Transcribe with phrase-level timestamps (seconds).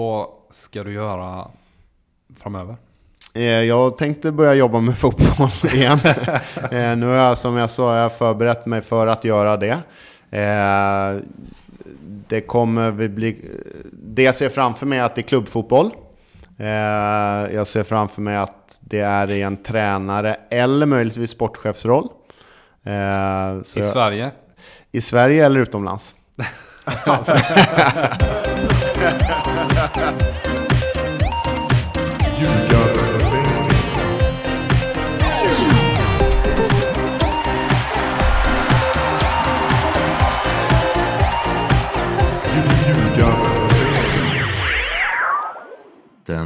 [0.00, 1.48] Vad ska du göra
[2.36, 2.76] framöver?
[3.34, 5.98] Eh, jag tänkte börja jobba med fotboll igen.
[6.70, 9.78] Eh, nu har jag, som jag sa, jag förberett mig för att göra det.
[10.30, 11.22] Eh,
[12.28, 13.50] det kommer vi bli...
[13.92, 15.90] Det jag ser framför mig är att det är klubbfotboll.
[17.52, 22.08] Jag ser framför mig att det är i en tränare eller möjligtvis sportchefsroll.
[23.76, 24.30] I Sverige?
[24.92, 26.16] I Sverige eller utomlands.
[29.00, 29.08] Den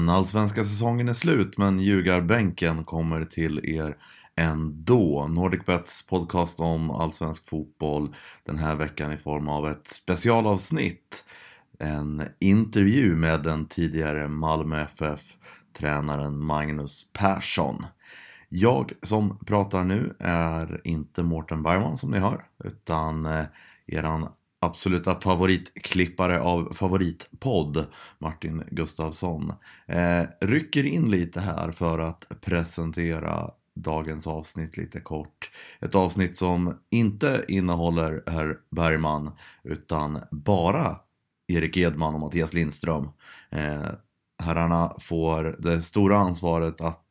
[0.08, 3.96] allsvenska säsongen är slut men ljugarbänken kommer till er
[4.36, 5.26] ändå.
[5.26, 8.14] NordicBets podcast om allsvensk fotboll
[8.46, 11.24] den här veckan i form av ett specialavsnitt.
[11.78, 17.86] En intervju med den tidigare Malmö FF-tränaren Magnus Persson.
[18.48, 23.44] Jag som pratar nu är inte Mårten Bergman som ni hör, utan eh,
[23.86, 24.28] eran
[24.60, 27.86] absoluta favoritklippare av favoritpodd,
[28.18, 29.52] Martin Gustafsson,
[29.86, 35.50] eh, rycker in lite här för att presentera dagens avsnitt lite kort.
[35.80, 40.96] Ett avsnitt som inte innehåller herr Bergman utan bara
[41.46, 43.08] Erik Edman och Mattias Lindström.
[43.50, 43.90] Eh,
[44.42, 47.06] herrarna får det stora ansvaret att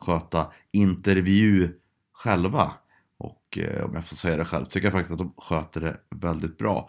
[0.00, 1.72] sköta intervju
[2.12, 2.72] själva.
[3.18, 5.96] Och eh, om jag får säga det själv tycker jag faktiskt att de sköter det
[6.10, 6.88] väldigt bra.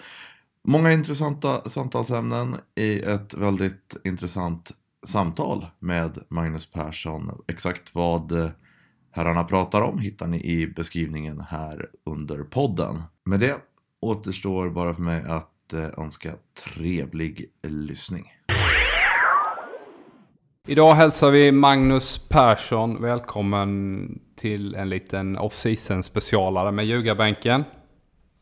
[0.64, 4.71] Många intressanta samtalsämnen i ett väldigt intressant
[5.05, 7.44] samtal med Magnus Persson.
[7.47, 8.49] Exakt vad eh,
[9.11, 13.02] herrarna pratar om hittar ni i beskrivningen här under podden.
[13.25, 13.55] Med det
[13.99, 16.33] återstår bara för mig att eh, önska
[16.64, 18.31] trevlig lyssning.
[20.67, 27.64] Idag hälsar vi Magnus Persson välkommen till en liten off-season specialare med ljugarbänken.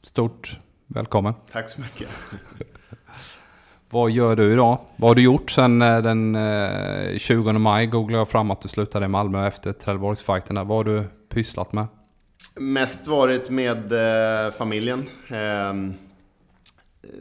[0.03, 1.33] Stort välkommen.
[1.51, 2.09] Tack så mycket.
[3.89, 4.77] Vad gör du idag?
[4.95, 6.37] Vad har du gjort sen eh, den
[7.19, 7.87] 20 eh, maj?
[7.87, 10.55] Googlade jag fram att du slutade i Malmö efter Trelleborgsfighten.
[10.55, 11.87] Vad har du pysslat med?
[12.55, 13.91] Mest varit med
[14.45, 15.09] eh, familjen.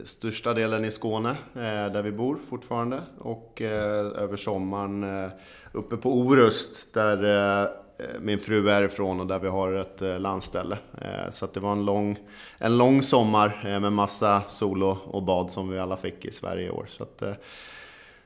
[0.03, 3.01] Största delen i Skåne, eh, där vi bor fortfarande.
[3.19, 5.31] Och eh, över sommaren eh,
[5.71, 7.63] uppe på Orust, där eh,
[7.97, 10.77] eh, min fru är ifrån och där vi har ett eh, landställe.
[11.01, 12.19] Eh, så att det var en lång,
[12.57, 16.67] en lång sommar eh, med massa sol och bad som vi alla fick i Sverige
[16.67, 16.85] i år.
[16.89, 17.23] Så att,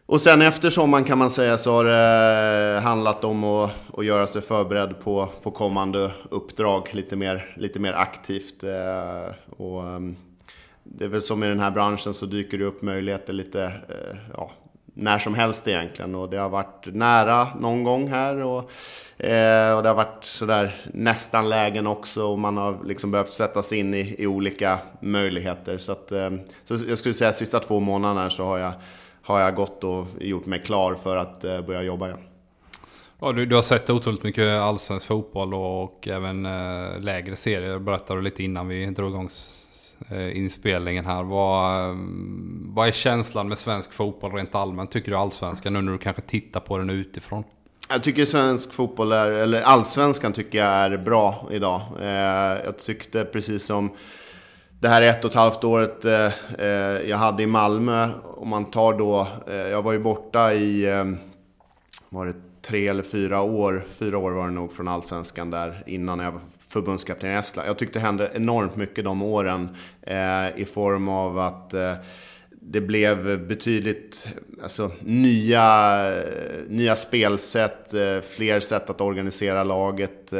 [0.05, 4.27] och sen efter sommaren kan man säga så har det handlat om att, att göra
[4.27, 8.63] sig förberedd på, på kommande uppdrag lite mer, lite mer aktivt.
[9.57, 10.15] Och ehm,
[10.85, 14.17] det är väl som i den här branschen så dyker det upp möjligheter lite eh,
[14.33, 14.51] ja,
[14.85, 16.15] när som helst egentligen.
[16.15, 18.43] Och det har varit nära någon gång här.
[18.43, 18.71] Och
[19.17, 23.61] Eh, och det har varit sådär nästan lägen också och man har liksom behövt sätta
[23.61, 25.77] sig in i, i olika möjligheter.
[25.77, 26.31] Så, att, eh,
[26.65, 28.73] så jag skulle säga att sista två månaderna så har jag,
[29.21, 32.19] har jag gått och gjort mig klar för att eh, börja jobba igen.
[33.19, 37.79] Ja, du, du har sett otroligt mycket allsvensk fotboll och, och även eh, lägre serier.
[37.79, 39.29] Berättade du lite innan vi drog igång
[40.09, 41.23] Eh, inspelningen här.
[41.23, 41.95] Vad, eh,
[42.73, 46.21] vad är känslan med svensk fotboll rent allmänt tycker du allsvenskan nu när du kanske
[46.21, 47.43] tittar på den utifrån?
[47.89, 51.81] Jag tycker svensk fotboll är, eller allsvenskan tycker jag är bra idag.
[51.99, 53.91] Eh, jag tyckte precis som
[54.79, 56.05] det här ett och ett halvt året
[57.07, 60.85] jag hade i Malmö, om man tar då, jag var ju borta i,
[62.09, 66.19] var det tre eller fyra år, fyra år var det nog från Allsvenskan där innan
[66.19, 66.39] jag
[66.75, 67.69] förbundskapten i Estland.
[67.69, 69.69] Jag tyckte det hände enormt mycket de åren
[70.01, 71.93] eh, i form av att eh,
[72.49, 74.27] det blev betydligt
[74.63, 76.11] alltså, nya,
[76.67, 80.33] nya spelsätt, eh, fler sätt att organisera laget,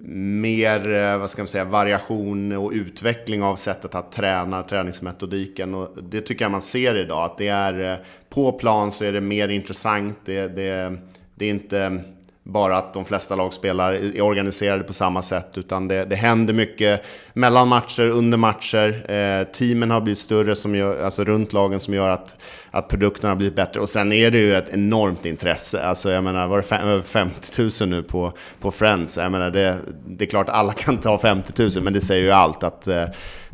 [0.00, 5.74] mer vad ska man säga, variation och utveckling av sättet att träna, träningsmetodiken.
[5.74, 9.20] Och det tycker jag man ser idag, att det är på plan så är det
[9.20, 10.18] mer intressant.
[10.24, 10.98] Det, det,
[11.34, 12.02] det är inte
[12.48, 16.54] bara att de flesta lag spelar, är organiserade på samma sätt, utan det, det händer
[16.54, 19.10] mycket mellan matcher, under matcher.
[19.10, 22.36] Eh, teamen har blivit större som gör, alltså runt lagen som gör att,
[22.70, 23.80] att produkterna har blivit bättre.
[23.80, 25.82] Och sen är det ju ett enormt intresse.
[25.82, 29.16] Alltså jag menar, var det över 50 000 nu på, på Friends?
[29.16, 32.30] Jag menar, det, det är klart alla kan ta 50 000, men det säger ju
[32.30, 33.04] allt att eh,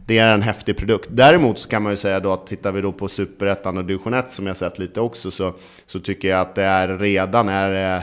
[0.06, 1.08] det är en häftig produkt.
[1.10, 4.14] Däremot så kan man ju säga då att tittar vi då på Superettan och Division
[4.14, 5.54] 1 som jag sett lite också så,
[5.86, 8.02] så tycker jag att det är redan är eh,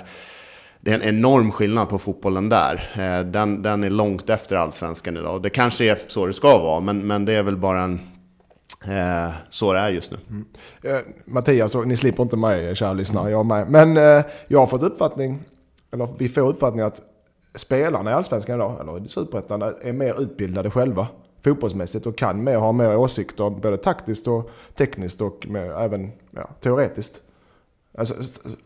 [0.82, 2.92] det är en enorm skillnad på fotbollen där.
[2.94, 5.42] Eh, den, den är långt efter allsvenskan idag.
[5.42, 8.00] Det kanske är så det ska vara, men, men det är väl bara en,
[8.86, 10.18] Eh, så det är just nu.
[10.30, 10.46] Mm.
[10.84, 13.72] Eh, Mattias, ni slipper inte mig kära lyssnare, jag med.
[13.72, 15.40] Men eh, jag har fått uppfattning,
[15.92, 17.02] eller vi får uppfattning att
[17.56, 21.08] spelarna i Allsvenskan idag, eller i Superettan, är mer utbildade själva
[21.44, 26.50] fotbollsmässigt och kan mer, ha mer åsikter både taktiskt och tekniskt och med, även ja,
[26.60, 27.22] teoretiskt.
[27.98, 28.14] Alltså,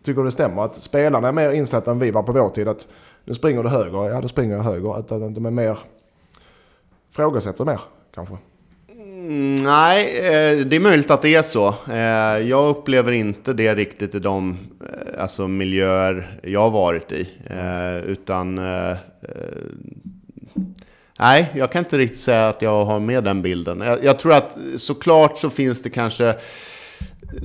[0.04, 2.68] tycker du det stämmer att spelarna är mer insatta än vi var på vår tid?
[2.68, 2.88] Att
[3.26, 4.98] nu springer du höger, ja då springer jag höger.
[4.98, 5.78] Att, att de är mer,
[7.12, 7.80] frågasätter mer
[8.16, 8.38] kanske?
[9.26, 11.76] Mm, nej, eh, det är möjligt att det är så.
[11.92, 17.30] Eh, jag upplever inte det riktigt i de eh, alltså, miljöer jag har varit i.
[18.06, 18.56] Utan...
[21.20, 23.84] Nej, jag kan inte riktigt säga att jag har med den bilden.
[24.04, 26.36] Jag, tror att såklart så finns det kanske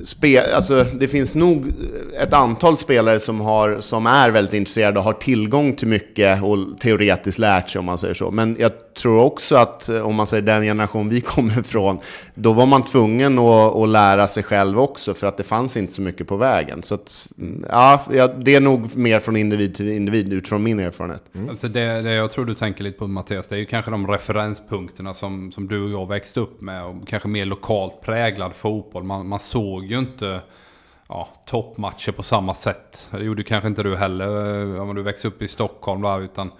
[0.03, 1.73] Spe, alltså, det finns nog
[2.19, 6.79] ett antal spelare som, har, som är väldigt intresserade och har tillgång till mycket och
[6.79, 8.31] teoretiskt lärt sig om man säger så.
[8.31, 11.99] Men jag tror också att om man säger den generation vi kommer ifrån,
[12.35, 15.93] då var man tvungen att, att lära sig själv också för att det fanns inte
[15.93, 16.83] så mycket på vägen.
[16.83, 17.27] Så att,
[17.69, 18.05] ja,
[18.37, 21.23] det är nog mer från individ till individ utifrån min erfarenhet.
[21.35, 21.49] Mm.
[21.49, 24.07] Alltså det, det jag tror du tänker lite på Mattias, det är ju kanske de
[24.07, 29.03] referenspunkterna som, som du och jag växte upp med och kanske mer lokalt präglad fotboll.
[29.03, 30.41] Man, man såg ju inte
[31.07, 33.09] ja, toppmatcher på samma sätt.
[33.11, 36.51] Det gjorde kanske inte du heller om du växte upp i Stockholm där, utan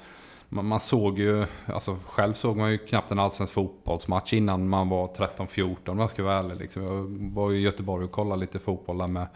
[0.53, 4.89] man, man, såg ju, alltså själv såg man ju knappt en allsvensk fotbollsmatch innan man
[4.89, 6.57] var 13-14 om jag ska vara ärlig.
[6.57, 6.83] Liksom.
[6.83, 9.27] Jag var ju i Göteborg och kollade lite fotboll där med,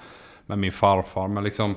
[0.46, 1.28] med min farfar.
[1.28, 1.76] Men liksom,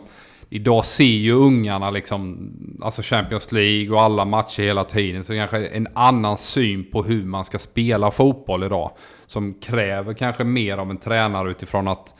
[0.48, 2.50] idag ser ju ungarna liksom,
[2.82, 5.24] alltså Champions League och alla matcher hela tiden.
[5.24, 8.90] Så kanske en annan syn på hur man ska spela fotboll idag.
[9.26, 12.14] Som kräver kanske mer av en tränare utifrån att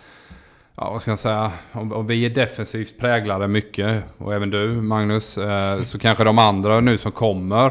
[0.81, 4.69] ja, vad ska jag säga, om, om, vi är defensivt präglade mycket, och även du
[4.69, 7.67] Magnus, eh, så kanske de andra nu som kommer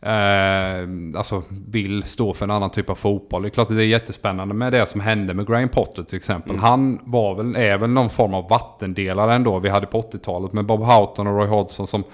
[0.00, 3.42] eh, alltså vill stå för en annan typ av fotboll.
[3.42, 6.16] Det är klart att det är jättespännande med det som hände med Graham Potter till
[6.16, 6.50] exempel.
[6.50, 6.62] Mm.
[6.62, 10.66] Han var väl, är väl någon form av vattendelare ändå vi hade på 80-talet med
[10.66, 12.04] Bob Houghton och Roy Hodgson som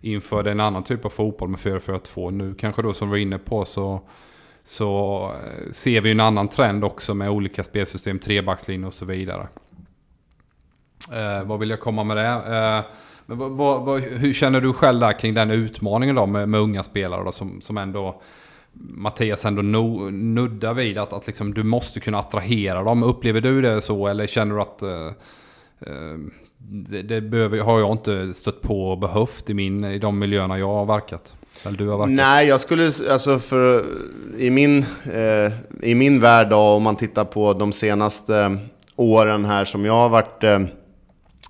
[0.00, 2.30] införde en annan typ av fotboll med 4-4-2.
[2.30, 4.00] Nu kanske då som vi var inne på så
[4.64, 9.48] så eh, ser vi en annan trend också med olika spelsystem, trebackslinjer och så vidare.
[11.12, 12.26] Eh, vad vill jag komma med det?
[12.26, 12.84] Eh,
[13.26, 16.82] men vad, vad, hur känner du själv där kring den utmaningen då med, med unga
[16.82, 18.20] spelare då, som, som ändå
[18.74, 23.02] Mattias ändå no, nuddar vid att, att liksom, du måste kunna attrahera dem.
[23.02, 25.06] Upplever du det så eller känner du att eh,
[25.80, 26.18] eh
[26.66, 30.58] det, det behöver, har jag inte stött på och behövt i, min, i de miljöerna
[30.58, 31.34] jag har verkat?
[31.64, 32.14] Eller du har verkat?
[32.14, 33.84] Nej, jag skulle, alltså för
[34.38, 35.52] i min, eh,
[35.82, 38.58] i min värld då, om man tittar på de senaste
[38.96, 40.60] åren här som jag har varit eh,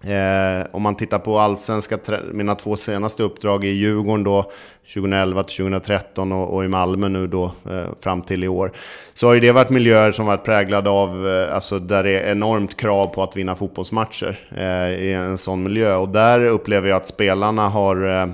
[0.06, 1.98] Eh, om man tittar på allsvenska,
[2.32, 4.50] mina två senaste uppdrag i Djurgården då,
[4.94, 8.72] 2011 till 2013 och, och, i Malmö nu då eh, fram till i år.
[9.14, 12.32] Så har ju det varit miljöer som varit präglade av, eh, alltså där det är
[12.32, 15.94] enormt krav på att vinna fotbollsmatcher eh, i en sån miljö.
[15.94, 18.26] Och där upplever jag att spelarna har eh,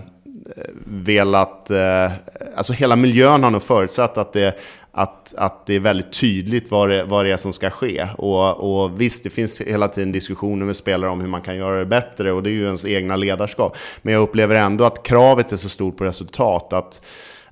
[0.84, 2.12] velat, eh,
[2.56, 4.54] alltså hela miljön har nog förutsatt att det
[4.92, 8.08] att, att det är väldigt tydligt vad det, vad det är som ska ske.
[8.18, 11.78] Och, och visst, det finns hela tiden diskussioner med spelare om hur man kan göra
[11.78, 13.76] det bättre och det är ju ens egna ledarskap.
[14.02, 17.02] Men jag upplever ändå att kravet är så stort på resultat att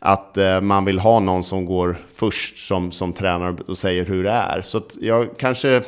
[0.00, 4.24] att eh, man vill ha någon som går först som, som tränare och säger hur
[4.24, 4.62] det är.
[4.62, 5.82] Så jag kanske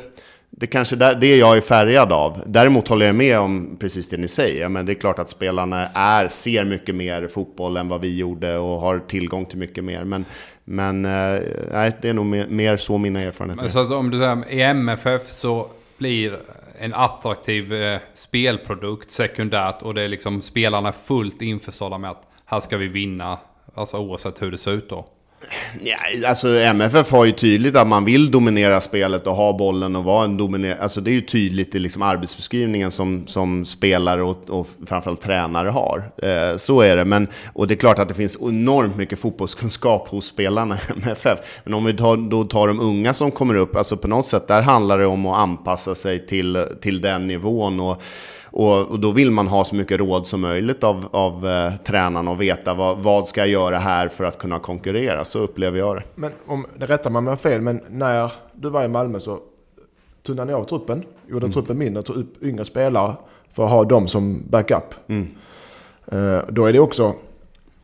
[0.49, 2.41] det kanske är det jag är färgad av.
[2.45, 4.69] Däremot håller jag med om precis det ni säger.
[4.69, 8.57] Men det är klart att spelarna är, ser mycket mer fotboll än vad vi gjorde
[8.57, 10.03] och har tillgång till mycket mer.
[10.03, 10.25] Men,
[10.71, 14.19] men eh, nej, det är nog mer, mer så mina erfarenheter men Så om du
[14.19, 16.39] säger i MFF så blir
[16.79, 22.59] en attraktiv eh, spelprodukt sekundärt och det är liksom spelarna fullt införstådda med att här
[22.59, 23.37] ska vi vinna.
[23.73, 25.07] Alltså oavsett hur det ser ut då.
[25.83, 30.03] Ja, alltså MFF har ju tydligt att man vill dominera spelet och ha bollen och
[30.03, 30.83] vara en dominerande...
[30.83, 35.69] Alltså det är ju tydligt i liksom arbetsbeskrivningen som, som spelare och, och framförallt tränare
[35.69, 36.03] har.
[36.17, 37.05] Eh, så är det.
[37.05, 41.39] Men, och det är klart att det finns enormt mycket fotbollskunskap hos spelarna i MFF.
[41.63, 44.47] Men om vi tar, då tar de unga som kommer upp, alltså på något sätt
[44.47, 47.79] där handlar det om att anpassa sig till, till den nivån.
[47.79, 48.01] Och,
[48.51, 52.31] och, och, då vill man ha så mycket råd som möjligt av, av eh, tränarna
[52.31, 55.25] och veta vad, vad ska jag göra här för att kunna konkurrera.
[55.25, 56.03] Så upplever jag det.
[56.15, 59.39] Men om, det rättar man mig fel, men när du var i Malmö så
[60.23, 61.53] tunnade ni av truppen, gjorde mm.
[61.53, 63.15] truppen mindre, tog upp yngre spelare
[63.53, 64.95] för att ha dem som backup.
[65.07, 65.27] Mm.
[66.13, 67.13] Uh, då är det också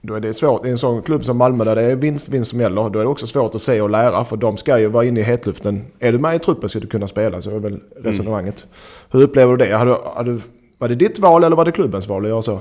[0.02, 0.66] då är det svårt.
[0.66, 3.04] I en sån klubb som Malmö där det är vinst, vinst som gäller, då är
[3.04, 4.24] det också svårt att se och lära.
[4.24, 5.86] För de ska ju vara inne i hetluften.
[6.00, 8.64] Är du med i truppen ska du kunna spela, så är väl resonemanget.
[8.64, 8.74] Mm.
[9.12, 9.74] Hur upplever du det?
[9.74, 10.40] Har du, har du
[10.78, 12.54] var det ditt val eller var det klubbens val att göra så?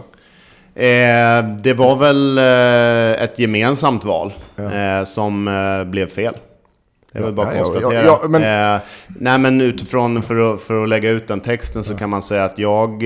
[0.74, 4.72] Eh, det var väl eh, ett gemensamt val ja.
[4.72, 6.34] eh, som eh, blev fel.
[7.12, 7.94] Det är väl bara att konstatera.
[8.04, 11.94] ja, ja, men- nej men utifrån, för att, för att lägga ut den texten så
[11.94, 13.04] kan man säga att jag...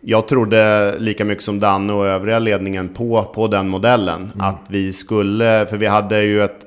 [0.00, 4.32] Jag trodde lika mycket som Danne och övriga ledningen på, på den modellen.
[4.38, 6.64] Att vi skulle, för vi hade ju ett,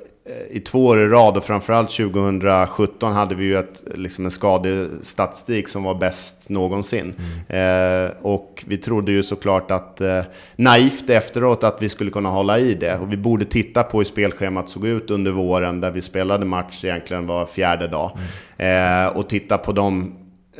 [0.51, 5.67] i två år i rad och framförallt 2017 hade vi ju ett, liksom en skadestatistik
[5.67, 7.13] som var bäst någonsin.
[7.47, 10.21] Eh, och vi trodde ju såklart att, eh,
[10.55, 12.97] naivt efteråt, att vi skulle kunna hålla i det.
[12.97, 16.85] Och vi borde titta på hur spelschemat såg ut under våren, där vi spelade match
[16.85, 18.11] egentligen var fjärde dag.
[18.57, 20.05] Eh, och titta på de eh,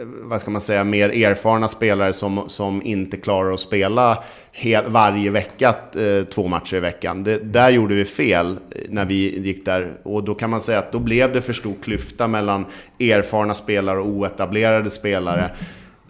[0.06, 5.30] vad ska man säga, mer erfarna spelare som, som inte klarar att spela hel, varje
[5.30, 7.24] vecka, eh, två matcher i veckan.
[7.24, 9.92] Det, där gjorde vi fel eh, när vi gick där.
[10.04, 12.66] Och då kan man säga att då blev det för stor klyfta mellan
[13.00, 15.52] erfarna spelare och oetablerade spelare.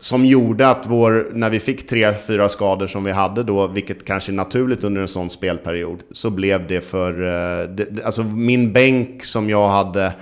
[0.01, 4.05] Som gjorde att vår, när vi fick tre, fyra skador som vi hade då, vilket
[4.05, 7.21] kanske är naturligt under en sån spelperiod, så blev det för...
[7.21, 10.13] eh, Det, alltså min bänk som jag hade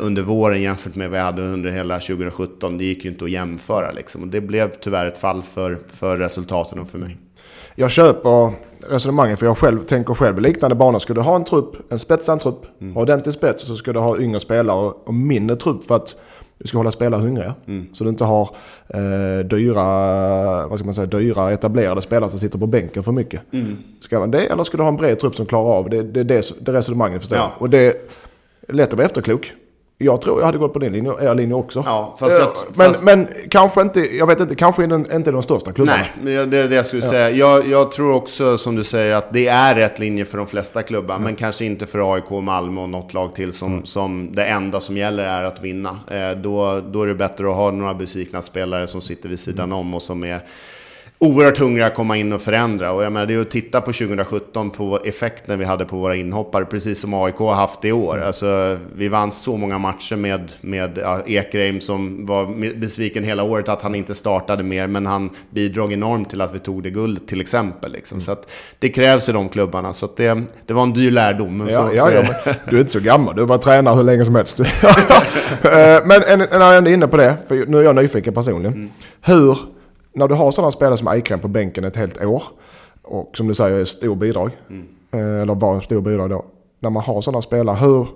[0.00, 3.30] under våren jämfört med vad jag hade under hela 2017, det gick ju inte att
[3.30, 4.22] jämföra liksom.
[4.22, 7.16] Och det blev tyvärr ett fall för, för resultaten och för mig.
[7.74, 8.52] Jag köper
[8.90, 10.98] resonemanget för jag själv tänker själv i liknande banor.
[10.98, 12.94] Ska du ha en trupp, en spetsad trupp, Mm.
[12.94, 16.16] ha ordentlig spets så ska du ha yngre spelare och, och mindre trupp för att
[16.58, 17.54] du ska hålla spelare hungriga.
[17.66, 17.86] Mm.
[17.92, 18.48] Så du inte har
[18.88, 19.84] eh, dyra,
[20.66, 23.40] vad ska man säga, dyra etablerade spelare som sitter på bänken för mycket.
[23.52, 23.76] Mm.
[24.00, 26.02] Ska man det eller ska du ha en bred trupp som klarar av det?
[26.02, 27.50] Det är det, det resonemanget förstår Ja.
[27.54, 27.62] jag.
[27.62, 28.10] Och det
[28.68, 29.52] lätt att vara efterklok.
[30.02, 31.82] Jag tror jag hade gått på din linje, er linje också.
[31.86, 35.30] Ja, fast jag- Eh, men, fast- men kanske inte, jag vet inte, kanske inte, inte
[35.30, 35.98] de största klubbarna.
[36.22, 37.30] Nej, men det är det jag skulle säga.
[37.30, 40.82] Jag, jag tror också, som du säger, att det är rätt linje för de flesta
[40.82, 41.18] klubbar.
[41.18, 44.96] Men kanske inte för AIK, Malmö och något lag till som, som det enda som
[44.96, 45.98] gäller är att vinna.
[46.10, 49.72] Eh, då, då är det bättre att ha några besvikna spelare som sitter vid sidan
[49.72, 50.40] om och som är
[51.22, 52.92] oerhört hungriga att komma in och förändra.
[52.92, 56.16] Och jag menar, det är att titta på 2017 på effekten vi hade på våra
[56.16, 58.22] inhoppare, precis som AIK har haft i år.
[58.22, 63.68] Alltså, vi vann så många matcher med, med ja, Ekreim som var besviken hela året
[63.68, 67.28] att han inte startade mer, men han bidrog enormt till att vi tog det guld
[67.28, 67.92] till exempel.
[67.92, 68.20] Liksom.
[68.20, 69.92] Så att det krävs i de klubbarna.
[69.92, 71.58] Så det, det var en dyr lärdom.
[71.58, 73.36] Men så, Ja, så ja, är ja, men du är inte så gammal.
[73.36, 74.60] Du var tränare hur länge som helst.
[75.62, 77.96] Eh, men en, en, när jag ändå är inne på det, för nu är jag
[77.96, 78.72] nyfiken personligen.
[78.72, 78.90] Mm.
[79.20, 79.58] Hur,
[80.12, 82.42] när du har sådana spelare som Eikrem på bänken ett helt år,
[83.02, 84.86] och som du säger är stor bidrag, Mm.
[85.10, 86.44] eh, eller var en stor bidrag då.
[86.80, 88.06] När man har sådana spelare, hur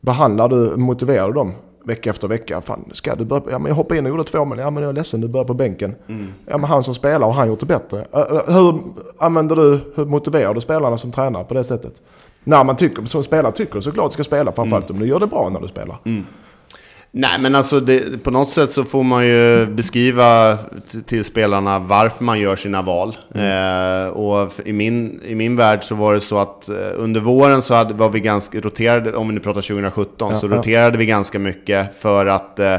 [0.00, 1.52] behandlar du, motiverar du dem
[1.84, 2.60] vecka efter vecka?
[2.60, 4.82] Fan, ska du börja, ja men jag hoppade in och gjorde två men ja men
[4.82, 5.94] jag är ledsen, du börjar på bänken.
[6.08, 6.26] Mm.
[6.46, 8.06] Ja men han som spelar och han gjort det bättre.
[8.46, 8.80] Hur
[9.18, 12.02] använder du, hur motiverar du spelarna som tränare på det sättet?
[12.44, 15.48] När man tycker, som spelare tycker såklart ska spela, framförallt om du gör det bra
[15.48, 15.98] när du spelar.
[17.10, 20.58] Nej, men alltså det, på något sätt så får man ju beskriva
[21.06, 23.16] till spelarna varför man gör sina val.
[23.34, 27.62] Eh, och i min, i min värld så var det så att eh, under våren
[27.62, 30.58] så hade, var vi ganska roterade, om vi nu pratar 2017, så Ja, ja.
[30.58, 32.76] roterade vi ganska mycket för att eh,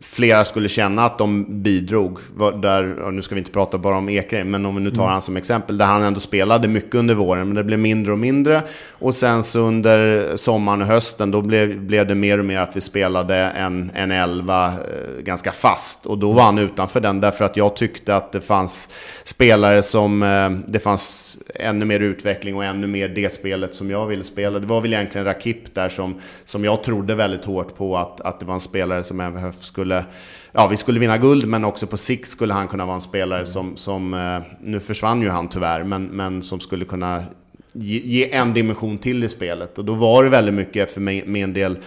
[0.00, 2.18] flera skulle känna att de bidrog.
[2.62, 5.22] Där, nu ska vi inte prata bara om Ekheim, men om vi nu tar han
[5.22, 8.62] som exempel, där han ändå spelade mycket under våren, men det blev mindre och mindre.
[8.92, 12.76] Och sen så under sommaren och hösten, då blev, blev det mer och mer att
[12.76, 16.06] vi spelade en, en elva eh, ganska fast.
[16.06, 18.88] Och då var han utanför den, därför att jag tyckte att det fanns
[19.28, 24.06] spelare som, eh, det fanns ännu mer utveckling och ännu mer det spelet som jag
[24.06, 24.58] ville spela.
[24.58, 28.40] Det var väl egentligen Rakip där som, som jag trodde väldigt hårt på att, att
[28.40, 30.04] det var en spelare som MFF skulle,
[30.52, 33.46] ja vi skulle vinna guld men också på sikt skulle han kunna vara en spelare
[33.46, 37.24] som, som eh, nu försvann ju han tyvärr, men, men som skulle kunna
[37.72, 39.78] ge, ge en dimension till i spelet.
[39.78, 41.78] Och då var det väldigt mycket för mig med en del,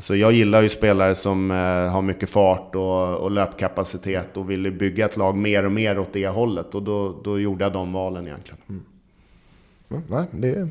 [0.00, 1.56] alltså jag gillar ju spelare som eh,
[1.92, 6.12] har mycket fart och, och löpkapacitet och ville bygga ett lag mer och mer åt
[6.12, 6.74] det hållet.
[6.74, 8.60] Och då, då gjorde jag de valen egentligen.
[8.68, 10.68] Mm, Nej, det,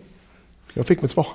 [0.74, 1.28] jag fick mitt svar.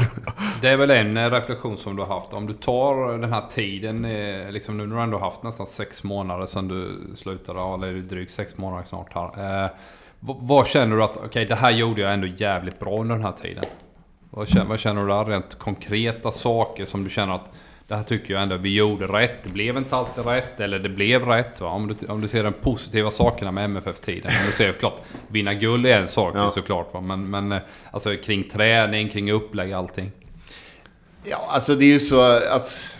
[0.60, 2.32] Det är väl en eh, reflektion som du har haft.
[2.32, 6.02] Om du tar den här tiden, eh, liksom nu när du ändå haft nästan sex
[6.02, 9.64] månader sedan du slutade, eller drygt sex månader snart här.
[9.64, 9.70] Eh,
[10.20, 13.32] vad, känner du att, okej det här gjorde jag ändå jävligt bra under den här
[13.32, 13.64] tiden?
[14.34, 15.24] Vad känner, vad känner du där?
[15.24, 17.50] Rent konkreta saker som du känner att
[17.88, 19.42] det här tycker jag ändå vi gjorde rätt.
[19.42, 21.60] Det blev inte alltid rätt, eller det blev rätt.
[21.60, 21.68] Va?
[21.68, 24.32] Om, du, om du ser de positiva sakerna med MFF-tiden.
[24.46, 26.50] Du ser klart, vinna guld är en sak Ja.
[26.50, 26.94] såklart.
[26.94, 27.00] Va?
[27.00, 27.54] Men, men
[27.90, 30.12] alltså kring träning, kring upplägg, allting.
[31.24, 32.22] Ja, alltså det är ju så...
[32.52, 32.96] Alltså,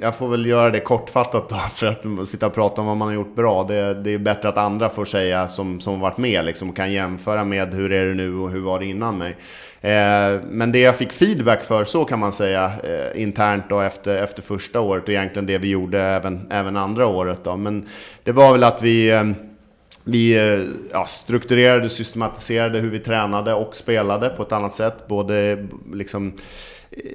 [0.00, 3.08] jag får väl göra det kortfattat då, för att sitta och prata om vad man
[3.08, 3.64] har gjort bra.
[3.64, 7.44] Det, det är bättre att andra får säga som, som varit med liksom, kan jämföra
[7.44, 9.36] med hur är det nu och hur var det innan mig.
[9.80, 14.22] Eh, men det jag fick feedback för, så kan man säga, eh, internt då efter,
[14.22, 17.56] efter första året och egentligen det vi gjorde även, även andra året då.
[17.56, 17.86] Men
[18.24, 19.10] det var väl att vi...
[19.10, 19.24] Eh,
[20.08, 25.08] vi eh, ja, strukturerade, systematiserade hur vi tränade och spelade på ett annat sätt.
[25.08, 26.32] Både liksom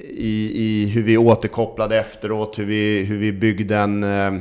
[0.09, 4.33] i, i hur vi återkopplade efteråt, hur vi, hur vi byggde en, eh,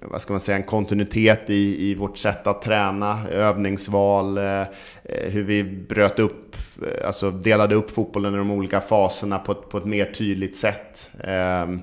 [0.00, 4.60] vad ska man säga, en kontinuitet i, i vårt sätt att träna, övningsval, eh,
[5.04, 6.56] eh, hur vi bröt upp,
[7.04, 11.10] alltså delade upp fotbollen i de olika faserna på ett, på ett mer tydligt sätt.
[11.24, 11.80] Ehm,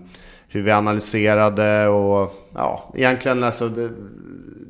[0.48, 3.90] hur vi analyserade och ja, egentligen alltså det,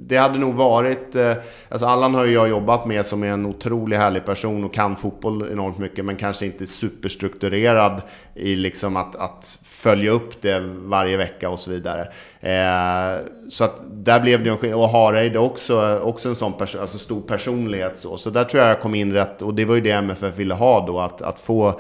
[0.07, 1.15] det hade nog varit...
[1.15, 1.33] Eh,
[1.69, 4.95] alltså Allan har ju jag jobbat med som är en otroligt härlig person och kan
[4.95, 8.01] fotboll enormt mycket men kanske inte superstrukturerad
[8.35, 12.01] i liksom att, att följa upp det varje vecka och så vidare.
[12.39, 13.19] Eh,
[13.50, 14.79] så att där blev det en skillnad.
[14.79, 18.17] Och Hareid också, också en sån person, alltså stor personlighet så.
[18.17, 20.53] Så där tror jag jag kom in rätt och det var ju det MFF ville
[20.53, 21.79] ha då, att, att få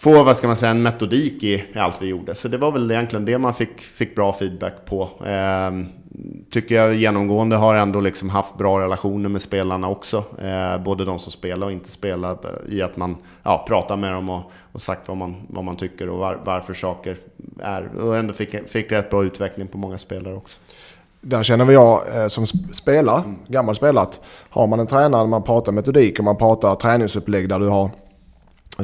[0.00, 2.34] få, vad ska man säga, en metodik i, i allt vi gjorde.
[2.34, 5.02] Så det var väl egentligen det man fick, fick bra feedback på.
[5.26, 5.70] Eh,
[6.50, 10.24] tycker jag genomgående har ändå liksom haft bra relationer med spelarna också.
[10.42, 12.30] Eh, både de som spelar och inte spelar.
[12.30, 15.76] Eh, I att man ja, pratar med dem och, och sagt vad man, vad man
[15.76, 17.16] tycker och var, varför saker
[17.62, 17.96] är.
[18.00, 20.60] Och ändå fick, fick rätt bra utveckling på många spelare också.
[21.20, 25.42] Där känner vi jag eh, som spelare, gammal spelare, att har man en tränare, man
[25.42, 27.90] pratar metodik och man pratar träningsupplägg där du har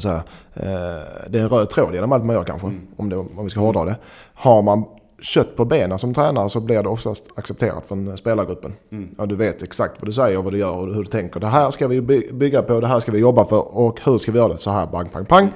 [0.01, 0.17] så här,
[0.55, 2.81] eh, det är en röd tråd genom allt man gör kanske, mm.
[2.97, 3.97] om, det, om vi ska hårdra det.
[4.35, 4.85] Har man
[5.21, 8.73] kött på benen som tränare så blir det oftast accepterat från spelargruppen.
[8.93, 9.09] Mm.
[9.19, 11.41] Ja, du vet exakt vad du säger, vad du gör och hur du tänker.
[11.41, 14.33] Det här ska vi bygga på, det här ska vi jobba för och hur ska
[14.33, 14.59] vi göra det?
[14.59, 15.53] Så här, pang, pang, pang.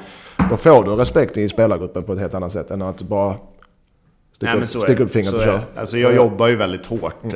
[0.50, 3.35] Då får du respekt i spelargruppen på ett helt annat sätt än att bara
[4.40, 5.62] sticka, Nej, upp, sticka upp fingret och köra.
[5.76, 7.23] Alltså jag jobbar ju väldigt hårt.
[7.23, 7.35] Mm.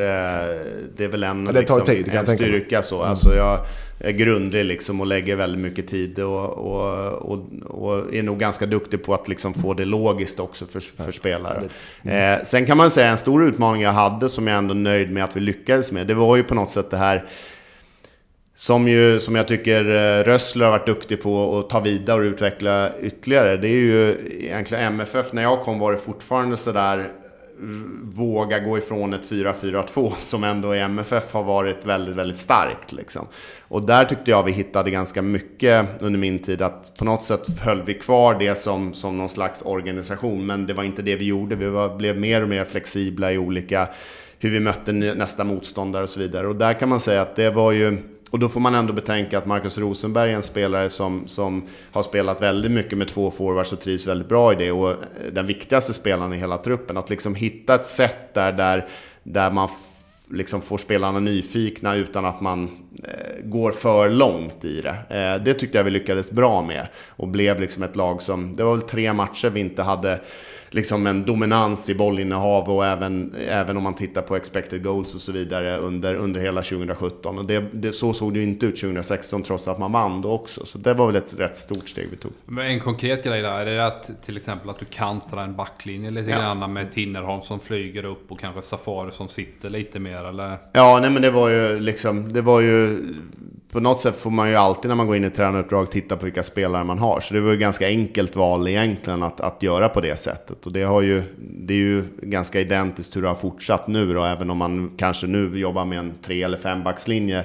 [0.96, 2.96] Det är väl en, ja, det liksom, tid, en styrka så.
[2.96, 3.10] Mm.
[3.10, 3.58] Alltså jag,
[3.98, 8.66] är grundlig liksom och lägger väldigt mycket tid och, och, och, och, är nog ganska
[8.66, 11.62] duktig på att liksom få det logiskt också för, för spelare.
[12.02, 12.38] Mm.
[12.38, 15.10] Eh, sen kan man säga en stor utmaning jag hade som jag ändå är nöjd
[15.10, 16.06] med att vi lyckades med.
[16.06, 17.24] Det var ju på något sätt det här
[18.54, 22.24] som, ju, som jag tycker eh, Rössler har varit duktig på att ta vidare och
[22.24, 23.56] utveckla ytterligare.
[23.56, 27.12] Det är ju egentligen MFF, när jag kom var det fortfarande sådär
[28.02, 32.92] våga gå ifrån ett 4-4-2 som ändå i MFF har varit väldigt, väldigt starkt.
[32.92, 33.26] Liksom.
[33.68, 37.60] Och där tyckte jag vi hittade ganska mycket under min tid att på något sätt
[37.60, 41.24] höll vi kvar det som, som någon slags organisation men det var inte det vi
[41.24, 41.56] gjorde.
[41.56, 43.88] Vi var, blev mer och mer flexibla i olika
[44.38, 46.48] hur vi mötte nästa motståndare och så vidare.
[46.48, 47.98] Och där kan man säga att det var ju
[48.34, 52.02] och då får man ändå betänka att Marcus Rosenberg är en spelare som, som har
[52.02, 54.72] spelat väldigt mycket med två forwards och trivs väldigt bra i det.
[54.72, 54.96] Och eh,
[55.32, 56.96] den viktigaste spelaren i hela truppen.
[56.96, 58.86] Att liksom hitta ett sätt där, där,
[59.22, 59.68] där man
[60.30, 62.70] liksom får spelarna nyfikna utan att man
[63.04, 64.96] eh, går för långt i det.
[65.18, 66.88] Eh, det tyckte jag vi lyckades bra med.
[67.08, 70.20] Och blev liksom ett lag som, det var väl tre matcher vi inte hade
[70.74, 75.20] liksom en dominans i bollinnehav och även, även om man tittar på expected goals och
[75.20, 77.38] så vidare under, under hela 2017.
[77.38, 80.32] Och det, det, så såg det ju inte ut 2016 trots att man vann då
[80.32, 80.66] också.
[80.66, 82.32] Så det var väl ett rätt stort steg vi tog.
[82.44, 86.10] Men en konkret grej där, är det att till exempel att du kantrar en backlinje
[86.10, 86.38] lite ja.
[86.38, 90.56] grann med Tinnerholm som flyger upp och kanske Safari som sitter lite mer eller?
[90.72, 92.98] Ja, nej men det var ju liksom, det var ju
[93.74, 96.16] på något sätt får man ju alltid när man går in i ett tränaruppdrag titta
[96.16, 97.20] på vilka spelare man har.
[97.20, 100.66] Så det var ju ganska enkelt val egentligen att, att göra på det sättet.
[100.66, 104.24] Och det, har ju, det är ju ganska identiskt hur det har fortsatt nu då,
[104.24, 107.44] även om man kanske nu jobbar med en tre eller fembackslinje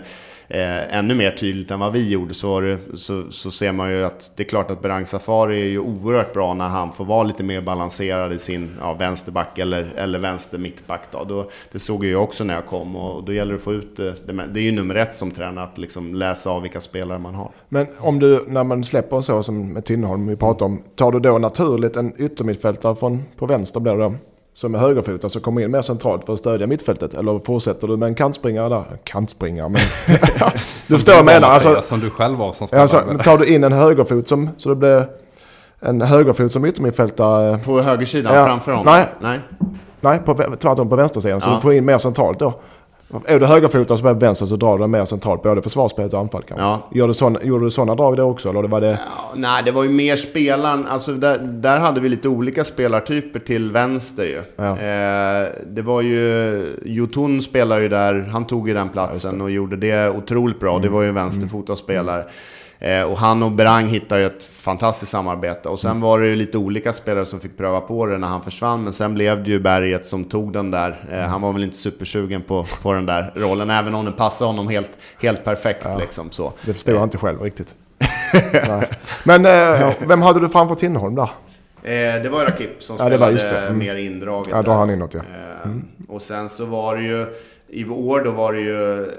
[0.49, 4.05] eh, ännu mer tydligt än vad vi gjorde så, det, så, så, ser man ju
[4.05, 7.23] att det är klart att Berang Safari är ju oerhört bra när han får vara
[7.23, 11.01] lite mer balanserad i sin ja, vänsterback eller, eller vänster mittback.
[11.11, 11.23] Då.
[11.23, 13.97] Då, det såg jag också när jag kom och då gäller det att få ut
[13.97, 14.13] det.
[14.53, 17.51] Det är ju nummer ett som tränare att liksom läsa av vilka spelare man har.
[17.69, 21.19] Men om du, när man släpper så som med Tinnerholm vi pratar om, tar du
[21.19, 24.13] då naturligt en yttermittfältare från, på vänster blir det då?
[24.59, 27.13] Som är högerfotad som kommer in mer centralt för att stödja mittfältet?
[27.13, 28.83] Eller fortsätter du med en kantspringare där?
[29.03, 29.81] Kantspringare, men...
[30.87, 31.49] du förstår vad jag menar.
[31.49, 32.81] Alltså, som du själv var som spelare.
[32.81, 35.07] Alltså, tar du in en högerfot som, så det blir
[35.79, 37.57] en högerfot som yttermittfältare?
[37.57, 38.93] På högersidan ja, framför honom?
[38.93, 39.05] Nej.
[39.19, 39.39] Nej.
[40.01, 41.41] Nej, på, tvärtom på vänstersidan.
[41.41, 41.55] Så ja.
[41.55, 42.53] du får in mer centralt då.
[43.25, 46.19] Är du högerfotad så på vänster så drar du den mer centralt, både försvarsspelet och
[46.19, 46.65] anfall kanske.
[46.65, 46.87] Ja.
[46.91, 48.49] Gör du såna, gjorde du sådana drag då också?
[48.49, 48.87] Eller var det...
[48.87, 50.87] Ja, nej, det var ju mer spelaren.
[50.87, 54.41] Alltså där, där hade vi lite olika spelartyper till vänster ju.
[54.55, 54.71] Ja.
[54.71, 56.63] Eh, det var ju...
[56.85, 60.71] Jotun spelade ju där, han tog ju den platsen och gjorde det otroligt bra.
[60.71, 60.81] Mm.
[60.81, 62.21] Det var ju en vänsterfotad spelare.
[62.21, 62.31] Mm.
[62.81, 65.69] Eh, och han och Berang hittade ju ett fantastiskt samarbete.
[65.69, 68.41] Och sen var det ju lite olika spelare som fick pröva på det när han
[68.41, 68.83] försvann.
[68.83, 70.89] Men sen blev det ju Berget som tog den där.
[71.09, 71.29] Eh, mm.
[71.29, 74.67] han var väl inte supersugen på, på den där rollen, även om den passade honom
[74.67, 75.81] helt, helt perfekt.
[75.83, 75.97] Ja.
[75.97, 76.53] Liksom, så.
[76.65, 77.75] Det förstår jag inte själv riktigt.
[79.23, 81.29] Men eh, vem hade du framför Tinnerholm där?
[81.83, 83.77] Eh, det var Rakip som ja, spelade mm.
[83.77, 84.49] mer indraget.
[84.51, 85.21] Ja, då har han inåt ja.
[85.65, 85.85] Mm.
[86.07, 87.25] Och sen så var det ju
[87.71, 89.11] i år då var det ju,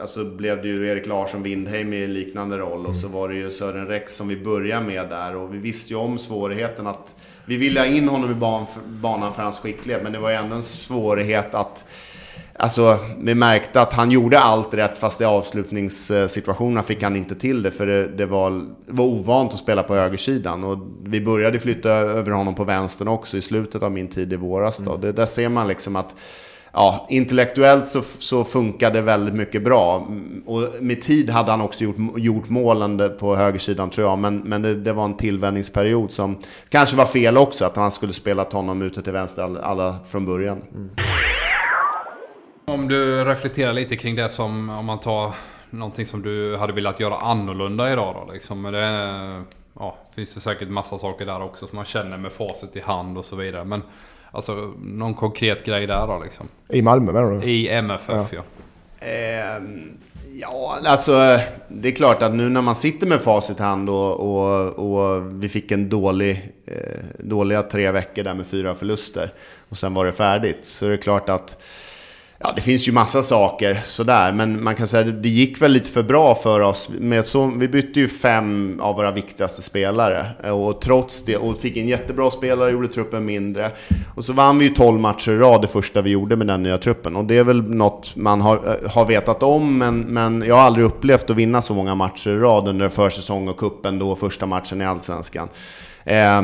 [0.00, 3.50] alltså blev det ju Erik Larsson Windheim i liknande roll och så var det ju
[3.50, 7.56] Sören Rex som vi började med där och vi visste ju om svårigheten att vi
[7.56, 10.56] ville ha in honom i ban, banan för hans skicklighet men det var ju ändå
[10.56, 11.84] en svårighet att
[12.60, 17.62] Alltså, vi märkte att han gjorde allt rätt fast i avslutningssituationerna fick han inte till
[17.62, 20.64] det för det, det var, var ovant att spela på högersidan.
[20.64, 24.36] Och vi började flytta över honom på vänstern också i slutet av min tid i
[24.36, 24.78] våras.
[24.78, 24.90] Då.
[24.90, 25.00] Mm.
[25.00, 26.14] Det, där ser man liksom att
[26.72, 30.08] ja, intellektuellt så, så funkade det väldigt mycket bra.
[30.46, 34.18] Och med tid hade han också gjort, gjort målen på högersidan tror jag.
[34.18, 37.64] Men, men det, det, var en tillvänjningsperiod som kanske var fel också.
[37.64, 40.62] Att han skulle spela honom ute till vänster alla, alla från början.
[40.74, 40.90] Mm.
[42.64, 45.34] Om du reflekterar lite kring det som, om man tar
[45.70, 48.62] någonting som du hade velat göra annorlunda idag då liksom.
[48.62, 49.44] Det
[49.78, 53.18] ja, finns det säkert massa saker där också som man känner med facit i hand
[53.18, 53.64] och så vidare.
[53.64, 53.82] Men
[54.30, 56.48] alltså någon konkret grej där då liksom.
[56.68, 57.46] I Malmö menar du?
[57.46, 58.26] I MFF ja.
[58.30, 58.42] ja.
[59.06, 59.62] Eh,
[60.40, 61.12] ja, alltså
[61.68, 65.42] det är klart att nu när man sitter med facit i hand och, och, och
[65.42, 66.74] vi fick en dålig, eh,
[67.18, 69.32] dåliga tre veckor där med fyra förluster
[69.68, 70.66] och sen var det färdigt.
[70.66, 71.62] Så är det klart att
[72.40, 75.72] Ja, det finns ju massa saker sådär, men man kan säga att det gick väl
[75.72, 76.90] lite för bra för oss.
[76.98, 81.58] Med så, vi bytte ju fem av våra viktigaste spelare eh, och trots det, och
[81.58, 83.70] fick en jättebra spelare, gjorde truppen mindre.
[84.14, 86.62] Och så vann vi ju 12 matcher i rad, det första vi gjorde med den
[86.62, 87.16] nya truppen.
[87.16, 90.62] Och det är väl något man har, eh, har vetat om, men, men jag har
[90.62, 94.46] aldrig upplevt att vinna så många matcher i rad under försäsong och kuppen då första
[94.46, 95.48] matchen i Allsvenskan.
[96.04, 96.42] Eh,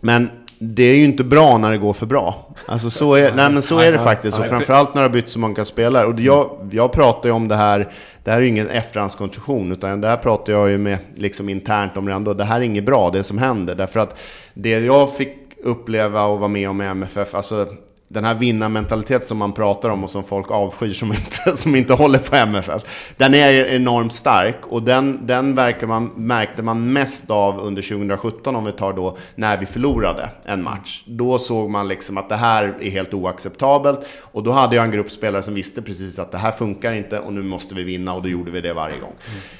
[0.00, 2.54] men det är ju inte bra när det går för bra.
[2.66, 4.38] Alltså så är, nej, men så är det faktiskt.
[4.38, 6.06] Och framförallt när det har bytt så många spelare.
[6.06, 7.92] Och jag, jag pratar ju om det här,
[8.24, 11.96] det här är ju ingen efterhandskonstruktion, utan det här pratar jag ju med liksom internt
[11.96, 12.34] om redan då.
[12.34, 13.74] Det här är inget bra, det som händer.
[13.74, 14.18] Därför att
[14.54, 17.66] det jag fick uppleva och vara med om i MFF, alltså
[18.08, 21.94] den här vinnarmentalitet som man pratar om och som folk avskyr som inte, som inte
[21.94, 22.82] håller på MFF.
[23.16, 28.56] Den är enormt stark och den, den verkar man, märkte man mest av under 2017
[28.56, 31.02] om vi tar då när vi förlorade en match.
[31.06, 34.90] Då såg man liksom att det här är helt oacceptabelt och då hade jag en
[34.90, 38.14] grupp spelare som visste precis att det här funkar inte och nu måste vi vinna
[38.14, 39.12] och då gjorde vi det varje gång.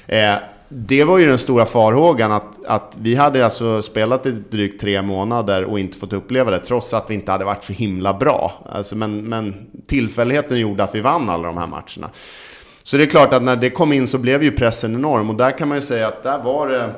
[0.07, 0.35] Mm.
[0.35, 4.81] Eh, det var ju den stora farhågan att, att vi hade alltså spelat i drygt
[4.81, 8.13] tre månader och inte fått uppleva det trots att vi inte hade varit så himla
[8.13, 8.63] bra.
[8.65, 12.09] Alltså, men, men tillfälligheten gjorde att vi vann alla de här matcherna.
[12.83, 15.35] Så det är klart att när det kom in så blev ju pressen enorm och
[15.35, 16.89] där kan man ju säga att där var det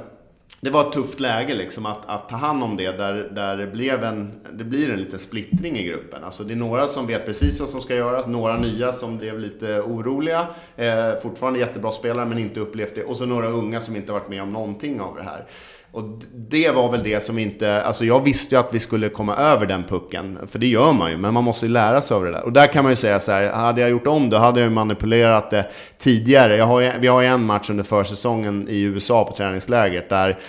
[0.62, 3.68] det var ett tufft läge liksom att, att ta hand om det där, där det,
[3.68, 6.24] blev en, det blir en liten splittring i gruppen.
[6.24, 9.40] Alltså det är några som vet precis vad som ska göras, några nya som blev
[9.40, 10.48] lite oroliga.
[10.76, 13.04] Eh, fortfarande jättebra spelare men inte upplevt det.
[13.04, 15.46] Och så några unga som inte varit med om någonting av det här.
[15.92, 19.36] Och det var väl det som inte, alltså jag visste ju att vi skulle komma
[19.36, 22.26] över den pucken, för det gör man ju, men man måste ju lära sig av
[22.26, 22.46] det där.
[22.46, 24.70] Och där kan man ju säga så här, hade jag gjort om det, hade jag
[24.70, 26.58] ju manipulerat det tidigare.
[26.58, 30.40] Jag har, vi har ju en match under försäsongen i USA på träningslägret, där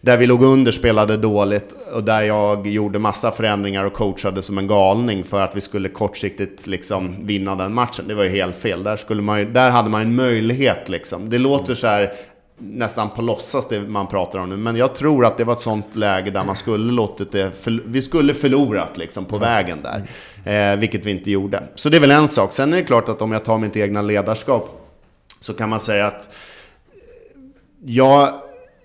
[0.00, 4.58] där vi låg under, spelade dåligt och där jag gjorde massa förändringar och coachade som
[4.58, 8.04] en galning för att vi skulle kortsiktigt liksom vinna den matchen.
[8.08, 8.82] Det var ju helt fel.
[8.84, 11.30] Där, skulle man, där hade man en möjlighet liksom.
[11.30, 12.12] Det låter så här
[12.58, 14.56] nästan på låtsas det man pratar om nu.
[14.56, 17.50] Men jag tror att det var ett sånt läge där man skulle låtit det...
[17.50, 20.02] För, vi skulle förlorat liksom på vägen där.
[20.72, 21.62] Eh, vilket vi inte gjorde.
[21.74, 22.52] Så det är väl en sak.
[22.52, 24.94] Sen är det klart att om jag tar mitt egna ledarskap
[25.40, 26.98] så kan man säga att eh,
[27.84, 28.32] jag...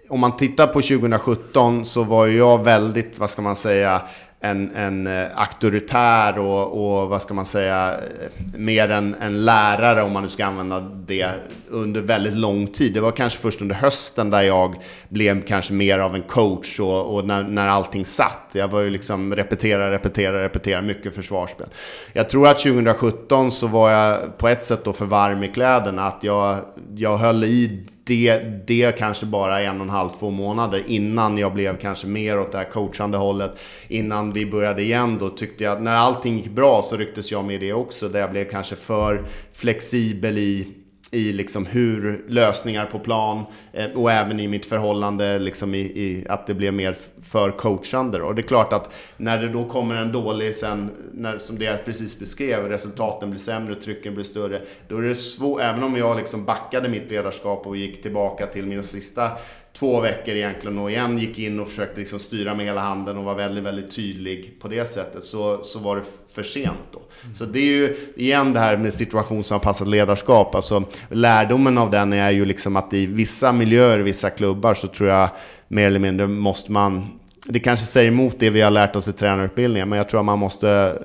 [0.09, 4.01] Om man tittar på 2017 så var jag väldigt, vad ska man säga,
[4.43, 10.01] en, en eh, auktoritär och, och, vad ska man säga, eh, mer en, en lärare
[10.01, 11.29] om man nu ska använda det
[11.69, 12.93] under väldigt lång tid.
[12.93, 14.75] Det var kanske först under hösten där jag
[15.09, 18.51] blev kanske mer av en coach och, och när, när allting satt.
[18.53, 21.67] Jag var ju liksom repetera, repetera, repetera, mycket försvarsspel.
[22.13, 26.07] Jag tror att 2017 så var jag på ett sätt då för varm i kläderna,
[26.07, 26.57] att jag,
[26.95, 28.37] jag höll i det,
[28.67, 32.51] det kanske bara en och en halv, två månader innan jag blev kanske mer åt
[32.51, 33.59] det här coachande hållet.
[33.87, 37.45] Innan vi började igen då tyckte jag, att när allting gick bra så rycktes jag
[37.45, 38.07] med det också.
[38.09, 40.67] Där jag blev kanske för flexibel i
[41.13, 46.25] i liksom hur lösningar på plan eh, och även i mitt förhållande liksom i, i,
[46.29, 48.21] att det blev mer för coachande.
[48.21, 51.65] Och det är klart att när det då kommer en dålig sen, när, som det
[51.65, 54.61] jag precis beskrev, resultaten blir sämre, trycken blir större.
[54.87, 58.65] Då är det svårt, även om jag liksom backade mitt ledarskap och gick tillbaka till
[58.65, 59.31] mina sista
[59.73, 63.23] två veckor egentligen och igen gick in och försökte liksom styra med hela handen och
[63.23, 67.01] var väldigt, väldigt tydlig på det sättet så, så var det för sent då.
[67.23, 67.35] Mm.
[67.35, 70.55] Så det är ju igen det här med situationsanpassat ledarskap.
[70.55, 75.09] Alltså lärdomen av den är ju liksom att i vissa miljöer, vissa klubbar så tror
[75.09, 75.29] jag
[75.67, 79.13] mer eller mindre måste man det kanske säger emot det vi har lärt oss i
[79.13, 80.99] tränarutbildningen, men jag tror att man måste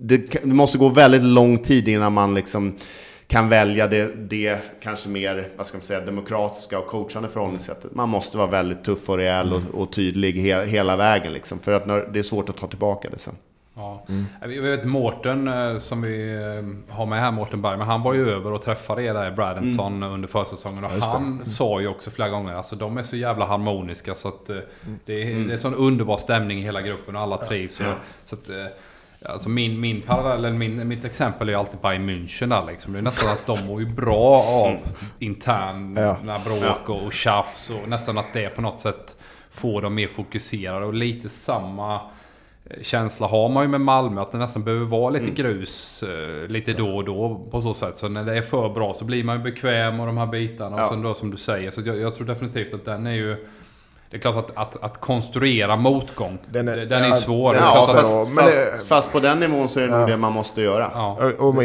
[0.00, 2.76] det, det måste gå väldigt lång tid innan man liksom
[3.28, 7.94] kan välja det, det kanske mer, vad ska man säga, demokratiska och coachande förhållningssättet.
[7.94, 11.58] Man måste vara väldigt tuff och rejäl och, och tydlig he, hela vägen liksom.
[11.58, 13.34] För att det är svårt att ta tillbaka det sen.
[13.74, 14.04] Ja.
[14.08, 14.24] Mm.
[14.46, 18.14] Vi vet Mårten eh, som vi eh, har med här, Mårten Berg, men han var
[18.14, 20.12] ju över och träffade er där i Bradenton mm.
[20.12, 20.84] under försäsongen.
[20.84, 21.44] Och han mm.
[21.44, 24.56] sa ju också flera gånger, alltså de är så jävla harmoniska så att eh,
[25.04, 25.48] det, är, mm.
[25.48, 27.80] det är sån underbar stämning i hela gruppen och alla trivs.
[27.80, 27.86] Ja.
[28.24, 28.48] Så att,
[29.28, 32.92] Alltså min, min parallell, eller min, mitt exempel är ju alltid Bayern München där liksom.
[32.92, 34.80] Det är nästan att de mår ju bra av mm.
[35.18, 36.40] interna ja.
[36.44, 37.70] bråk och, och tjafs.
[37.70, 39.16] Och nästan att det på något sätt
[39.50, 40.86] får dem mer fokuserade.
[40.86, 41.94] Och lite samma
[42.64, 44.20] eh, känsla har man ju med Malmö.
[44.20, 45.34] Att det nästan behöver vara lite mm.
[45.34, 47.96] grus eh, lite då och då på så sätt.
[47.96, 50.76] Så när det är för bra så blir man ju bekväm och de här bitarna.
[50.76, 50.84] Ja.
[50.84, 51.70] Och sen då som du säger.
[51.70, 53.46] Så jag, jag tror definitivt att den är ju
[54.10, 57.54] det är klart att, att, att konstruera motgång, den är, den är ja, svår.
[57.54, 59.98] Ja, fast, fast, fast, på den nivån så är det ja.
[59.98, 60.90] nog det man måste göra.
[60.94, 61.64] Ja, och, och,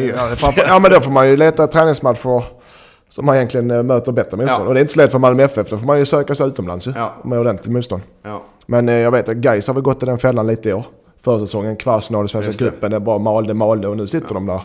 [0.56, 2.44] ja, men då får man ju leta träningsmatcher
[3.10, 4.64] som man egentligen eh, möter bättre motstånd.
[4.64, 4.68] Ja.
[4.68, 5.70] Och det är inte så lätt för Malmö FF.
[5.70, 7.14] Då får man ju söka sig utomlands ja.
[7.24, 8.04] med ordentligt motstånd.
[8.24, 8.42] Ja.
[8.66, 10.86] Men eh, jag vet att Gais har väl gått i den fällan lite i år.
[11.24, 12.92] Försäsongen, kvartsfinal i Svenska cupen.
[12.92, 14.62] Det bara malde, malde och nu sitter de där.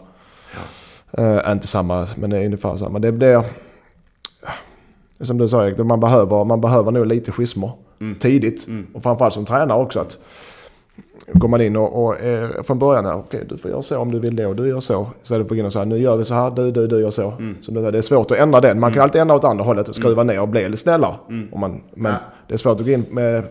[1.19, 2.99] Uh, inte samma, men det är ungefär samma.
[2.99, 3.45] Det blir
[5.20, 8.18] som du sa man behöver, man behöver nog lite schismer mm.
[8.18, 8.66] tidigt.
[8.66, 8.87] Mm.
[8.92, 10.00] Och framförallt som tränare också.
[10.00, 10.18] att
[11.33, 14.12] Går man in och, och eh, från början, okej okay, du får göra så om
[14.12, 15.07] du vill det och du gör så.
[15.22, 17.00] Istället för att gå in och säga nu gör vi så här, du, du, du
[17.00, 17.31] gör så.
[17.31, 17.57] Mm.
[17.61, 18.81] så det, är svårt att ändra den.
[18.81, 19.05] Man kan mm.
[19.05, 20.35] alltid ändra åt andra hållet och skruva mm.
[20.35, 21.14] ner och bli lite snällare.
[21.29, 21.48] Mm.
[21.61, 22.18] Man, men ja.
[22.48, 23.44] det är svårt att gå in med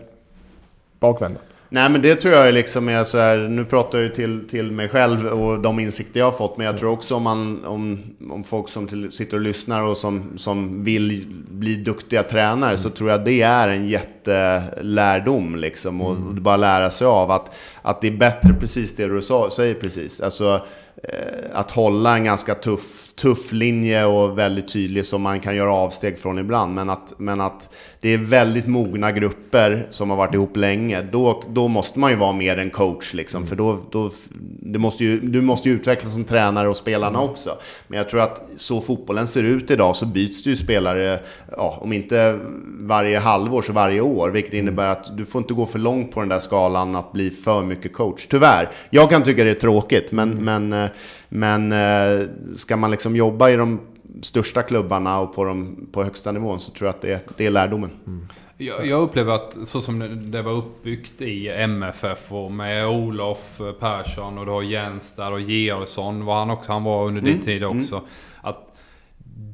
[1.00, 1.42] bakvänden.
[1.76, 4.70] Nej men det tror jag liksom är så här, nu pratar jag ju till, till
[4.70, 6.56] mig själv och de insikter jag har fått.
[6.56, 9.96] Men jag tror också om, man, om, om folk som till, sitter och lyssnar och
[9.96, 12.78] som, som vill bli duktiga tränare mm.
[12.78, 16.00] så tror jag det är en jättelärdom liksom.
[16.00, 16.28] Och, mm.
[16.28, 17.54] och bara lära sig av att,
[17.86, 20.20] att det är bättre precis det du sa, säger precis.
[20.20, 20.66] Alltså
[21.02, 25.72] eh, att hålla en ganska tuff tuff linje och väldigt tydlig som man kan göra
[25.72, 26.74] avsteg från ibland.
[26.74, 31.02] Men att, men att det är väldigt mogna grupper som har varit ihop länge.
[31.02, 33.38] Då, då måste man ju vara mer en coach liksom.
[33.38, 33.48] Mm.
[33.48, 34.10] För då, då,
[34.60, 37.30] du, måste ju, du måste ju utvecklas som tränare och spelarna mm.
[37.30, 37.50] också.
[37.88, 41.20] Men jag tror att så fotbollen ser ut idag så byts det ju spelare,
[41.56, 42.38] ja, om inte
[42.80, 44.30] varje halvår så varje år.
[44.30, 47.30] Vilket innebär att du får inte gå för långt på den där skalan att bli
[47.30, 48.26] för mycket coach.
[48.26, 48.70] Tyvärr.
[48.90, 50.68] Jag kan tycka det är tråkigt men, mm.
[50.68, 50.90] men, eh,
[51.28, 53.80] men eh, ska man liksom jobba i de
[54.22, 57.50] största klubbarna och på, de, på högsta nivån så tror jag att det, det är
[57.50, 57.90] lärdomen.
[58.06, 58.26] Mm.
[58.58, 64.38] Jag, jag, upplever att så som det var uppbyggt i MFF och med Olof Persson
[64.38, 66.72] och du har Jens där och Georgsson var han också.
[66.72, 67.44] Han var under din mm.
[67.44, 67.94] tid också.
[67.94, 68.08] Mm.
[68.40, 68.76] Att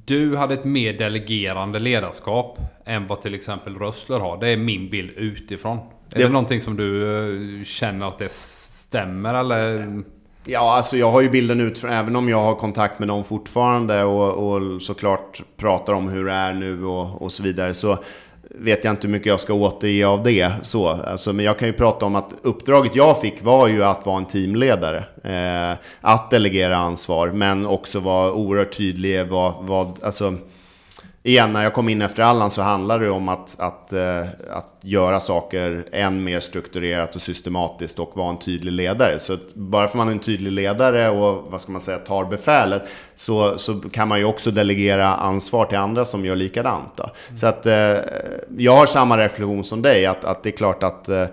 [0.05, 4.41] du hade ett mer delegerande ledarskap än vad till exempel Rössler har.
[4.41, 5.79] Det är min bild utifrån.
[6.12, 7.16] Är det, det någonting som du
[7.59, 9.88] eh, känner att det stämmer eller?
[10.44, 14.05] Ja, alltså jag har ju bilden ut även om jag har kontakt med dem fortfarande
[14.05, 17.75] och, och såklart pratar om hur det är nu och, och så vidare.
[17.75, 17.98] Så
[18.55, 20.53] vet jag inte hur mycket jag ska återge av det.
[20.62, 24.07] Så, alltså, men jag kan ju prata om att uppdraget jag fick var ju att
[24.07, 25.05] vara en teamledare.
[25.25, 29.27] Eh, att delegera ansvar, men också vara oerhört tydlig.
[29.27, 30.35] Vad, vad, alltså,
[31.23, 34.69] igen, när jag kom in efter Allan så handlade det om att, att, eh, att
[34.81, 39.19] göra saker än mer strukturerat och systematiskt och vara en tydlig ledare.
[39.19, 42.25] Så bara för att man är en tydlig ledare och vad ska man säga, tar
[42.25, 42.83] befälet
[43.15, 46.97] så, så kan man ju också delegera ansvar till andra som gör likadant.
[46.97, 47.11] Då.
[47.35, 47.97] Så att eh,
[48.59, 51.27] jag har samma reflektion som dig, att, att det är klart att eh,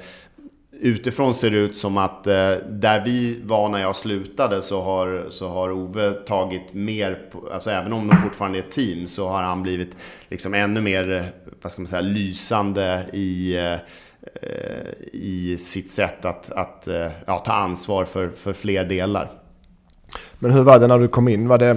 [0.81, 5.25] utifrån ser det ut som att eh, där vi var när jag slutade så har,
[5.29, 7.19] så har Ove tagit mer,
[7.53, 9.97] alltså även om de fortfarande är ett team, så har han blivit
[10.29, 11.23] liksom ännu mer, eh,
[11.61, 13.77] vad ska man säga, lysande i, eh,
[15.13, 19.31] i sitt sätt att, att eh, ja, ta ansvar för, för fler delar.
[20.39, 21.47] Men hur var det när du kom in?
[21.47, 21.69] Var det,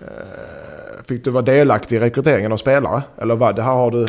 [0.00, 3.02] eh, fick du vara delaktig i rekryteringen av spelare?
[3.18, 4.06] Eller var det här har du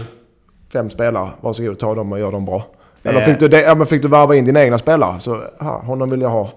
[0.73, 2.63] fem spelare, varsågod ta dem och gör dem bra?
[3.03, 5.19] Eller fick du, det, ja, men fick du varva in dina egna spelare?
[5.19, 6.47] Så, aha, honom vill jag ha.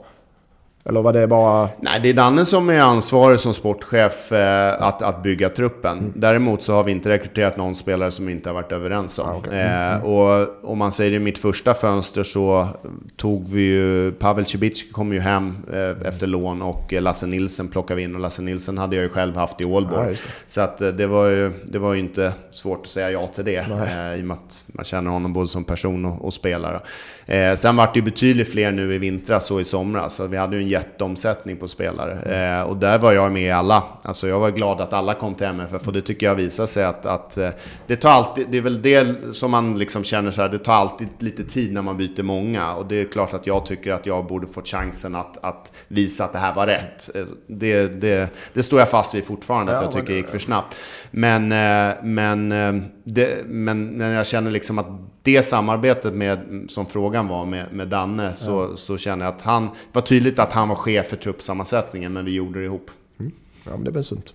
[0.88, 1.68] Eller var det bara...
[1.80, 5.98] Nej, det är Danne som är ansvarig som sportchef eh, att, att bygga truppen.
[5.98, 6.12] Mm.
[6.14, 9.28] Däremot så har vi inte rekryterat någon spelare som vi inte har varit överens om.
[9.28, 9.60] Ah, okay.
[9.60, 9.92] mm.
[9.92, 12.68] eh, och om man säger i mitt första fönster så
[13.16, 14.12] tog vi ju...
[14.12, 18.14] Pavel Cibic kom ju hem eh, efter lån och Lasse Nilsen plockade vi in.
[18.14, 20.12] Och Lasse Nilsen hade jag ju själv haft i Ålborg.
[20.12, 23.26] Ah, så att eh, det var, ju, det var ju inte svårt att säga ja
[23.26, 23.56] till det.
[23.56, 26.80] Eh, I och med att man känner honom både som person och, och spelare.
[27.28, 30.20] Eh, sen vart det ju betydligt fler nu i vintras och i somras.
[30.20, 32.12] Vi hade ju en jätteomsättning på spelare.
[32.12, 33.84] Eh, och där var jag med i alla.
[34.02, 36.84] Alltså jag var glad att alla kom till MFF och det tycker jag visar sig
[36.84, 37.48] att, att eh,
[37.86, 40.72] det tar alltid, det är väl det som man liksom känner så här, det tar
[40.72, 42.74] alltid lite tid när man byter många.
[42.74, 46.24] Och det är klart att jag tycker att jag borde fått chansen att, att visa
[46.24, 47.16] att det här var rätt.
[47.16, 50.28] Eh, det, det, det står jag fast vid fortfarande, att Ja, jag tycker det gick
[50.28, 50.76] för snabbt.
[51.18, 52.74] Men, eh, men, eh,
[53.04, 54.86] det, men, men jag känner liksom att
[55.22, 59.64] det samarbetet med, som frågan var med, med Danne, så, så känner jag att han,
[59.66, 62.90] det var tydligt att han var chef för truppsammansättningen, men vi gjorde det ihop.
[63.18, 63.24] Ja,
[63.64, 64.34] men det är väl sunt.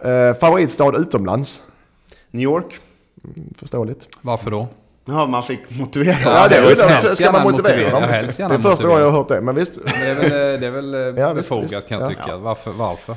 [0.00, 1.62] Eh, favoritstad utomlands?
[2.30, 2.78] New York?
[3.56, 4.08] Förståeligt.
[4.20, 4.68] Varför då?
[5.04, 6.16] Ja, man fick motivera.
[6.24, 6.76] Ja, det det.
[6.76, 8.00] Ska gärna man motivera motivera.
[8.00, 8.48] dem?
[8.48, 9.76] Det är första gången jag har hört det, men visst.
[9.84, 11.88] Men Det är väl, det är väl eh, Ja, befogat visst.
[11.88, 12.14] kan jag Ja.
[12.22, 12.36] tycka.
[12.36, 12.70] Varför?
[12.72, 13.16] varför?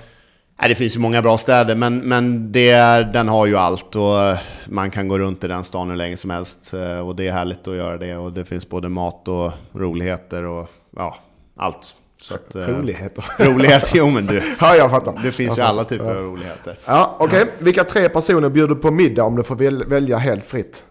[0.62, 3.95] Nej, det finns ju många bra städer, men, men det är, den har ju allt
[3.95, 6.74] och eh, man kan gå runt i den stan hur länge som helst.
[6.74, 10.43] eh, Och det är härligt att göra det och det finns både mat och roligheter
[10.43, 11.15] och ja,
[11.58, 11.95] allt.
[12.22, 13.26] Så att, eh, Roligheter.
[13.39, 14.41] Roligheter, jo men du.
[14.62, 15.19] Ja, jag fattar.
[15.24, 16.76] Det finns ju alla typer av roligheter.
[16.86, 17.45] Ja, okej.
[17.60, 20.84] Vilka tre personer bjuder du på middag om du får väl, välja helt fritt?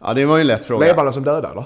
[0.00, 0.86] Ja, det var ju en lätt fråga.
[0.86, 1.64] Levande som döda eller?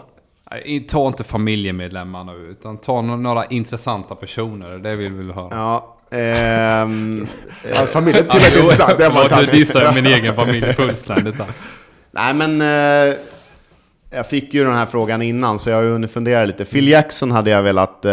[0.88, 4.78] Ta inte familjemedlemmar nu, utan ta några intressanta personer.
[4.78, 5.48] Det vill vi höra.
[5.50, 7.27] Ja, ehm,
[7.71, 8.99] Alltså familjen är tillräckligt intressant.
[8.99, 11.37] Det man Förlåt, nu dissar jag min egen familj fullständigt
[12.11, 12.61] nej men...
[12.61, 13.14] Eh,
[14.14, 16.64] jag fick ju den här frågan innan, så jag har ju hunnit fundera lite.
[16.64, 18.11] Phil Jackson hade jag velat, eh,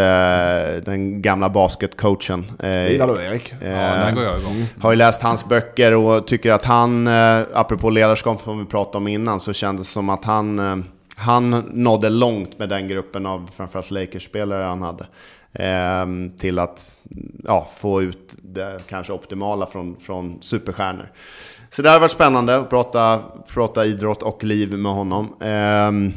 [0.84, 2.52] den gamla basketcoachen.
[2.62, 3.54] Eh, Gillar du Erik?
[3.60, 4.66] Ja, där går jag igång.
[4.80, 8.96] Har ju läst hans böcker och tycker att han, eh, apropå ledarskap som vi pratade
[8.96, 10.76] om innan, så kändes det som att han, eh,
[11.16, 15.06] han nådde långt med den gruppen av framförallt Lakers-spelare han hade.
[15.54, 16.06] Eh,
[16.38, 17.02] till att
[17.44, 21.12] ja, få ut det kanske optimala från, från superstjärnor.
[21.70, 25.36] Så det har varit spännande att prata, prata idrott och liv med honom.
[25.40, 26.12] Eh,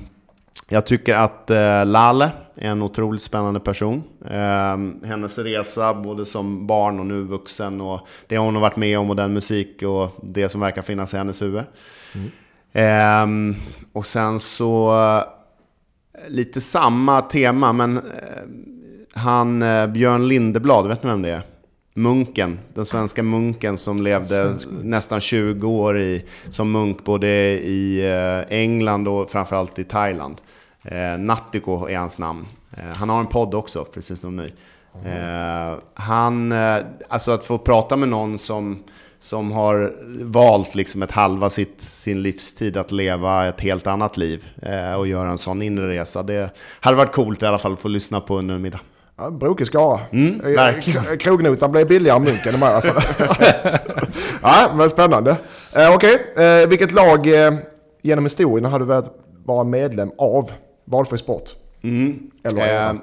[0.69, 4.03] jag tycker att eh, Lale är en otroligt spännande person.
[4.25, 8.99] Eh, hennes resa, både som barn och nu vuxen, och det hon har varit med
[8.99, 11.63] om och den musik och det som verkar finnas i hennes huvud.
[12.73, 13.25] Eh,
[13.93, 15.23] och sen så, eh,
[16.27, 18.03] lite samma tema, men eh,
[19.15, 21.41] han eh, Björn Lindeblad, vet ni vem det är?
[21.93, 27.27] Munken, den svenska munken som levde nästan 20 år i, som munk både
[27.59, 30.41] i eh, England och framförallt i Thailand.
[30.83, 32.45] Eh, Nattiko är hans namn.
[32.77, 34.49] Eh, han har en podd också, precis som ni.
[35.05, 36.77] Eh, han, eh,
[37.09, 38.83] alltså att få prata med någon som,
[39.19, 44.45] som har valt liksom ett halva sitt, sin livstid att leva ett helt annat liv
[44.61, 46.23] eh, och göra en sån inre resa.
[46.23, 46.49] Det
[46.79, 48.79] hade varit coolt i alla fall att få lyssna på under en middag.
[49.17, 49.99] Ja, brokig skara.
[50.11, 51.03] Mm, Eh, verkligen.
[51.03, 52.83] k- Krognotan blev billigare än munken de här.
[54.41, 55.37] ja, men spännande.
[55.75, 57.53] Eh, Okej, eh, vilket lag eh,
[58.01, 58.85] genom historien har du
[59.45, 60.51] vara medlem av?
[60.85, 61.49] Valfri sport?
[62.43, 62.93] Eller Eh,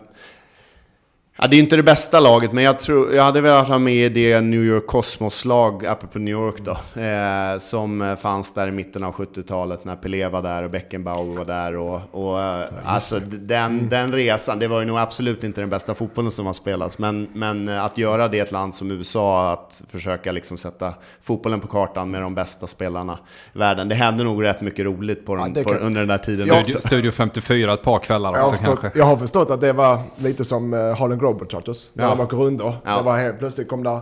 [1.39, 4.13] ja, det är inte det bästa laget, men jag, tror, jag hade velat ha med
[4.13, 9.05] det New York Cosmos-lag, apropå New York då, eh, som eh, fanns där i mitten
[9.05, 11.77] av 70-talet när Pelé var där och Beckenbauer var där.
[11.77, 15.71] Och, och, eh, alltså, d- den, den resan, det var ju nog absolut inte den
[15.71, 18.91] bästa fotbollen som har spelats, men, men eh, att göra det i ett land som
[18.91, 23.19] USA, att försöka liksom sätta fotbollen på kartan med de bästa spelarna
[23.55, 26.19] i världen, det hände nog rätt mycket roligt på den, det på, under den där
[26.19, 26.65] tiden Ja.
[26.65, 28.99] Studio, Studio 54 ett par kvällar jag, har också förstått, kanske.
[28.99, 31.89] jag har förstått att det var lite som uh, Harlem Globetrotters.
[31.93, 32.11] När Ja.
[32.11, 32.75] de åker rundor.
[32.85, 32.97] Ja.
[32.97, 34.01] Det var helt plötsligt kom där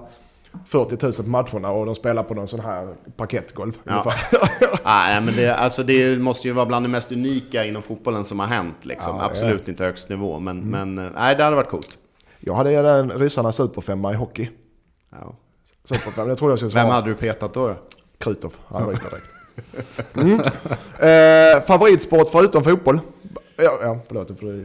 [0.65, 3.79] 40 000 på matcherna och de spelar på någon sån här parkettgolv.
[3.85, 4.13] Ja.
[4.85, 8.41] nej, men det, alltså det måste ju vara bland det mest unika inom fotbollen som
[8.41, 8.77] har hänt.
[8.83, 9.17] Liksom.
[9.17, 11.99] Ja, Absolut inte högst nivå, men, men eh, nej, det hade varit coolt.
[12.41, 14.51] jag hade ju den ryssarna superfemma i hockey.
[15.13, 15.35] Ja.
[15.85, 16.85] Superfemma, jag trodde jag skulle svara.
[16.85, 17.69] Vem hade du petat då?
[17.69, 17.75] då?
[18.19, 18.53] Krutov.
[18.69, 19.27] Han ryker direkt.
[20.15, 20.41] Mm.
[20.99, 23.01] Eh, favoritsport förutom fotboll?
[23.57, 24.39] Ja, ja förlåt.
[24.39, 24.65] För det, Ja,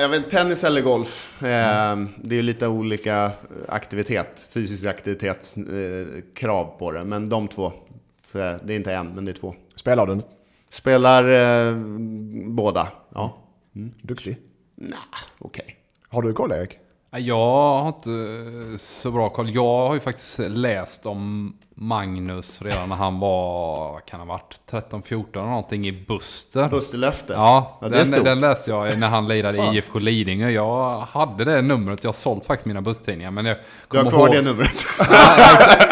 [0.00, 1.42] Jag vet tennis eller golf.
[1.42, 3.32] Eh, det är ju lite olika
[3.68, 7.04] aktivitet, fysisk aktivitetskrav eh, krav på det.
[7.04, 7.72] Men de två.
[8.22, 9.54] För det är inte en, men det är två.
[9.74, 10.20] spelar du?
[10.70, 11.76] Spelar eh,
[12.46, 12.88] båda.
[13.14, 13.38] Ja.
[14.02, 14.36] Duktig.
[14.74, 14.98] Nah,
[15.38, 15.76] okej.
[16.08, 16.78] Har du koll Erik?
[17.10, 19.54] Jag har inte så bra koll.
[19.54, 24.60] Jag har ju faktiskt läst om Magnus redan när han var, vad kan ha varit,
[24.70, 26.68] 13-14 eller någonting i Buster.
[26.68, 27.32] Busterlöfte.
[27.32, 30.50] Ja, Ja, är den, den läste jag när han lirade i IFK Lidingö.
[30.50, 33.30] Jag hade det numret, jag har sålt faktiskt mina busstidningar.
[33.30, 33.56] Men jag
[33.90, 34.86] Du har kvar ihåg- det numret?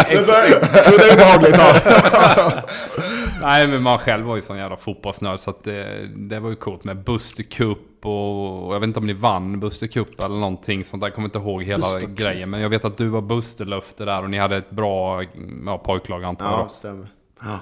[0.09, 1.57] Det är obehagligt.
[3.41, 6.57] Nej, men man själv var ju sån jävla fotbollsnörd så att det, det var ju
[6.57, 10.37] coolt med Buster Cup och, och jag vet inte om ni vann Buster Cup eller
[10.37, 11.07] någonting sånt där.
[11.09, 12.51] Jag kommer inte ihåg hela Buster grejen.
[12.51, 15.23] Men jag vet att du var Busterlöfte där och ni hade ett bra
[15.67, 16.61] ja, pojklag antar jag.
[16.61, 17.07] Ja, stämmer.
[17.41, 17.59] Ja.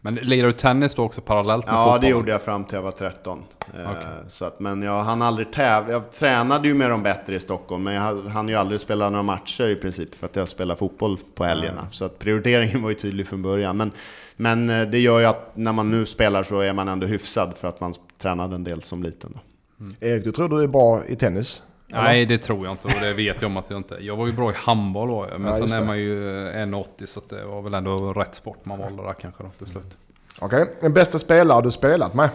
[0.00, 2.00] Men lirar du tennis då också parallellt med Ja, fotbollen?
[2.00, 3.44] det gjorde jag fram till jag var 13.
[3.74, 4.06] Eh, Okej.
[4.28, 5.92] Så att, men jag hann aldrig tävla.
[5.92, 9.22] Jag tränade ju med dem bättre i Stockholm, men jag hann ju aldrig spela några
[9.22, 11.86] matcher i princip för att jag spelar fotboll på helgerna.
[11.90, 13.76] Så att prioriteringen var ju tydlig från början.
[13.76, 13.92] Men,
[14.40, 17.56] men eh, det gör ju att när man nu spelar så är man ändå hyfsad
[17.56, 19.32] för att man tränade en del som liten.
[19.34, 19.84] Då.
[20.06, 21.62] Erik, du tror du är bra i tennis?
[21.86, 23.96] Nej, det tror jag inte och det vet jag om att jag inte.
[24.00, 25.86] Jag var ju bra i handboll var jag, men Ja, sen är det.
[25.86, 29.42] man ju 1,80 så att det var väl ändå rätt sport man valde där kanske
[29.42, 29.96] då till slut.
[30.38, 32.30] Okej, den bästa spelare du spelat med?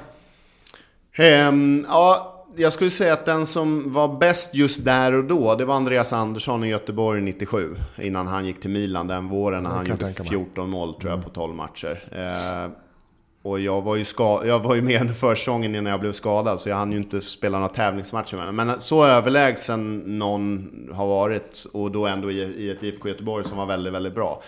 [1.15, 5.65] Ehm, ja, jag skulle säga att den som var bäst just där och då, det
[5.65, 7.75] var Andreas Andersson i Göteborg 97.
[7.97, 10.33] Innan han gick till Milan den våren när han gjorde tänka mig.
[10.33, 10.45] Mm.
[10.45, 12.03] 14 mål tror jag på 12 matcher.
[12.11, 12.71] Eh,
[13.43, 16.61] och jag var, ju ska, jag var ju med under försäsongen innan jag blev skadad,
[16.61, 18.67] så jag hann ju inte spela några tävlingsmatcher med honom.
[18.67, 23.57] Men så överlägsen någon har varit, och då ändå i, i ett IFK Göteborg som
[23.57, 24.41] var väldigt, väldigt bra.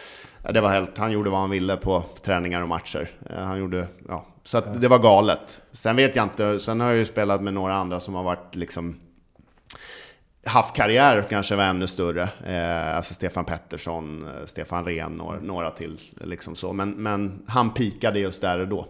[0.53, 3.09] Det var helt, han gjorde vad han ville på träningar och matcher.
[3.29, 5.61] Eh, Han gjorde, ja, så att det var galet.
[5.71, 8.55] Sen vet jag inte, sen har jag ju spelat med några andra som har varit
[8.55, 8.99] liksom
[10.45, 12.29] haft karriär och kanske var ännu större.
[12.47, 15.99] Eh, alltså Stefan Pettersson, eh, Stefan Rehn, några, några till.
[16.21, 16.73] Liksom så.
[16.73, 18.85] Men, men han pikade just där och då.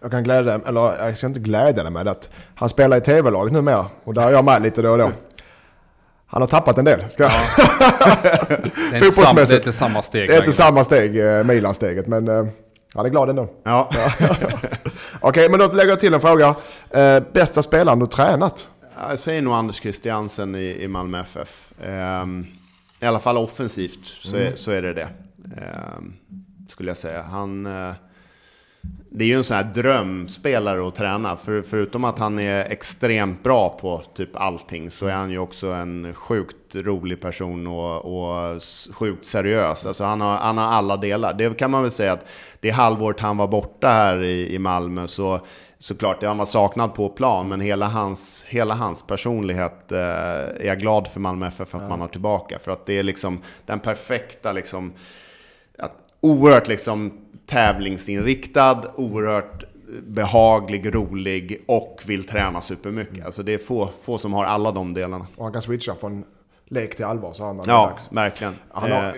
[0.00, 3.52] Jag kan glädja eller jag ska inte glädja dig med att han spelar i tv-laget
[3.52, 3.86] numera.
[4.04, 5.10] Och där är jag med lite då och då.
[6.26, 7.10] Han har tappat en del.
[7.10, 7.22] Ska
[8.92, 10.52] Det är, inte sam, det är inte samma steg Det är inte längre.
[10.52, 12.46] samma steg, eh, Milan-steget, men eh,
[12.94, 13.48] han är glad ändå.
[13.64, 13.90] Ja.
[15.20, 16.54] Okej, men då lägger jag till en fråga.
[16.90, 18.68] Eh, bästa spelaren du tränat?
[19.08, 21.70] Jag säger nog Anders Christiansen i, i Malmö FF.
[21.84, 22.46] Ehm,
[23.00, 25.08] I alla fall offensivt så, är, så är det det.
[25.56, 26.12] Ehm,
[26.68, 27.22] skulle jag säga.
[27.22, 27.92] Han, eh,
[29.14, 31.36] det är ju en sån här drömspelare att träna.
[31.36, 35.66] För, förutom att han är extremt bra på typ allting så är han ju också
[35.66, 39.86] en sjukt rolig person och, och sjukt seriös.
[39.86, 41.34] Alltså han, har, han har alla delar.
[41.34, 42.28] Det kan man väl säga att
[42.60, 45.40] det halvåret han var borta här i, i Malmö så
[45.78, 50.78] såklart, han var saknad på plan, men hela hans, hela hans personlighet eh, är jag
[50.78, 52.58] glad för Malmö FF att man har tillbaka.
[52.58, 54.92] För att det är liksom den perfekta liksom
[55.78, 57.12] att, oerhört liksom
[57.46, 59.64] tävlingsinriktad, oerhört
[60.06, 63.26] behaglig, rolig och vill träna supermycket.
[63.26, 65.26] Alltså det är få, få som har alla de delarna.
[65.36, 66.24] Och han kan switcha från
[66.64, 68.08] lek till allvar så han Ja, dags.
[68.12, 68.54] verkligen.
[68.70, 69.12] Han har, Eh,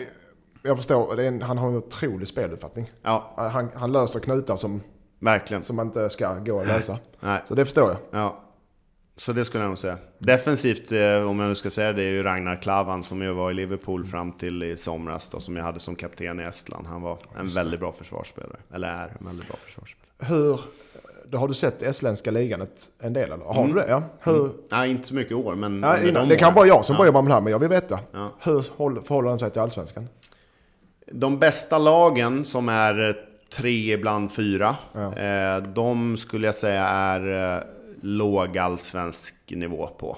[0.63, 2.91] jag förstår, en, han har en otrolig speluppfattning.
[3.03, 4.81] ja, Han, han löser knutar som,
[5.19, 5.63] verkligen.
[5.63, 6.99] som man inte ska gå och lösa.
[7.21, 7.43] Nej.
[7.45, 8.21] Så det förstår jag.
[8.21, 8.41] Ja.
[9.17, 9.99] Så det skulle jag nog säga.
[10.19, 13.51] Defensivt, eh, om jag nu ska säga det, är ju Ragnar Klavan som ju var
[13.51, 16.87] i Liverpool fram till i somras då, som jag hade som kapten i Estland.
[16.87, 18.57] Han var en väldigt bra försvarsspelare.
[18.75, 20.35] Eller är en väldigt bra försvarsspelare.
[20.39, 20.61] Hur,
[21.27, 23.45] då har du sett estländska ligan ett, en del eller?
[23.45, 23.87] Har du det?
[23.89, 24.03] Ja.
[24.21, 26.85] Hur, Nej, inte så mycket i år, men under innan, de det kan vara jag
[26.85, 26.99] som Ja.
[26.99, 27.99] börjar med det här, men jag vill veta.
[28.13, 28.31] Ja.
[28.41, 30.09] Hur håll- förhåller han sig till allsvenskan?
[31.13, 33.17] De bästa lagen som är
[33.57, 35.17] tre, ibland fyra, Ja.
[35.17, 37.63] eh, de skulle jag säga är eh,
[38.05, 40.17] låg allsvensk nivå på.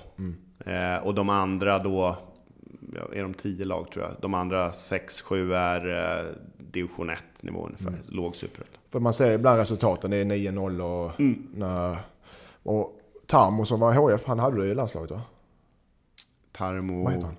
[0.66, 2.16] Eh, och de andra då,
[3.12, 4.14] är de tio lag tror jag.
[4.20, 6.24] De andra sex, sju är eh,
[6.58, 8.80] division 1 nivå ungefär, låg superettan.
[8.90, 11.20] För man ser ibland resultaten, det är 9-0 och...
[11.20, 11.46] Mm.
[11.54, 11.96] När,
[12.62, 15.22] och Tarmo som var HF, han hade du i landslaget va?
[16.52, 17.04] Tarmo...
[17.04, 17.36] Vad heter han?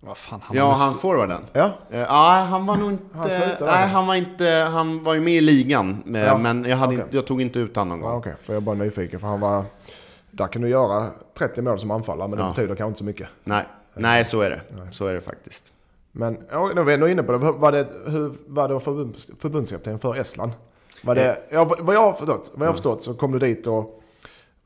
[0.00, 1.40] Vad fan, han Ja, han forwarden.
[1.52, 3.04] Ja, Eh, Ja, han var nog inte...
[3.14, 3.28] Han
[3.60, 4.44] nej, han var inte...
[4.72, 6.02] Han var ju med i ligan.
[6.14, 7.04] eh, Ja, Men jag, hade okej.
[7.04, 8.20] inte, jag tog inte ut honom någon ja gång.
[8.20, 8.34] okej.
[8.40, 9.64] För jag är bara nyfiken, för han var...
[10.30, 12.48] Där kan du göra 30 mål som anfallare, men det Ja.
[12.50, 13.28] betyder kanske inte så mycket.
[13.44, 14.60] Nej, nej så är det.
[14.92, 15.72] Så är det faktiskt.
[16.12, 17.38] Men ja, nu är vi ändå inne på det.
[17.38, 20.52] Var det, hur var det förbunds, förbundskapten för Estland?
[21.02, 21.22] Var Eh.
[21.22, 24.02] det, ja, vad jag har förstått, vad jag har förstått så kom du dit och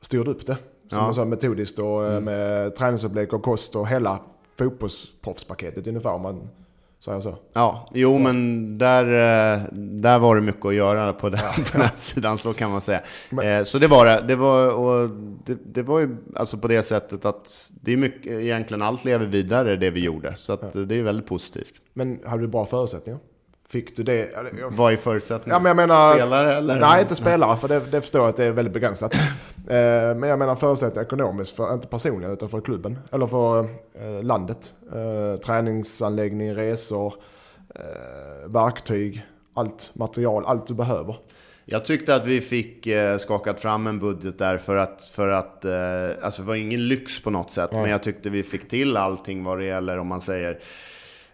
[0.01, 0.57] styrde upp det.
[0.89, 1.03] Som Ja.
[1.05, 2.15] man sa metodiskt och Mm.
[2.17, 4.19] eh, med träningsupplägg och kost och hela
[4.57, 6.49] fotbollsproffspaketet ungefär om man
[6.99, 7.35] säger så.
[7.53, 11.39] Ja, jo men där, eh, där var det mycket att göra på den,
[11.71, 13.01] på den sidan, så kan man säga.
[13.43, 14.23] Eh, Så det var det.
[14.27, 15.09] Det var, och
[15.45, 19.25] det, det var ju alltså på det sättet att det är mycket, egentligen allt lever
[19.25, 20.35] vidare det vi gjorde.
[20.35, 21.73] Så att det är väldigt positivt.
[21.93, 23.19] Men hade du bra förutsättningar?
[23.73, 24.29] Fick du det?
[24.69, 25.53] Vad är förutsättningen?
[25.53, 26.13] Ja, men jag menar...
[26.13, 26.79] Spelare eller?
[26.79, 29.15] Nej, inte spelare, för det, det förstår jag att det är väldigt begränsat.
[29.67, 32.99] Eh, men jag menar förutsättningar ekonomiskt, för, inte personligen utan för klubben.
[33.11, 34.73] Eller för eh, landet.
[34.93, 37.13] Eh, träningsanläggning, resor,
[38.45, 41.15] verktyg, allt material, allt du behöver.
[41.65, 42.87] Jag tyckte att vi fick
[43.19, 45.65] skakat fram en budget där för att, för att
[46.23, 49.43] alltså det var ingen lyx på något sätt, men jag tyckte vi fick till allting
[49.43, 50.59] vad det gäller om man säger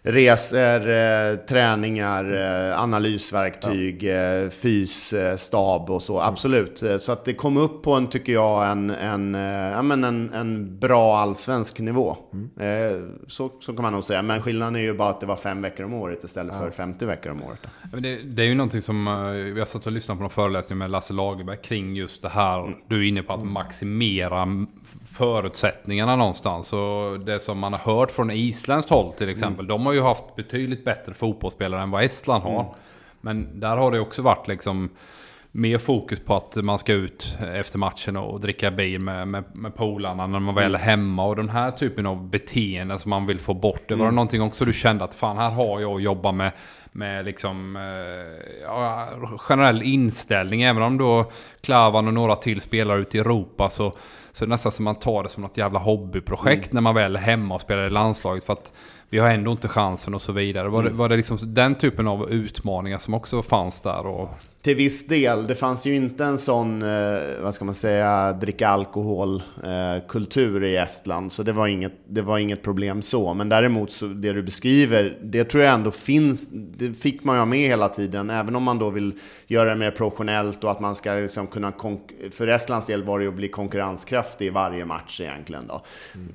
[0.02, 2.24] resor, eh, träningar,
[2.70, 6.20] eh, analysverktyg, eh, fys, stab och så.
[6.20, 6.82] Absolut.
[6.98, 9.34] Så att det kom upp på en, tycker jag, en, en,
[9.74, 12.16] ja, men en, en bra allsvensk nivå.
[12.60, 14.22] Eh, så, så kan man nog säga.
[14.22, 17.04] Men skillnaden är ju bara att det var fem veckor om året istället för 50
[17.06, 17.60] veckor om året.
[17.92, 19.04] Men det, det är ju någonting som,
[19.54, 22.74] vi har satt och lyssnat på någon föreläsning med Lasse Lagerberg kring just det här.
[22.88, 24.66] Du är inne på att maximera m-
[25.12, 26.72] förutsättningarna någonstans.
[26.72, 29.66] Och det som man har hört från isländskt håll till exempel.
[29.66, 32.74] De har ju haft betydligt bättre fotbollsspelare än vad Estland har.
[33.20, 34.90] Men där har det också varit liksom
[35.52, 39.74] mer fokus på att man ska ut efter matchen och dricka bil med, med, med
[39.74, 41.24] polarna när man väl är hemma.
[41.24, 43.88] Och den här typen av beteenden som man vill få bort.
[43.88, 46.52] Det var det någonting också du kände att fan här har jag att jobba med,
[46.92, 47.82] med liksom, eh,
[48.66, 49.08] ja,
[49.38, 50.62] generell inställning.
[50.62, 51.30] Även om då
[51.60, 53.92] Klavan och några till spelar ute i Europa så,
[54.32, 57.16] så är det nästan som man tar det som något jävla hobbyprojekt när man väl
[57.16, 58.44] är hemma och spelar i landslaget.
[58.44, 58.72] För att
[59.08, 60.68] vi har ändå inte chansen och så vidare.
[60.68, 64.06] Var, det, var det liksom den typen av utmaningar som också fanns där?
[64.06, 64.28] Och,
[64.62, 65.46] Till viss del.
[65.46, 71.32] Det fanns ju inte en sån, eh, vad ska man säga, dricka alkohol-kultur i Estland.
[71.32, 73.34] Så det var, inget, det var inget problem så.
[73.34, 76.48] Men däremot, så det du beskriver, det tror jag ändå finns.
[76.52, 78.30] Det fick man ju med hela tiden.
[78.30, 79.12] Även om man då vill
[79.46, 81.72] göra det mer professionellt och att man ska liksom kunna...
[82.30, 85.82] För Estlands del var det ju att bli konkurrenskraftig i varje match egentligen då.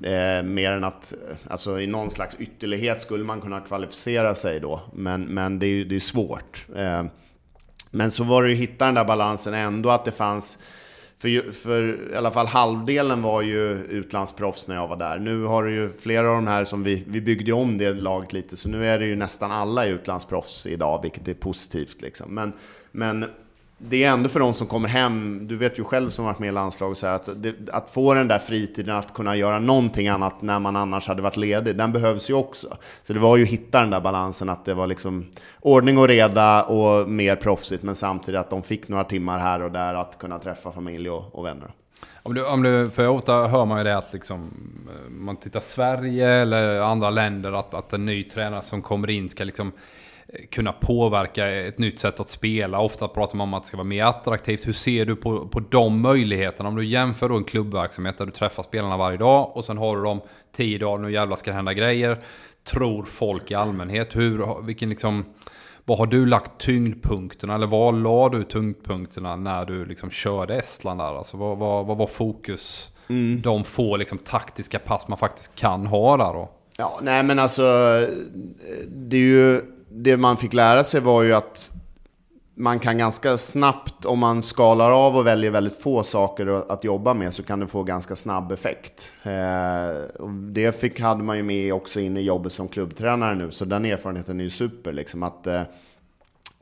[0.08, 1.14] Eh, mer än att,
[1.48, 4.80] alltså i någon slags ytterlighet skulle man kunna kvalificera sig då.
[4.94, 6.66] Men, men det är ju det är svårt.
[6.76, 7.04] Eh,
[7.90, 10.58] men så var det ju att hitta den där balansen ändå, att det fanns...
[11.18, 15.18] För, för i alla fall halvdelen var ju utlandsproffs när jag var där.
[15.18, 17.04] Nu har du ju flera av de här som vi...
[17.06, 20.66] Vi byggde ju om det laget lite, så nu är det ju nästan alla utlandsproffs
[20.66, 22.34] idag, vilket är positivt liksom.
[22.34, 22.52] Men,
[22.92, 23.24] men
[23.78, 26.48] det är ändå för de som kommer hem, du vet ju själv som varit med
[26.48, 30.08] i landslaget, så här, att, det, att få den där fritiden att kunna göra någonting
[30.08, 32.76] annat när man annars hade varit ledig, den behövs ju också.
[33.02, 35.26] Så det var ju att hitta den där balansen, att det var liksom
[35.60, 39.70] ordning och reda och mer proffsigt, men samtidigt att de fick några timmar här och
[39.70, 41.70] där att kunna träffa familj och, och vänner.
[42.22, 44.50] Om du, om du, för ofta hör man ju det att liksom,
[44.88, 49.30] eh, man tittar Sverige eller andra länder, att, att en ny tränare som kommer in
[49.30, 49.72] ska liksom
[50.50, 52.80] kunna påverka ett nytt sätt att spela.
[52.80, 54.66] Ofta pratar man om att det ska vara mer attraktivt.
[54.66, 56.68] Hur ser du på, på de möjligheterna?
[56.68, 59.96] Om du jämför då en klubbverksamhet där du träffar spelarna varje dag och sen har
[59.96, 60.20] du dem
[60.56, 62.24] tio dagar, nu jävlar ska det hända grejer.
[62.64, 64.16] Tror folk i allmänhet.
[64.16, 65.24] Hur, vilken liksom,
[65.84, 71.00] vad har du lagt tyngdpunkterna, eller var la du tyngdpunkterna när du liksom körde Estland
[71.00, 71.18] där?
[71.18, 72.90] Alltså vad, vad, vad var fokus?
[73.42, 76.50] De få liksom taktiska pass man faktiskt kan ha där då?
[76.78, 77.62] Ja, nej men alltså,
[78.88, 79.62] det är ju,
[80.02, 81.72] det man fick lära sig var ju att
[82.54, 87.14] man kan ganska snabbt, om man skalar av och väljer väldigt få saker att jobba
[87.14, 89.12] med, så kan det få ganska snabb effekt.
[89.22, 90.20] Eh,
[90.52, 93.84] det fick, hade man ju med också in i jobbet som klubbtränare nu, så den
[93.84, 94.92] erfarenheten är ju super.
[94.92, 95.62] Liksom, att eh,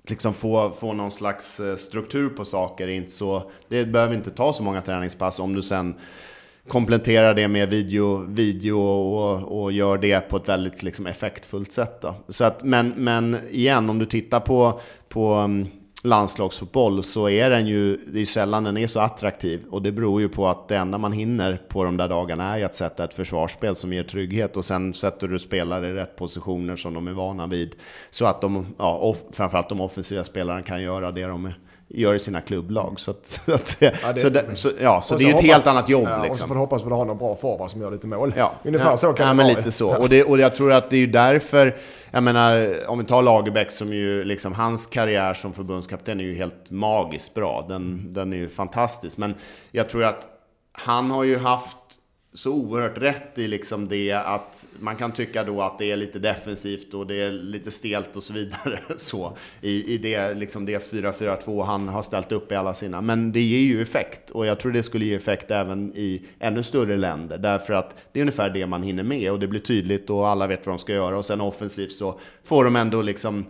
[0.09, 3.51] liksom få, få någon slags eh, struktur på saker är inte så...
[3.69, 5.95] Det behöver inte ta så många träningspass om du sen
[6.69, 12.01] kompletterar det med video, video och, och gör det på ett väldigt liksom, effektfullt sätt.
[12.01, 12.15] Då.
[12.29, 15.69] Så att, men, men igen, om du tittar på, på mm,
[16.03, 19.65] landslagsfotboll så är den ju, det är sällan den är så attraktiv.
[19.71, 22.59] Och det beror ju på att det enda man hinner på de där dagarna är
[22.59, 24.57] ju att sätta ett försvarsspel som ger trygghet.
[24.57, 27.75] Och sen sätter du spelare i rätt positioner som de är vana vid.
[28.11, 31.59] Så att de, ja, off, framförallt de offensiva spelarna kan göra det de är
[32.01, 33.01] gör i sina klubblag.
[33.01, 35.35] Så, att, så, att, det är så, det, så, ja, så det är ju ett
[35.37, 36.09] hoppas- helt annat jobb.
[36.09, 36.49] Ja, Och så liksom.
[36.49, 38.33] får du hoppas på att har någon bra forward som gör lite mål.
[38.37, 39.57] Ja, Ungefär ja, så kan ja, det men vara.
[39.57, 39.97] lite så.
[39.97, 41.77] Och, det, och jag tror att det är ju därför,
[42.11, 46.35] jag menar, om vi tar Lagerbäck som ju, liksom, hans karriär som förbundskapten är ju
[46.35, 47.65] helt magiskt bra.
[47.69, 49.17] Den, den är ju fantastisk.
[49.19, 49.35] Men
[49.73, 50.27] jag tror att
[50.73, 51.77] han har ju haft
[52.35, 56.19] så oerhört rätt i liksom det att man kan tycka då att det är lite
[56.19, 60.93] defensivt och det är lite stelt och så vidare så i, i det, liksom det
[60.93, 63.01] 4-4-2 han har ställt upp i alla sina.
[63.01, 66.63] Men det ger ju effekt och jag tror det skulle ge effekt även i ännu
[66.63, 70.11] större länder därför att det är ungefär det man hinner med och det blir tydligt
[70.11, 73.45] och alla vet vad de ska göra och sen offensivt så får de ändå liksom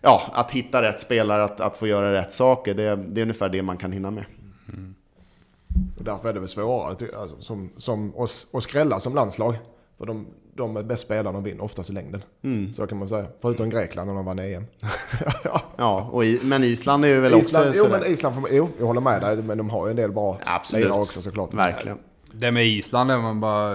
[0.00, 3.48] Ja, att hitta rätt spelare, att, att få göra rätt saker, det, det är ungefär
[3.48, 4.24] det man kan hinna med.
[5.98, 9.54] Och därför är det väl svårare alltså, som, som, att, att skrälla som landslag.
[9.98, 12.22] För de, de är bäst spelarna och vinner oftast i längden.
[12.42, 12.74] Mm.
[12.74, 13.26] Så kan man säga.
[13.42, 14.64] Förutom Grekland när de vann EM.
[15.44, 15.62] ja.
[15.76, 18.68] Ja, och i, men Island är ju väl Island, också jo, men Island får, jo,
[18.78, 19.36] jag håller med dig.
[19.36, 20.84] Men de har ju en del bra Absolut.
[20.84, 21.54] lirare också såklart.
[21.54, 21.98] Verkligen.
[22.32, 23.74] Det med Island, om man bara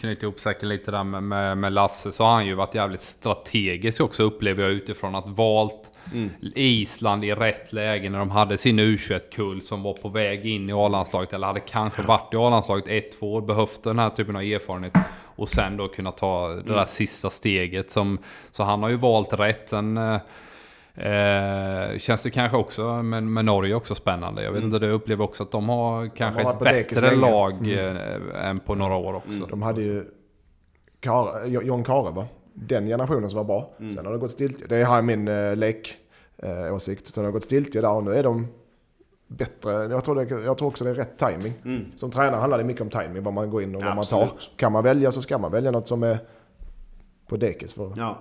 [0.00, 3.02] knyter ihop säkert lite där med, med, med Lasse, så har han ju varit jävligt
[3.02, 6.30] strategisk också upplever jag utifrån att valt Mm.
[6.54, 10.72] Island i rätt läge när de hade sin U21-kull som var på väg in i
[10.72, 11.32] A-landslaget.
[11.32, 13.40] Eller hade kanske varit i A-landslaget ett, två år.
[13.40, 14.92] Behövt den här typen av erfarenhet.
[15.36, 16.86] Och sen då kunna ta det där mm.
[16.86, 17.90] sista steget.
[17.90, 18.18] Som,
[18.52, 19.68] så han har ju valt rätt.
[19.68, 20.18] Sen, eh,
[20.94, 24.42] Eh, känns det kanske också, men med Norge också spännande.
[24.42, 24.74] Jag vet mm.
[24.74, 27.96] inte, du upplever också att de har kanske de har ett bättre lag mm.
[27.96, 29.30] eh, än på några år också.
[29.30, 29.48] Mm.
[29.48, 30.04] De hade ju
[31.00, 32.26] Kare, John Kare va?
[32.54, 33.74] Den generationen som var bra.
[33.80, 33.94] Mm.
[33.94, 34.66] Sen har det gått stiltje.
[34.66, 35.96] Det är min eh, lek
[36.42, 37.06] eh, åsikt.
[37.06, 38.46] Sen har det gått stiltje där och nu är de
[39.26, 39.72] bättre.
[39.72, 41.52] Jag tror, det, jag tror också det är rätt timing.
[41.64, 41.84] Mm.
[41.96, 44.24] Som tränare handlar det mycket om timing, vad man går in och vad Absolut.
[44.24, 44.56] man tar.
[44.56, 46.18] Kan man välja så ska man välja något som är
[47.28, 48.18] på dekis för ja.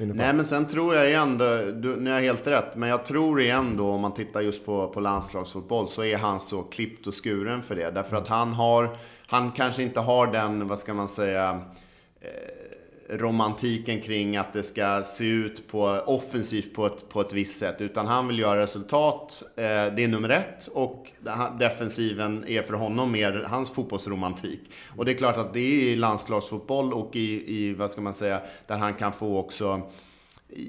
[0.00, 0.18] Ungefär.
[0.18, 3.76] Nej men sen tror jag igen, du, ni har helt rätt, men jag tror igen
[3.76, 7.62] då om man tittar just på, på landslagsfotboll så är han så klippt och skuren
[7.62, 7.90] för det.
[7.90, 8.96] Därför att han har,
[9.26, 11.60] han kanske inte har den, vad ska man säga,
[12.20, 12.57] eh,
[13.08, 17.80] romantiken kring att det ska se ut på offensivt på ett, på ett visst sätt.
[17.80, 20.66] Utan han vill göra resultat, eh, det är nummer ett.
[20.66, 21.12] Och
[21.58, 24.60] defensiven är för honom mer hans fotbollsromantik.
[24.96, 28.14] Och det är klart att det är i landslagsfotboll och i, i vad ska man
[28.14, 29.82] säga, där han kan få också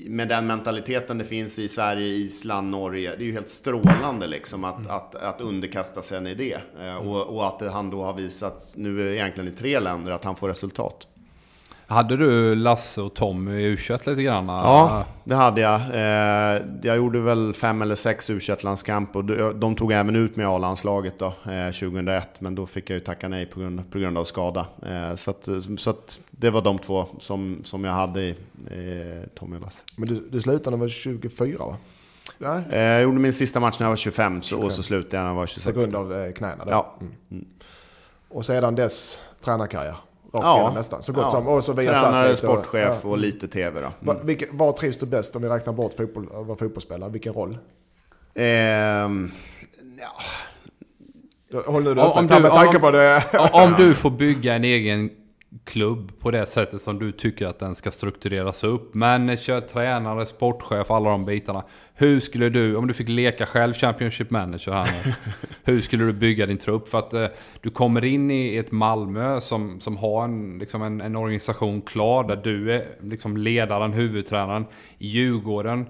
[0.07, 3.15] med den mentaliteten det finns i Sverige, Island, Norge.
[3.15, 4.91] Det är ju helt strålande liksom att, mm.
[4.91, 6.57] att, att underkasta sig en idé.
[6.81, 10.35] Eh, och, och, att han då har visat, nu egentligen i tre länder, att han
[10.35, 11.07] får resultat.
[11.89, 14.47] Hade du Lasse och Tommy i u lite grann?
[14.47, 15.81] Ja, det hade jag.
[15.81, 19.23] Eh, jag gjorde väl fem eller sex u landskamp och
[19.55, 21.33] de tog även ut mig i A-landslaget då,
[21.79, 22.23] 2001.
[22.23, 24.65] Eh, Men då fick jag ju tacka nej på grund, på grund av skada.
[24.85, 28.35] Eh, så att, så att det var de två som, som jag hade i
[29.35, 29.83] Tommy och Lasse.
[29.95, 31.77] Men du, du slutade när du var 24 va?
[32.71, 34.65] Jag gjorde min sista match när jag var 25, 25.
[34.65, 35.75] och så slutade jag när jag var 26.
[35.75, 36.65] På grund av knäna?
[36.65, 36.71] Då.
[36.71, 36.95] Ja.
[37.31, 37.45] Mm.
[38.29, 39.95] Och sedan dess tränarkarriär?
[40.34, 41.03] Ja, nästan.
[41.03, 41.30] Så gott ja.
[41.30, 41.47] som.
[41.47, 43.88] Och så via Tränare, sportchef och, och lite TV då.
[43.88, 43.93] Mm.
[43.99, 47.09] Var, var trivs du bäst om vi räknar bort fotboll, vara fotbollsspelare?
[47.09, 47.57] Vilken roll?
[48.36, 49.32] Ehm,
[49.99, 50.11] ja.
[51.65, 53.23] Håller du om, du, på det?
[53.53, 55.09] om du får bygga en egen
[55.65, 58.93] klubb på det sättet som du tycker att den ska struktureras upp.
[58.93, 61.63] Manager, tränare, sportchef, alla de bitarna.
[61.93, 65.13] Hur skulle du, om du fick leka själv Championship Manager här nu,
[65.63, 66.89] Hur skulle du bygga din trupp?
[66.89, 67.27] För att eh,
[67.61, 72.23] du kommer in i ett Malmö som, som har en, liksom en, en organisation klar
[72.23, 74.65] där du är liksom ledaren, huvudtränaren.
[74.97, 75.85] I Djurgården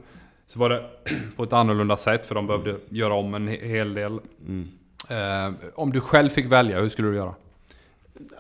[0.48, 0.86] så var det
[1.36, 4.20] på ett annorlunda sätt för de behövde göra om en hel del.
[4.48, 4.68] Mm.
[5.10, 7.34] Eh, om du själv fick välja, hur skulle du göra?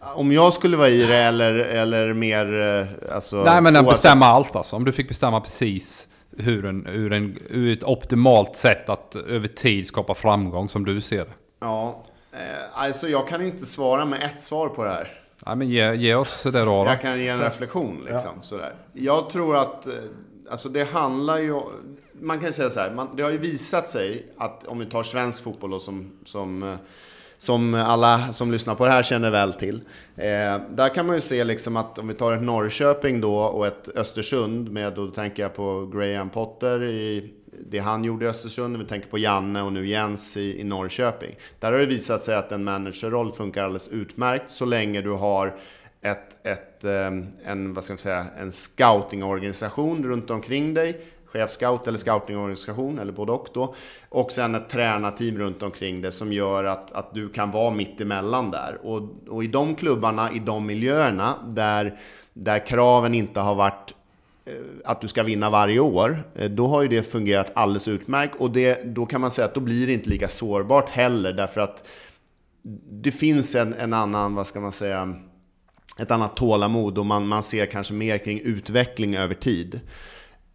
[0.02, 2.62] Om jag skulle vara i det eller, eller mer...
[2.62, 3.92] Eh, alltså, Nej men oavsett...
[3.92, 4.76] bestämma allt alltså.
[4.76, 6.08] Om du fick bestämma precis
[6.38, 11.02] hur, en, hur, en, hur ett optimalt sätt att över tid skapa framgång som du
[11.02, 11.34] ser det.
[11.60, 12.40] Ja, eh,
[12.74, 15.22] alltså jag kan inte svara med ett svar på det här.
[15.46, 18.32] Nej men ge, ge oss det då, Jag kan ge en reflektion liksom.
[18.36, 18.42] Ja.
[18.42, 18.74] Sådär.
[18.94, 19.94] Jag tror att, eh,
[20.52, 21.62] alltså det handlar ju
[22.22, 25.04] man kan säga så här, man, det har ju visat sig att om vi tar
[25.04, 26.78] svensk fotboll då som, som
[27.40, 29.82] som alla som lyssnar på det här känner väl till.
[30.16, 33.68] Eh, där kan man ju se liksom att om vi tar ett Norrköping då och
[33.68, 37.34] ett Östersund med, då tänker jag på Graham Potter i
[37.70, 41.36] det han gjorde i Östersund, vi tänker på Janne och nu Jens i, i Norrköping.
[41.60, 45.56] Där har det visat sig att en managerroll funkar alldeles utmärkt så länge du har
[46.02, 47.12] ett, ett, eh,
[47.44, 53.32] en, vad ska man säga, en scoutingorganisation runt omkring dig chefscout eller scoutingorganisation, eller både
[53.32, 53.76] och då.
[54.10, 58.02] Och sen ett tränarteam runt omkring det som gör att, att du kan vara mitt
[58.02, 58.78] emellan där.
[58.84, 62.00] Och, och i de klubbarna, i de miljöerna, där,
[62.34, 63.94] där kraven inte har varit
[64.46, 64.54] eh,
[64.86, 68.36] att du ska vinna varje år, eh, då har ju det fungerat alldeles utmärkt.
[68.36, 71.62] Och det, då kan man säga att då blir det inte lika sårbart heller, därför
[71.62, 71.88] att
[72.92, 75.16] det finns en, en annan, vad ska man säga,
[76.00, 79.80] ett annat tålamod och man, man ser kanske mer kring utveckling över tid.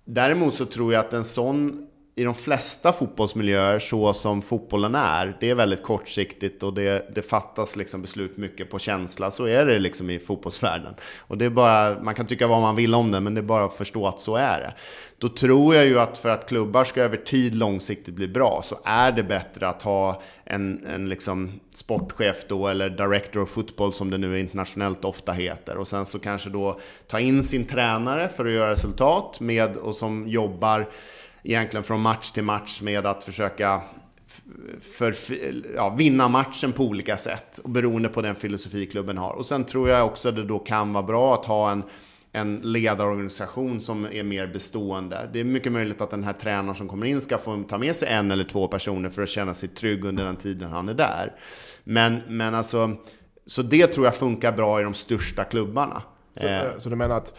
[0.04, 1.86] Däremot så tror jag att en sån,
[2.16, 7.22] i de flesta fotbollsmiljöer, så som fotbollen är, det är väldigt kortsiktigt och det, det
[7.22, 9.30] fattas liksom beslut mycket på känsla.
[9.30, 10.94] Så är det liksom i fotbollsvärlden.
[11.18, 13.42] Och det är bara, man kan tycka vad man vill om det, men det är
[13.42, 14.74] bara att förstå att så är det.
[15.18, 18.78] Då tror jag ju att för att klubbar ska över tid långsiktigt bli bra så
[18.84, 24.10] är det bättre att ha en, en liksom sportchef då eller director of football som
[24.10, 25.76] det nu internationellt ofta heter.
[25.76, 29.94] Och sen så kanske då ta in sin tränare för att göra resultat med och
[29.94, 30.86] som jobbar
[31.44, 33.82] egentligen från match till match med att försöka
[34.82, 35.14] för,
[35.74, 37.60] ja, vinna matchen på olika sätt.
[37.64, 39.32] Och beroende på den filosofi klubben har.
[39.32, 41.82] Och sen tror jag också att det då kan vara bra att ha en
[42.36, 45.28] en ledarorganisation som är mer bestående.
[45.32, 47.96] Det är mycket möjligt att den här tränaren som kommer in ska få ta med
[47.96, 50.94] sig en eller två personer för att känna sig trygg under den tiden han är
[50.94, 51.32] där.
[51.84, 52.96] Men, men alltså,
[53.46, 56.02] så det tror jag funkar bra i de största klubbarna.
[56.40, 56.78] Så, Eh.
[56.78, 57.38] så du menar att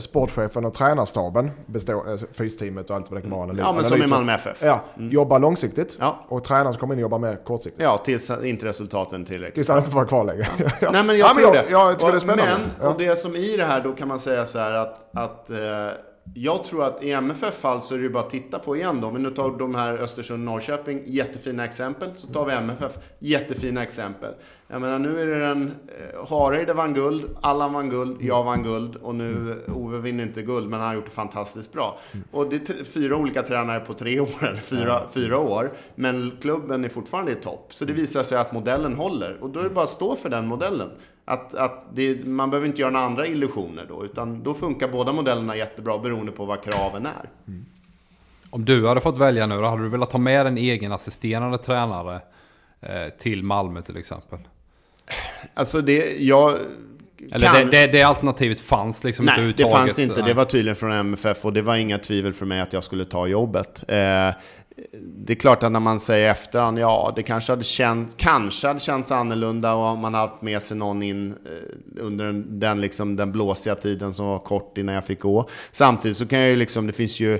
[0.00, 3.54] sportchefen och tränarstaben, består, eh, fysteamet och allt vad det kan vara.
[3.58, 4.62] Ja, men som i Malmö FF.
[4.62, 5.96] Ja, jobbar långsiktigt.
[6.00, 6.24] Ja.
[6.28, 7.82] Och tränaren som kommer in jobbar mer kortsiktigt.
[7.82, 9.54] Ja, tills inte resultaten tillräckligt.
[9.54, 10.46] Tills han inte får vara kvar längre.
[10.80, 10.90] ja.
[10.92, 11.70] Nej men jag ja, tror jag, det.
[11.70, 12.58] Jag tycker och, det är spännande.
[12.78, 15.50] Men, och det som i det här då kan man säga så här att, att
[15.50, 15.56] eh,
[16.34, 19.00] jag tror att i MFF fall så är det ju bara att titta på igen
[19.00, 19.10] då.
[19.10, 22.10] Men nu tar de här Östersund-Norrköping, jättefina exempel.
[22.16, 24.34] Så tar vi MFF, jättefina exempel.
[24.68, 28.62] Jag menar nu är det den, eh, Hareide vann guld, Allan vann guld, jag vann
[28.62, 31.98] guld och nu Ove vinner inte guld men han har gjort det fantastiskt bra.
[32.30, 35.72] Och det är fyra olika tränare på tre år, eller fyra, fyra år.
[35.94, 37.74] Men klubben är fortfarande i topp.
[37.74, 39.38] Så det visar sig att modellen håller.
[39.40, 40.90] Och då är det bara att stå för den modellen.
[41.28, 45.12] Att, att det, man behöver inte göra några andra illusioner då, utan då funkar båda
[45.12, 47.30] modellerna jättebra beroende på vad kraven är.
[48.50, 51.58] Om du hade fått välja nu då, hade du velat ta med en egen assisterande
[51.58, 52.20] tränare
[52.80, 54.38] eh, till Malmö till exempel?
[55.54, 56.58] Alltså det, jag...
[57.32, 60.14] Eller kan- det, det, det alternativet fanns liksom inte Nej, det fanns inte.
[60.14, 60.34] Det Nej.
[60.34, 63.26] var tydligen från MFF och det var inga tvivel för mig att jag skulle ta
[63.26, 63.84] jobbet.
[63.88, 64.34] Eh,
[65.00, 68.80] det är klart att när man säger efterhand, ja, det kanske hade, känt, kanske hade
[68.80, 73.32] känts annorlunda om man haft med sig någon in eh, under den, den, liksom, den
[73.32, 75.48] blåsiga tiden som var kort innan jag fick gå.
[75.72, 77.38] Samtidigt så kan jag ju liksom, det finns ju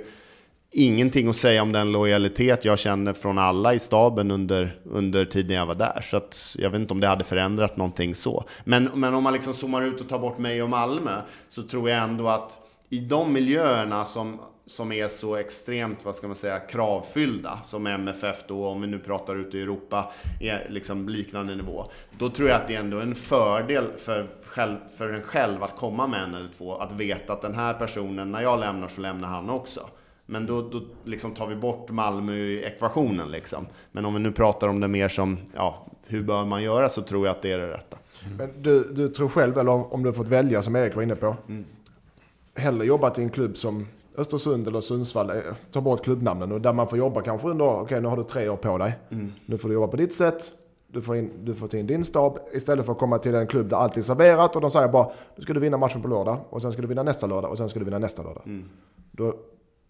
[0.70, 5.56] ingenting att säga om den lojalitet jag känner från alla i staben under, under tiden
[5.56, 6.00] jag var där.
[6.04, 8.44] Så att jag vet inte om det hade förändrat någonting så.
[8.64, 11.90] Men, men om man liksom zoomar ut och tar bort mig och Malmö så tror
[11.90, 12.58] jag ändå att
[12.90, 18.44] i de miljöerna som, som är så extremt, vad ska man säga, kravfyllda som MFF
[18.46, 21.84] då, om vi nu pratar ute i Europa, är liksom liknande nivå.
[22.18, 25.76] Då tror jag att det är ändå en fördel för, själv, för en själv att
[25.76, 29.00] komma med en eller två, att veta att den här personen, när jag lämnar så
[29.00, 29.80] lämnar han också.
[30.26, 33.30] Men då, då liksom tar vi bort Malmö i ekvationen.
[33.30, 33.66] Liksom.
[33.92, 37.02] Men om vi nu pratar om det mer som, ja, hur bör man göra så
[37.02, 37.98] tror jag att det är det rätta.
[38.38, 41.36] Men du, du tror själv, eller om du fått välja som Erik var inne på.
[42.54, 43.86] Hellre jobbat i en klubb som
[44.16, 45.36] Östersund eller Sundsvall, eh,
[45.72, 48.48] ta bort klubbnamnen och där man får jobba kanske under, okej nu har du tre
[48.48, 48.98] år på dig.
[49.46, 50.52] Nu får du jobba på ditt sätt,
[50.88, 53.46] du får, in, du får ta in din stab istället för att komma till en
[53.46, 56.08] klubb där allt är serverat och de säger bara nu ska du vinna matchen på
[56.08, 58.42] lördag och sen ska du vinna nästa lördag och sen ska du vinna nästa lördag.
[59.12, 59.34] Då,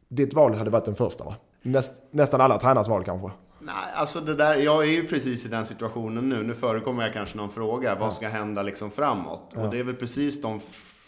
[0.09, 1.35] ditt val hade varit den första va?
[1.63, 3.31] Näst, nästan alla tränarens val kanske.
[3.59, 6.43] Nej, alltså det där, jag är ju precis i den situationen nu.
[6.43, 7.95] Nu förekommer jag kanske någon fråga.
[7.95, 9.55] Vad ska hända liksom framåt?
[9.57, 10.61] Och det är väl precis de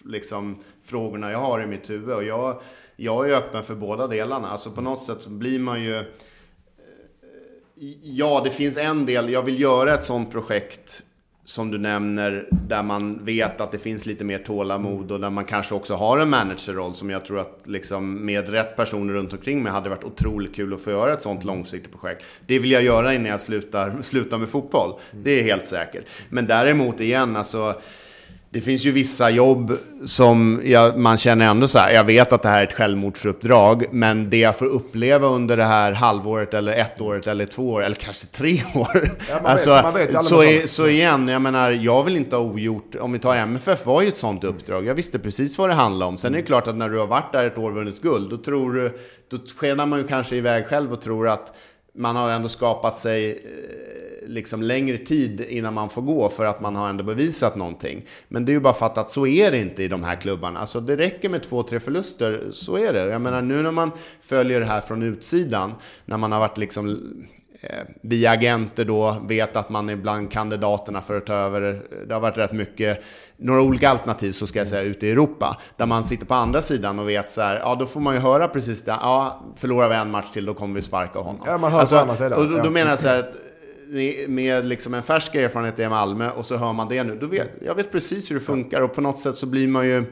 [0.04, 2.14] liksom, frågorna jag har i mitt huvud.
[2.14, 2.60] Och jag,
[3.00, 4.48] jag är öppen för båda delarna.
[4.48, 5.98] Alltså på något sätt så blir man ju...
[5.98, 6.04] Eh,
[8.02, 9.30] ja, det finns en del.
[9.30, 11.02] Jag vill göra ett sånt projekt
[11.44, 15.44] som du nämner, där man vet att det finns lite mer tålamod och där man
[15.44, 19.62] kanske också har en managerroll som jag tror att liksom med rätt personer runt omkring
[19.62, 22.24] mig hade varit otroligt kul att få göra ett sånt långsiktigt projekt.
[22.46, 24.92] Det vill jag göra innan jag slutar, slutar med fotboll.
[25.12, 26.04] Det är helt säkert.
[26.28, 27.80] Men däremot igen, alltså
[28.50, 29.72] det finns ju vissa jobb
[30.06, 33.84] som jag, man känner ändå så här, jag vet att det här är ett självmordsuppdrag,
[33.92, 37.82] men det jag får uppleva under det här halvåret eller ett året eller två år,
[37.84, 38.88] eller kanske tre år.
[38.94, 42.16] Ja, man vet- alltså, man vet aldrig så, som- så igen, jag menar, jag vill
[42.16, 45.58] inte ha ogjort, om vi tar MFF var ju ett sånt uppdrag, jag visste precis
[45.58, 46.16] vad det handlade om.
[46.16, 48.30] Sen är det klart att när du har varit där ett år och vunnit guld,
[48.30, 48.98] då tror du,
[49.30, 51.56] då skenar man ju kanske iväg själv och tror att
[51.98, 53.36] man har ändå skapat sig eh,
[54.28, 58.04] liksom längre tid innan man får gå för att man har ändå bevisat någonting.
[58.28, 60.60] Men det är ju bara för att så är det inte i de här klubbarna.
[60.60, 63.06] Alltså det räcker med två, tre förluster, så är det.
[63.06, 65.74] Jag menar nu när man följer det här från utsidan,
[66.04, 66.88] när man har varit liksom
[67.60, 71.82] eh, via agenter då, vet att man är bland kandidaterna för att ta över.
[72.06, 73.04] Det har varit rätt mycket,
[73.36, 75.60] några olika alternativ så ska jag säga, ute i Europa.
[75.76, 78.20] Där man sitter på andra sidan och vet så här, ja då får man ju
[78.20, 78.90] höra precis det.
[78.90, 81.42] Ja, förlorar vi en match till då kommer vi sparka honom.
[81.46, 82.32] Ja, man hör på andra sidan.
[82.32, 83.32] Och då, då menar jag så här,
[84.28, 87.16] med liksom en färsk erfarenhet i Malmö och så hör man det nu.
[87.16, 89.86] Då vet, jag vet precis hur det funkar och på något sätt så blir man
[89.86, 90.04] ju...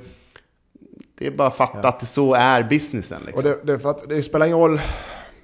[1.19, 3.21] Det är bara att fatta att så är businessen.
[3.21, 3.43] Och Liksom.
[3.65, 4.81] det, det, att det spelar ingen roll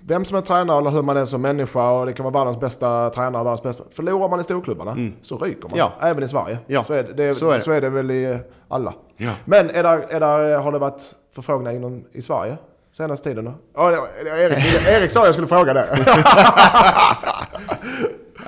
[0.06, 2.60] vem som är tränare eller hur man är som människa och det kan vara världens
[2.60, 3.84] bästa tränare, världens bästa.
[3.90, 5.70] Förlorar man i storklubbarna så ryker man.
[5.72, 5.78] Mm.
[5.78, 5.92] Ja.
[6.00, 6.58] Även i Sverige.
[6.66, 7.60] Ja, Så, är det, det, så är det.
[7.60, 8.94] så är det väl i alla.
[9.16, 9.30] Ja.
[9.44, 11.02] Men är där, är där, har det varit
[11.34, 12.56] förfrågningar inom, i Sverige
[12.92, 13.44] senaste tiden?
[13.44, 13.54] Då?
[13.74, 15.86] Ja, det, det, Erik, Erik sa jag skulle fråga det.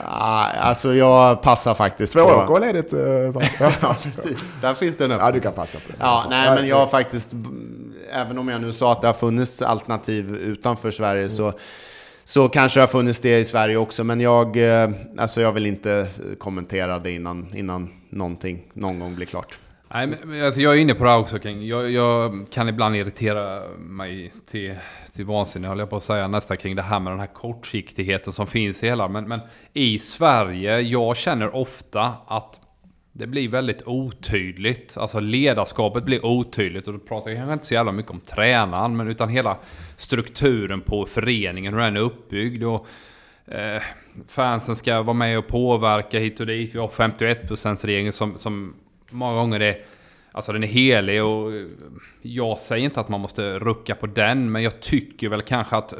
[0.04, 2.58] Ja, alltså jag passar faktiskt Två på...
[2.58, 2.92] ledigt.
[2.92, 2.98] eh,
[3.32, 3.40] så.
[3.82, 4.38] Ja, precis.
[4.60, 5.96] Där finns det en Ja, du kan passa på det.
[6.00, 7.32] Ja, nej men jag har faktiskt,
[8.12, 11.52] även om jag nu sa att det har funnits alternativ utanför Sverige så,
[12.24, 14.04] så kanske det har funnits det i Sverige också.
[14.04, 16.06] Men jag, eh, alltså jag vill inte
[16.38, 19.58] kommentera det innan, innan någonting någon gång blir klart.
[19.94, 21.66] Nej, men- alltså, jag är inne på det här också kring.
[21.66, 24.74] Jag, jag kan ibland irritera mig till,
[25.16, 28.32] till vansinne, höll jag på att säga, nästan kring det här med den här kortsiktigheten
[28.32, 29.08] som finns i hela.
[29.08, 29.40] Men, men
[29.72, 32.60] i Sverige, jag känner ofta att
[33.12, 34.96] det blir väldigt otydligt.
[34.96, 38.96] Alltså ledarskapet blir otydligt och då pratar jag kanske inte så jävla mycket om tränaren
[38.96, 39.56] men utan hela
[39.96, 42.64] strukturen på föreningen, hur den är uppbyggd.
[42.64, 42.86] Och,
[43.54, 43.82] eh,
[44.28, 46.74] fansen ska vara med och påverka hit och dit.
[46.74, 48.74] Vi har 51%-regeln som, som
[49.14, 49.76] många gånger är
[50.36, 51.66] Alltså den är helig och eh,
[52.22, 55.92] jag säger inte att man måste rucka på den men jag tycker väl kanske att
[55.92, 55.98] eh,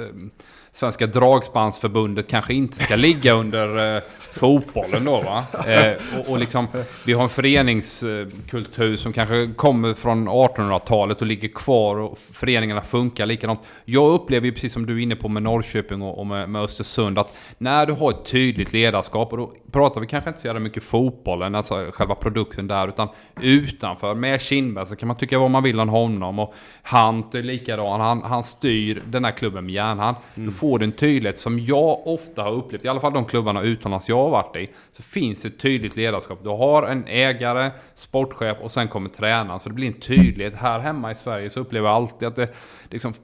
[0.72, 4.02] Svenska Dragsbandsförbundet kanske inte ska ligga under eh,
[4.34, 5.44] fotbollen då va.
[5.66, 6.66] Eh, och, och liksom,
[7.04, 13.26] vi har en föreningskultur som kanske kommer från 1800-talet och ligger kvar och föreningarna funkar
[13.26, 13.60] likadant.
[13.84, 16.62] Jag upplever ju precis som du är inne på med Norrköping och, och med, med,
[16.62, 20.46] Östersund att när du har ett tydligt ledarskap och då pratar vi kanske inte så
[20.46, 23.08] jävla mycket fotbollen, alltså själva produkten där, utan
[23.40, 27.42] utanför med Kindberg så kan man tycka vad man vill om honom och Hunt är
[27.42, 30.16] likadan, han, han styr den här klubben med järnhand.
[30.34, 30.46] Mm.
[30.46, 33.62] Då får du en tydlighet som jag ofta har upplevt, i alla fall de klubbarna
[33.62, 36.38] utomlands jag har varit i, så finns ett tydligt ledarskap.
[36.42, 39.60] Du har en ägare, sportchef och sen kommer tränaren.
[39.60, 40.54] Så det blir en tydlighet.
[40.54, 42.50] Här hemma i Sverige så upplever jag alltid att det är
[42.90, 43.14] liksom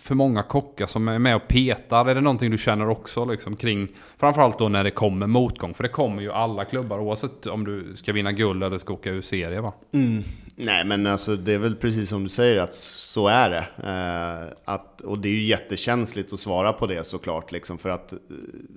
[0.00, 2.06] för många kockar som är med och petar.
[2.06, 5.74] Är det någonting du känner också liksom kring, framförallt då när det kommer motgång?
[5.74, 9.10] För det kommer ju alla klubbar oavsett om du ska vinna guld eller ska åka
[9.10, 9.72] ur serie va?
[9.92, 10.22] Mm.
[10.56, 13.66] Nej men alltså det är väl precis som du säger att så är det.
[13.88, 17.52] Eh, att, och det är ju jättekänsligt att svara på det såklart.
[17.52, 18.14] Liksom, för, att,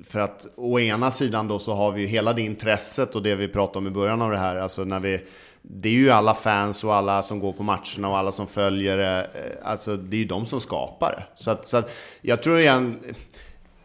[0.03, 3.35] för att å ena sidan då så har vi ju hela det intresset och det
[3.35, 4.55] vi pratade om i början av det här.
[4.55, 5.21] Alltså när vi,
[5.61, 8.97] det är ju alla fans och alla som går på matcherna och alla som följer
[8.97, 9.27] det.
[9.33, 11.43] Eh, alltså det är ju de som skapar det.
[11.43, 12.99] Så, att, så att jag tror igen,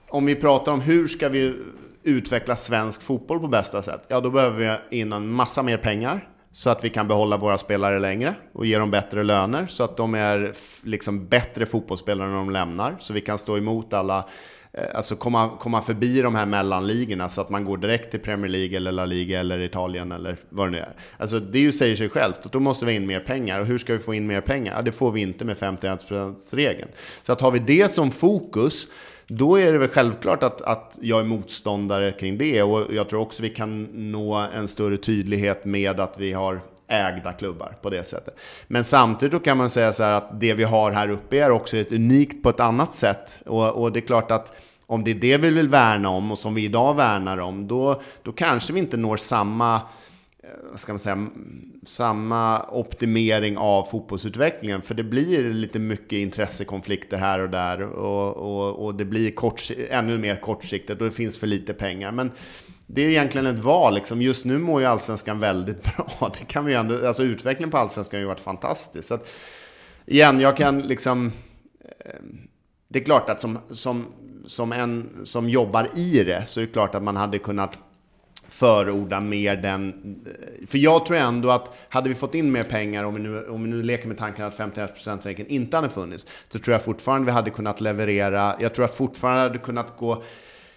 [0.08, 1.54] om vi pratar om hur ska vi
[2.02, 4.02] utveckla svensk fotboll på bästa sätt?
[4.08, 7.58] Ja, då behöver vi in en massa mer pengar så att vi kan behålla våra
[7.58, 12.36] spelare längre och ge dem bättre löner så att de är liksom bättre fotbollsspelare när
[12.36, 12.96] de lämnar.
[13.00, 14.28] Så vi kan stå emot alla,
[14.72, 18.48] eh, alltså komma, komma förbi de här mellanligorna så att man går direkt till Premier
[18.48, 20.92] League eller La Liga eller Italien eller vad det nu är.
[21.16, 23.60] Alltså det ju säger sig självt att då måste vi in mer pengar.
[23.60, 24.76] Och hur ska vi få in mer pengar?
[24.76, 26.90] Ja, det får vi inte med 51%-regeln.
[27.22, 28.88] Så att har vi det som fokus
[29.30, 32.62] då är det väl självklart att, att jag är motståndare kring det.
[32.62, 37.32] Och jag tror också vi kan nå en större tydlighet med att vi har ägda
[37.32, 38.38] klubbar på det sättet.
[38.66, 41.76] Men samtidigt kan man säga så här att det vi har här uppe är också
[41.76, 43.40] ett unikt på ett annat sätt.
[43.46, 44.52] Och, och det är klart att
[44.86, 48.00] om det är det vi vill värna om och som vi idag värnar om, då,
[48.22, 49.80] då kanske vi inte når samma
[50.50, 51.28] Eh, vad ska man säga,
[51.82, 54.82] samma optimering av fotbollsutvecklingen.
[54.82, 59.70] För det blir lite mycket intressekonflikter här och där och, och, och det blir kort,
[59.90, 62.12] ännu mer kortsiktigt och det finns för lite pengar.
[62.12, 62.32] Men
[62.86, 63.94] det är egentligen ett val.
[63.94, 64.22] Liksom.
[64.22, 66.32] Just nu mår ju allsvenskan väldigt bra.
[66.38, 69.08] Det kan vi ändå, alltså utvecklingen på allsvenskan har ju varit fantastisk.
[69.08, 69.28] Så att,
[70.06, 71.32] igen, jag kan liksom...
[71.80, 72.20] Eh,
[72.88, 74.06] det är klart att som, som,
[74.46, 77.78] som en som jobbar i det så är det klart att man hade kunnat
[78.50, 79.94] förorda mer den...
[80.26, 83.46] Eh, för jag tror ändå att hade vi fått in mer pengar, om vi nu,
[83.48, 87.26] om vi nu leker med tanken att 51%-regeln inte hade funnits, så tror jag fortfarande
[87.26, 88.56] vi hade kunnat leverera.
[88.60, 90.22] Jag tror att fortfarande hade kunnat gå...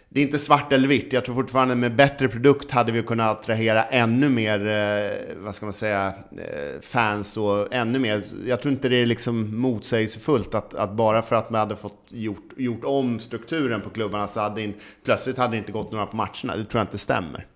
[0.09, 1.13] Det är inte svart eller vitt.
[1.13, 5.65] Jag tror fortfarande med bättre produkt hade vi kunnat attrahera ännu mer, eh, vad ska
[5.65, 6.07] man säga,
[6.37, 8.23] eh, fans och ännu mer.
[8.45, 12.09] Jag tror inte det är liksom motsägelsefullt att, att bara för att man hade fått
[12.09, 14.73] gjort, gjort om strukturen på klubbarna så hade in,
[15.05, 16.55] plötsligt hade det inte gått några på matcherna.
[16.55, 17.47] Det tror jag inte stämmer.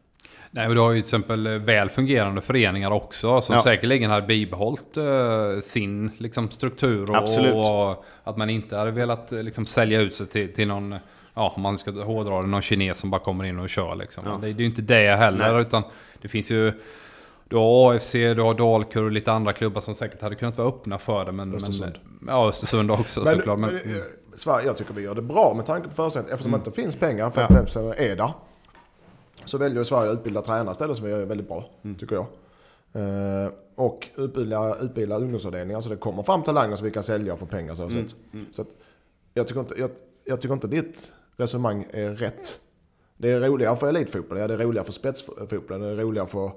[0.57, 3.63] Nej, och du har ju till exempel väl fungerande föreningar också som ja.
[3.63, 7.11] säkerligen hade bibehållit uh, sin liksom, struktur.
[7.11, 10.95] Och, och, att man inte hade velat liksom, sälja ut sig till, till någon,
[11.33, 13.95] ja om man ska hårdra det, någon kines som bara kommer in och kör.
[13.95, 14.23] Liksom.
[14.25, 14.31] Ja.
[14.31, 15.61] Det, det är ju inte det heller, Nej.
[15.61, 15.83] utan
[16.21, 16.73] det finns ju
[17.49, 20.67] du har AFC, du har Dalkurd och lite andra klubbar som säkert hade kunnat vara
[20.67, 21.31] öppna för det.
[21.31, 21.95] Men, Östersund.
[22.19, 23.59] Men, ja, Östersund också men, såklart.
[23.59, 24.01] Men, men,
[24.33, 26.33] Sverige, jag tycker vi gör det bra med tanke på förutsättningarna.
[26.33, 26.63] Eftersom mm.
[26.63, 27.93] det inte finns pengar för att ja.
[27.93, 28.31] är där
[29.47, 31.97] så väljer Sverige att utbilda tränare istället som är väldigt bra, mm.
[31.97, 32.25] tycker jag.
[32.95, 37.39] Uh, och utbilda, utbilda ungdomsavdelningar så det kommer fram talanger som vi kan sälja och
[37.39, 37.75] få pengar.
[37.75, 38.07] Så, mm.
[38.33, 38.45] Mm.
[38.51, 38.67] så att,
[39.33, 39.89] jag, tycker inte, jag,
[40.25, 42.59] jag tycker inte ditt resonemang är rätt.
[43.17, 46.51] Det är roligare för elitfotbollen, ja, det är roligare för spetsfotbollen, det är roligare för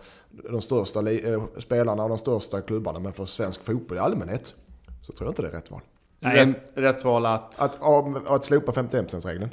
[0.51, 2.99] de största eh, spelarna och de största klubbarna.
[3.01, 4.55] Men för svensk fotboll i allmänhet
[5.03, 5.81] så tror jag inte det är rätt val.
[6.21, 7.61] Nej, rätt, rätt val att...
[7.61, 9.51] Att, att, att slopa 51%-regeln.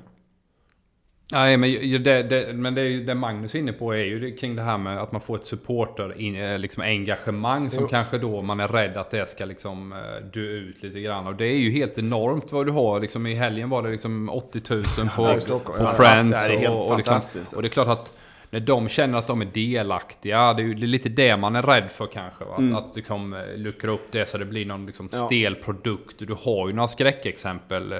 [1.31, 1.71] Nej, men,
[2.03, 5.01] det, det, men det, det Magnus är inne på är ju kring det här med
[5.01, 7.87] att man får ett supporter eh, liksom engagemang som jo.
[7.87, 11.27] kanske då man är rädd att det ska liksom eh, dö ut lite grann.
[11.27, 12.99] Och det är ju helt enormt vad du har.
[12.99, 14.83] Liksom, I helgen var det liksom 80 000
[15.15, 16.31] på, på ja, Friends.
[16.31, 17.21] Ja, det och, och, liksom,
[17.55, 18.13] och det är klart att
[18.49, 21.91] när de känner att de är delaktiga, det är ju lite det man är rädd
[21.91, 22.43] för kanske.
[22.43, 22.75] Att, mm.
[22.75, 26.15] att liksom eh, luckra upp det så det blir någon liksom stel produkt.
[26.19, 27.93] Du har ju några skräckexempel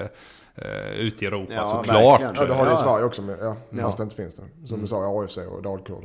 [0.62, 2.20] eh, ute i Europa ja, såklart.
[2.20, 3.82] Ja, det har du i Sverige också, med, ja, ja.
[3.82, 4.42] fast det inte finns det.
[4.66, 4.80] Som mm.
[4.80, 6.04] du sa, AFC och Dalkurd.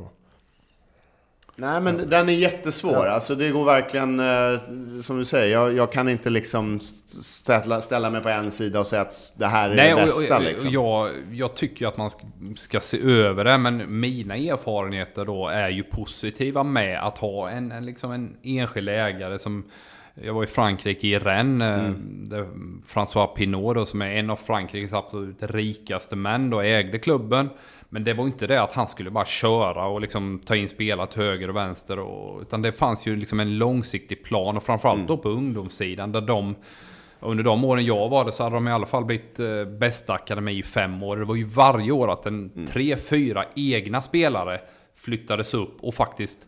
[1.56, 3.06] Nej, men den är jättesvår.
[3.06, 4.60] Alltså det går verkligen, eh,
[5.02, 8.86] som du säger, jag, jag kan inte liksom ställa, ställa mig på en sida och
[8.86, 10.36] säga att det här är Nej, det och- bästa.
[10.36, 10.70] och, liksom.
[10.70, 12.20] jag, jag tycker att man ska,
[12.56, 17.72] ska se över det, men mina erfarenheter då är ju positiva med att ha en,
[17.72, 19.64] en, liksom en enskild ägare som...
[20.22, 22.46] Jag var i Frankrike i Rennes, eh, där
[22.86, 27.50] François Pinault då, som är en av Frankrikes absolut rikaste män då ägde klubben.
[27.88, 31.06] Men det var inte det att han skulle bara köra och liksom ta in spelare
[31.06, 31.98] till höger och vänster.
[31.98, 36.20] Och, utan det fanns ju liksom en långsiktig plan och framförallt då på ungdomssidan där
[36.20, 36.54] de
[37.20, 40.12] under de åren jag var där så hade de i alla fall blivit eh, bästa
[40.12, 41.16] akademi i fem år.
[41.16, 44.60] Det var ju varje år att en tre, fyra egna spelare
[44.96, 46.38] flyttades upp och faktiskt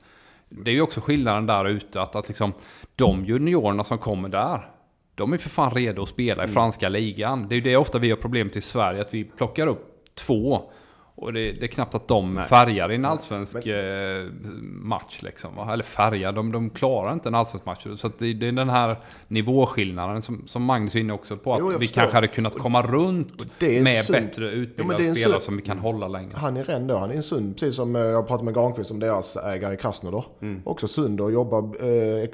[0.49, 2.53] det är ju också skillnaden där ute att, att liksom
[2.97, 4.77] de juniorerna som kommer där
[5.17, 7.49] de är för fan redo att spela i franska ligan.
[7.49, 10.71] Det är ju det ofta vi har problemet i Sverige att vi plockar upp två
[11.19, 14.25] och det, det är knappt att de färgar i en allsvensk eh,
[14.63, 15.57] match liksom.
[15.57, 15.73] va?
[15.73, 17.87] Eller färgar, de, de klarar inte en allsvensk match.
[17.97, 18.97] Så det, det är den här
[19.29, 21.53] nivåskillnaden som, som Magnus är inne också på.
[21.53, 22.01] Att Jo, vi förstår.
[22.01, 25.63] kanske hade kunnat komma runt med sund- bättre Ja, men utbildade en spelare som vi
[25.63, 26.33] kan hålla längre.
[26.37, 28.91] Han är ren då, han är en sund, precis som eh, jag pratade med Granqvist
[28.91, 30.25] om deras ägare i Krasnodar.
[30.65, 32.29] Också sund och jobbar, eh,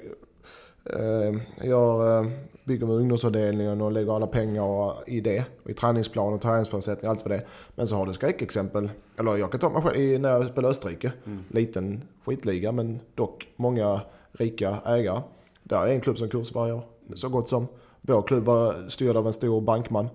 [0.98, 1.34] eh,
[1.68, 2.30] gör, eh,
[2.64, 5.44] bygger med ungdomsavdelningen och lägger alla pengar i det.
[5.62, 5.74] Och I
[6.16, 7.46] och träningsförutsättningar, allt för det.
[7.74, 11.12] Men så har du skräckexempel, eller jag kan ta mig själv när jag spelade Österrike.
[11.48, 14.00] Liten skitliga men dock många
[14.32, 15.22] rika ägare.
[15.62, 16.82] Där är en klubb som kurs varje år,
[17.14, 17.66] så gott som.
[18.00, 20.08] Vår klubb var styrd av en stor bankman.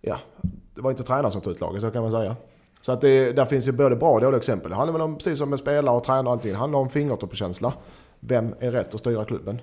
[0.00, 0.18] Ja,
[0.74, 2.36] det var inte tränaren som tog ut laget, så kan man säga.
[2.80, 4.70] Så att det, där finns ju både bra och dåliga exempel.
[4.70, 6.88] Det handlar väl om, precis som med spelare och tränare och allting, det handlar om
[6.88, 7.72] fingertoppskänsla.
[8.20, 9.60] Vem är rätt att styra klubben?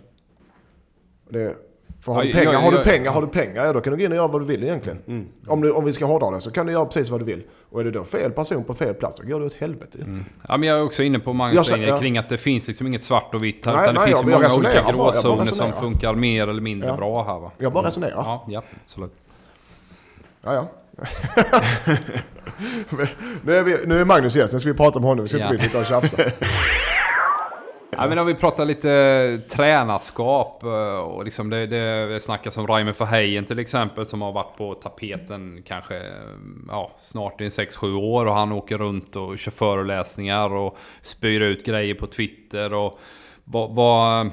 [1.30, 1.56] Det,
[2.02, 3.80] för har, Ja, du pengar, jag- har du jag- pengar, har du pengar, ja då
[3.82, 5.28] kan du gå in och göra vad du vill egentligen.
[5.48, 7.44] Om, du, om vi ska hårdra det så kan du göra precis vad du vill.
[7.70, 9.98] Och är det då fel person på fel plats, då går det åt helvete.
[9.98, 10.20] ju.
[10.48, 13.04] Ja, men jag är också inne på Magnus linje kring att det finns liksom inget
[13.04, 13.74] svart och vitt här.
[13.74, 16.90] Nej, utan det nej, finns jag- ju många olika gråzoner som funkar mer eller mindre
[16.90, 16.96] Ja.
[16.98, 17.52] bra här va.
[17.58, 18.14] Jag bara resonerar.
[18.16, 19.14] Ja, ja, absolut.
[20.44, 20.68] Ja, ja.
[23.42, 25.24] nu, är vi, nu är Magnus gäst, nu ska vi prata med honom.
[25.24, 26.18] Vi ska inte vi sitta och tjafsa.
[27.90, 32.68] Ja, men om vi pratar lite eh, tränarskap eh, och liksom det, det snackas om
[32.68, 36.04] Raimo Verheyen till exempel som har varit på tapeten kanske eh,
[36.68, 41.66] ja, snart i 6-7 år och han åker runt och kör föreläsningar och spyr ut
[41.66, 43.00] grejer på Twitter och
[43.50, 44.30] vad, vad,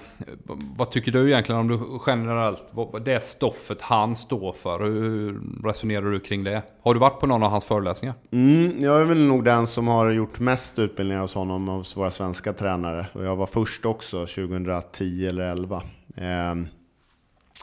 [0.77, 4.85] vad tycker du egentligen om du generellt, vad, det stoffet han står för?
[4.85, 6.62] Hur resonerar du kring det?
[6.83, 8.15] Har du varit på någon av hans föreläsningar?
[8.31, 12.11] Mm, jag är väl nog den som har gjort mest utbildningar hos honom av våra
[12.11, 13.07] svenska tränare.
[13.12, 15.83] Och jag var först också 2010 eller 11.
[16.17, 16.55] Eh,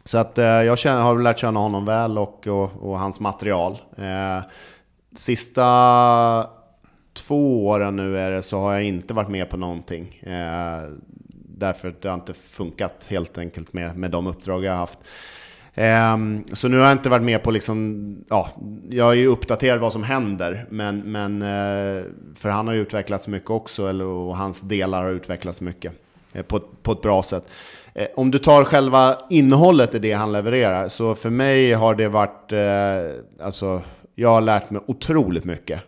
[0.03, 3.77] så att eh, jag känner, har lärt känna honom väl och, och, och hans material.
[3.97, 4.43] Eh,
[5.15, 6.47] sista
[7.13, 10.19] två åren nu är det så har jag inte varit med på någonting.
[10.23, 10.89] Eh,
[11.61, 14.99] därför att det har inte funkat helt enkelt med, med de uppdrag jag har haft.
[15.75, 18.49] Um, så nu har jag inte varit med på liksom, ja,
[18.89, 22.03] jag är ju uppdaterad vad som händer, men, men uh,
[22.35, 25.93] för han har ju utvecklats mycket också, eller, och hans delar har utvecklats mycket
[26.35, 27.43] uh, på, ett- på ett bra sätt.
[27.99, 32.07] Uh, Om du tar själva innehållet i det han levererar, så för mig har det
[32.07, 32.53] varit,
[33.41, 33.81] alltså,
[34.15, 35.81] jag har lärt mig otroligt mycket.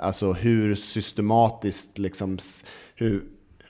[0.00, 2.38] Alltså hur systematiskt, liksom,
[2.94, 3.22] hur,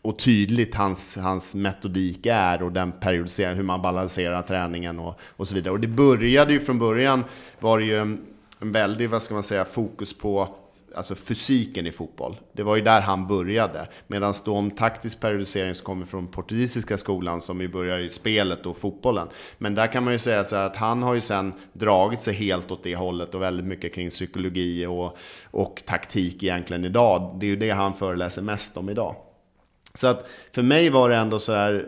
[0.07, 5.49] och tydligt hans, hans metodik är och den periodiseringen, hur man balanserar träningen och, och
[5.49, 5.75] så vidare.
[5.75, 7.25] Och det började ju från början,
[7.61, 8.27] var det ju en,
[8.59, 10.49] en väldig, vad ska man säga, fokus på
[10.97, 12.37] alltså fysiken i fotboll.
[12.53, 13.89] Det var ju där han började.
[14.07, 18.67] Medan då om taktisk periodisering som kommer från portugisiska skolan som ju börjar i spelet
[18.67, 19.29] och fotbollen.
[19.59, 22.35] Men där kan man ju säga så här att han har ju sen dragit sig
[22.35, 27.37] helt åt det hållet och väldigt mycket kring psykologi och, och taktik egentligen idag.
[27.41, 29.17] Det är ju det han föreläser mest om idag.
[29.97, 31.87] Så att för mig var det ändå så här,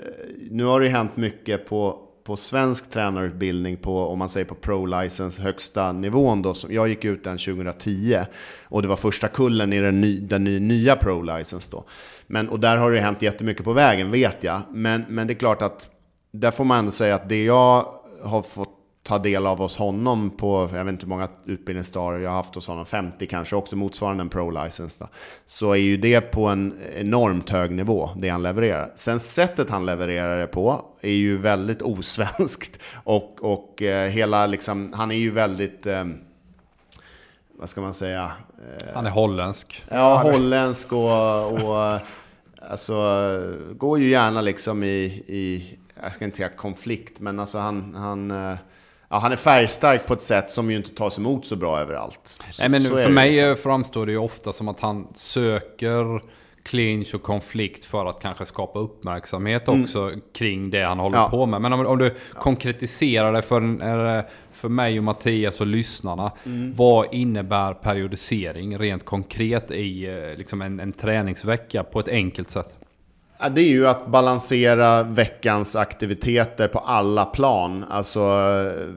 [0.50, 4.54] nu har det ju hänt mycket på, på svensk tränarutbildning på, om man säger på
[4.54, 6.54] pro-license högsta nivån då.
[6.68, 8.18] Jag gick ut den 2010
[8.62, 11.84] och det var första kullen i den, ny, den nya pro-license då.
[12.26, 14.60] Men, och där har det hänt jättemycket på vägen vet jag.
[14.70, 15.88] Men, men det är klart att
[16.32, 17.86] där får man ändå säga att det jag
[18.24, 18.77] har fått
[19.08, 22.54] ta del av hos honom på, jag vet inte hur många utbildningsdagar jag har haft
[22.54, 25.08] hos honom, 50 kanske, också motsvarande en pro-license.
[25.46, 28.92] Så är ju det på en enormt hög nivå, det han levererar.
[28.94, 32.78] Sen sättet han levererar det på är ju väldigt osvenskt.
[33.04, 36.04] Och, och eh, hela liksom, han är ju väldigt, eh,
[37.58, 38.32] vad ska man säga?
[38.58, 39.84] Eh, Han är holländsk.
[39.90, 42.00] Ja, holländsk och, och
[42.62, 42.94] alltså,
[43.76, 48.30] går ju gärna liksom i, i, jag ska inte säga konflikt, men alltså han, han,
[48.30, 48.58] eh,
[49.08, 52.20] ja, han är färgstark på ett sätt som ju inte tas emot så bra överallt.
[52.52, 53.56] Så, Nej men för mig liksom.
[53.56, 56.22] framstår det ju ofta som att han söker
[56.62, 61.28] clinch och konflikt för att kanske skapa uppmärksamhet också kring det han håller Ja.
[61.30, 61.60] på med.
[61.60, 63.62] Men om, om du konkretiserar det för,
[64.18, 66.32] eh, för mig och Mattias och lyssnarna.
[66.76, 72.77] Vad innebär periodisering rent konkret i eh, liksom en, en träningsvecka på ett enkelt sätt?
[73.38, 77.84] Det är ju att balansera veckans aktiviteter på alla plan.
[77.88, 78.40] Alltså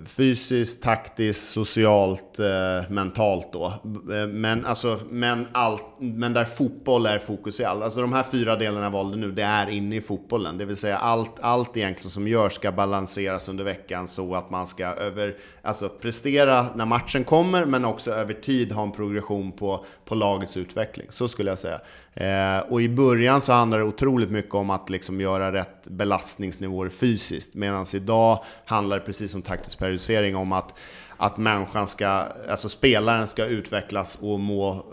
[0.05, 3.65] fysiskt, taktiskt, socialt, eh, mentalt då.
[3.65, 7.83] Eh, men, alltså, men, allt, men där fotboll är fokus i allt.
[7.83, 10.57] Alltså de här fyra delarna jag valde nu, det är inne i fotbollen.
[10.57, 14.67] Det vill säga allt, allt egentligen som görs ska balanseras under veckan så att man
[14.67, 19.85] ska över, alltså prestera när matchen kommer men också över tid ha en progression på,
[20.05, 21.07] på lagets utveckling.
[21.09, 21.81] Så skulle jag säga.
[22.13, 26.89] Eh, och i början så handlar det otroligt mycket om att liksom göra rätt belastningsnivåer
[26.89, 27.55] fysiskt.
[27.55, 30.79] Medan idag handlar det precis som taktisk periodisering om att,
[31.17, 32.07] att människan ska,
[32.49, 34.85] alltså spelaren ska utvecklas och må,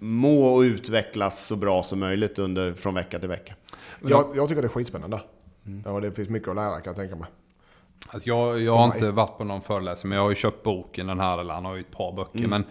[0.00, 3.54] må och utvecklas så bra som möjligt under, från vecka till vecka.
[4.02, 5.20] Jag, jag tycker det är skitspännande.
[5.84, 7.28] Ja, det finns mycket att lära kan jag tänka mig.
[8.08, 11.06] Alltså jag, jag har inte varit på någon föreläsning, men jag har ju köpt boken
[11.06, 12.48] den här, eller han har ju ett par böcker.
[12.48, 12.64] Men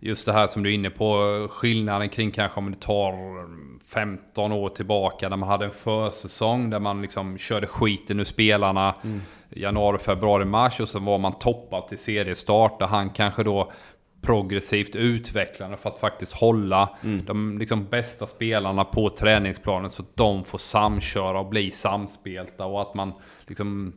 [0.00, 3.12] just det här som du är inne på, skillnaden kring kanske om du tar
[3.88, 8.94] 15 år tillbaka, när man hade en försäsong där man liksom körde skiten ur spelarna.
[9.50, 13.72] Januari, februari, mars och sen var man toppad till seriestart, där han kanske då
[14.22, 16.88] progressivt utvecklande för att faktiskt hålla
[17.26, 22.82] de liksom bästa spelarna på träningsplanen så att de får samköra och bli samspelta och
[22.82, 23.12] att man
[23.46, 23.92] liksom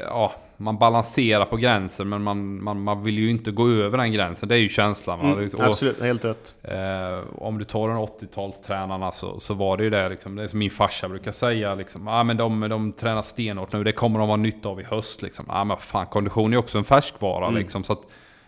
[0.00, 4.12] ja, man balanserar på gränsen men man, man, man vill ju inte gå över den
[4.12, 4.48] gränsen.
[4.48, 5.20] Det är ju känslan.
[5.20, 6.54] Mm, Och, absolut, helt rätt.
[6.62, 10.36] Eh, om du tar den 80-talstränarna så, så var det ju det liksom.
[10.36, 12.08] Det är som min farsa brukar säga liksom.
[12.08, 13.84] Ah, men de, de tränar stenhårt nu.
[13.84, 15.44] Det kommer de ha nytta av i höst liksom.
[15.48, 17.84] Ah, men fan, kondition är också en färskvara liksom.
[17.84, 18.02] Så att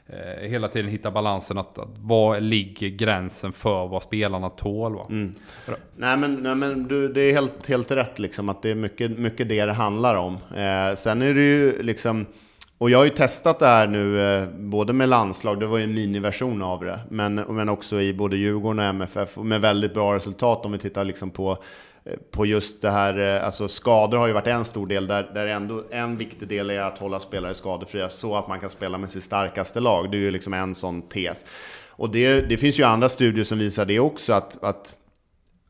[0.09, 5.07] eh, hela tiden hitta balansen att, att var ligger gränsen för vad spelarna tål va?
[5.97, 9.19] Nej men, nej, men du, det är helt, helt rätt liksom att det är mycket,
[9.19, 10.35] mycket det det handlar om.
[10.35, 12.27] Eh, sen är det ju liksom,
[12.79, 15.85] och jag har ju testat det här nu eh, både med landslag, det var ju
[15.85, 20.15] en miniversion av det, men, men också i både Djurgården och MFF med väldigt bra
[20.15, 21.59] resultat om vi tittar liksom på
[22.31, 25.47] på just det här, eh, alltså skador har ju varit en stor del, där, där
[25.47, 29.11] ändå en viktig del är att hålla spelare skadefria så att man kan spela med
[29.11, 30.11] sitt starkaste lag.
[30.11, 31.45] Det är ju liksom en sån tes.
[31.91, 34.95] Och det, det finns ju andra studier som visar det också, att, att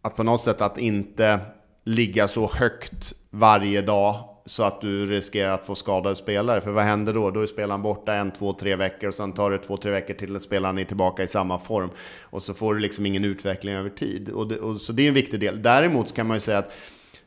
[0.07, 1.41] att på något sätt att inte
[1.84, 6.61] ligga så högt varje dag så att du riskerar att få skadade spelare.
[6.61, 7.30] För vad händer då?
[7.30, 10.14] Då är spelaren borta en, två, tre veckor och sen tar det två, tre veckor
[10.14, 11.90] till att spelaren är tillbaka i samma form.
[12.22, 14.28] Och så får du liksom ingen utveckling över tid.
[14.28, 15.62] Och det, och, så det är en viktig del.
[15.62, 16.72] Däremot kan man ju säga att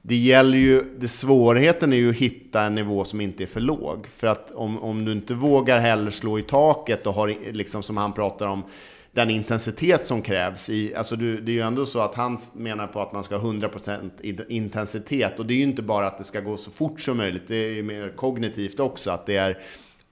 [0.01, 3.59] det gäller ju, det svårigheten är ju att hitta en nivå som inte är för
[3.59, 4.07] låg.
[4.07, 7.97] För att om, om du inte vågar heller slå i taket och har, liksom som
[7.97, 8.63] han pratar om,
[9.11, 12.87] den intensitet som krävs i, alltså du, det är ju ändå så att han menar
[12.87, 16.23] på att man ska ha 100% intensitet och det är ju inte bara att det
[16.23, 19.57] ska gå så fort som möjligt, det är ju mer kognitivt också att det är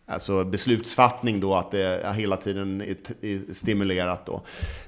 [0.10, 4.42] Alltså beslutsfattning då, att det hela tiden är stimulerat då.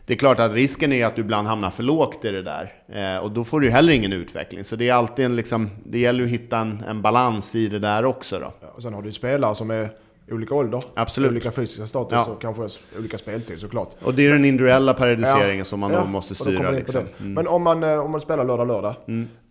[0.06, 2.74] Det är klart att risken är att du ibland hamnar för lågt i det där.
[2.88, 4.64] Eh, och då får du heller ingen utveckling.
[4.64, 7.80] Så det är alltid en liksom, det gäller att hitta en, en balans i det
[7.80, 8.54] där också då.
[8.62, 9.90] Ja, och sen har du ju spelare som är
[10.32, 11.32] olika ålder, Absolut.
[11.32, 12.32] olika fysiska status Ja.
[12.34, 12.68] och kanske
[13.00, 13.90] olika speltid såklart.
[14.04, 17.04] Och det är den individuella periodiseringen som man Ja, då måste styra liksom.
[17.18, 17.24] det.
[17.24, 18.94] Men om man, eh, om man spelar lördag-lördag,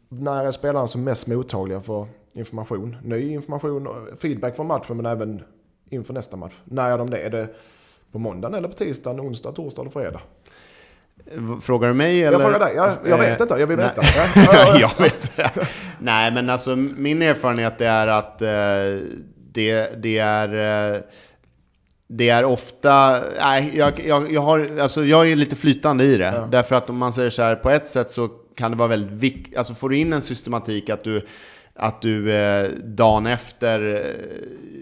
[0.09, 2.97] när är spelarna som mest mottagliga för information?
[3.05, 3.89] Ny information,
[4.21, 5.43] feedback från matchen men även
[5.91, 6.55] inför nästa match.
[6.65, 7.19] När är de det?
[7.19, 7.49] Är det
[8.13, 10.21] på måndagen eller på tisdagen, onsdag, torsdag eller fredag?
[11.61, 12.33] Frågar du mig eller?
[12.33, 14.03] Jag frågar dig, jag, jag vet Eh, inte, jag vill veta.
[14.03, 14.79] Ja, ja, ja.
[14.99, 15.31] jag vet.
[15.99, 18.49] Nej, men alltså min erfarenhet är att eh,
[19.53, 20.95] det, det är...
[20.95, 21.01] Eh,
[22.11, 26.49] det är ofta, nej, jag, jag, jag, har, alltså jag är lite flytande i det.
[26.51, 29.13] Därför att om man säger så här, på ett sätt så kan det vara väldigt
[29.13, 31.27] viktigt, alltså får du in en systematik att du,
[31.79, 34.03] att du eh, dagen efter eh,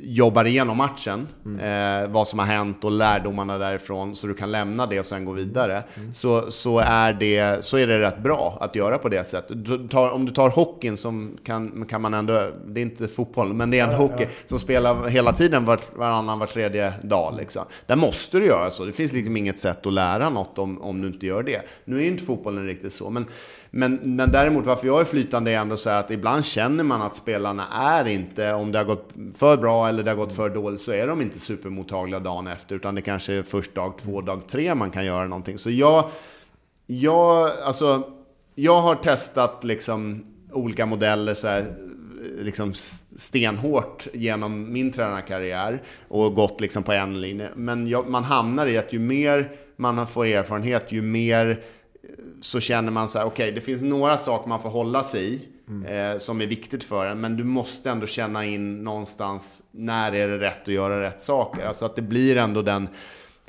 [0.02, 1.28] jobbar igenom matchen,
[1.60, 5.24] eh, vad som har hänt och lärdomarna därifrån, så du kan lämna det och sen
[5.24, 5.82] gå vidare,
[6.12, 9.64] så, så, är det, så är det rätt bra att göra på det sättet.
[9.64, 13.54] Du tar, om du tar hockeyn, som kan, kan man ändå, det är inte fotboll,
[13.54, 17.34] men det är en hockey som spelar hela tiden vart, varannan, var tredje dag.
[17.38, 17.64] Liksom.
[17.86, 18.84] Där måste du göra så.
[18.84, 21.60] Det finns liksom inget sätt att lära något om, om du inte gör det.
[21.84, 23.26] Nu är ju inte fotbollen riktigt så, men
[23.76, 27.02] men, men däremot varför jag är flytande är ändå så här att ibland känner man
[27.02, 30.50] att spelarna är inte, om det har gått för bra eller det har gått för
[30.50, 32.76] dåligt, så är de inte supermottagliga dagen efter.
[32.76, 35.58] Utan det kanske är först dag två, dag tre man kan göra någonting.
[35.58, 36.10] Så jag,
[36.86, 38.02] jag, alltså,
[38.54, 41.64] jag har testat liksom olika modeller så här,
[42.40, 47.50] liksom stenhårt genom min tränarkarriär och gått liksom på en linje.
[47.56, 51.60] Men jag, man hamnar i att ju mer man får erfarenhet, ju mer
[52.46, 55.34] så känner man så här, okej, okay, det finns några saker man får hålla sig
[55.34, 55.40] i.
[55.68, 56.12] Mm.
[56.12, 57.20] Eh, som är viktigt för en.
[57.20, 61.66] Men du måste ändå känna in någonstans när är det rätt att göra rätt saker.
[61.66, 62.88] Alltså att det blir ändå den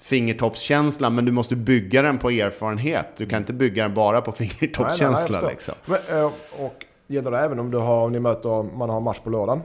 [0.01, 3.07] fingertoppskänslan, men du måste bygga den på erfarenhet.
[3.17, 5.39] Du kan inte bygga den bara på fingertoppskänsla.
[5.41, 5.75] Nej, liksom.
[5.85, 9.29] men, eh, och gäller det även om du har, ni möter, man har match på
[9.29, 9.61] lördagen?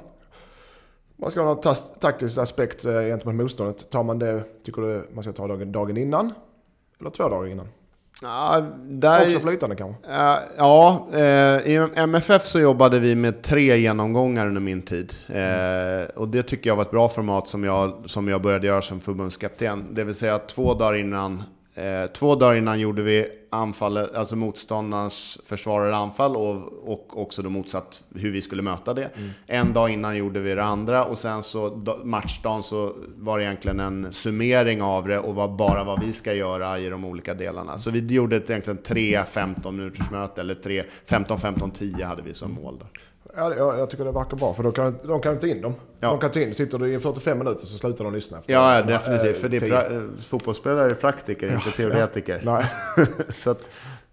[1.17, 3.91] Man ska ha någon taktisk aspekt eh, gentemot motståndet.
[3.91, 6.33] Tar man det, tycker du man ska ta dagen, dagen innan?
[7.01, 7.69] Eller två dagar innan?
[8.23, 10.09] Ja, där, Också flytande kanske?
[10.09, 15.15] Uh, ja, uh, i MFF så jobbade vi med tre genomgångar under min tid.
[15.31, 18.83] Uh, och det tycker jag var ett bra format som jag, som jag började göra
[18.83, 19.95] som förbundskapten.
[19.95, 21.43] Det vill säga två dagar innan
[21.75, 26.57] Eh, två dagar innan gjorde vi anfallet, alltså motståndarens försvarare anfall och,
[26.93, 29.05] och också då motsatt hur vi skulle möta det.
[29.05, 29.31] Mm.
[29.47, 33.81] En dag innan gjorde vi det andra och sen så matchdagen så var det egentligen
[33.81, 37.79] en summering av det och var bara vad vi ska göra i de olika delarna.
[37.79, 42.23] Så vi gjorde ett egentligen tre 15 minuters möte eller tre 15, 15, 10 hade
[42.23, 42.77] vi som mål.
[42.81, 42.87] Då.
[43.37, 45.75] Ja, jag, jag tycker det verkar bra för då kan, de kan ta in dem.
[46.01, 46.09] Ja.
[46.09, 48.39] De kan ta in, sitter du i 45 minuter så slutar de lyssna.
[48.39, 49.37] Efter ja, ja, definitivt.
[49.37, 52.41] för det är pra- fotbollsspelare är praktiker, ja, inte teoretiker.
[52.45, 52.63] Ja.
[53.29, 53.71] så att,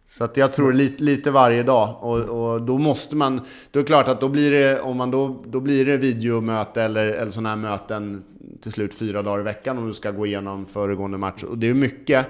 [0.08, 1.96] så att jag tror lite, lite varje dag.
[2.02, 3.42] Och, och, då måste man...
[3.72, 6.82] Då är det klart att då blir det, om man då, då blir det videomöte
[6.84, 8.24] eller, eller sådana här möten
[8.62, 11.44] till slut fyra dagar i veckan om du ska gå igenom föregående match.
[11.44, 12.26] Och det är mycket.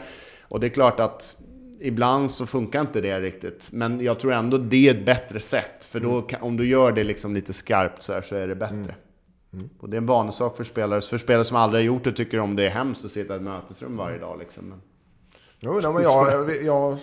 [0.47, 1.35] Och det är klart att
[1.81, 3.69] ibland så funkar inte det riktigt.
[3.71, 5.85] Men jag tror ändå det är ett bättre sätt.
[5.85, 6.41] För då, mm.
[6.41, 8.75] om du gör det liksom lite skarpt så, här, så är det bättre.
[8.75, 8.95] Mm.
[9.53, 9.69] Mm.
[9.79, 11.01] Och det är en vanesak för spelare.
[11.01, 13.37] För spelare som aldrig har gjort det tycker om det är hemskt att sitta i
[13.37, 14.39] ett mötesrum varje dag.
[14.39, 14.65] Liksom.
[14.65, 14.81] Men...
[15.59, 16.97] Jo, nej, men jag, jag,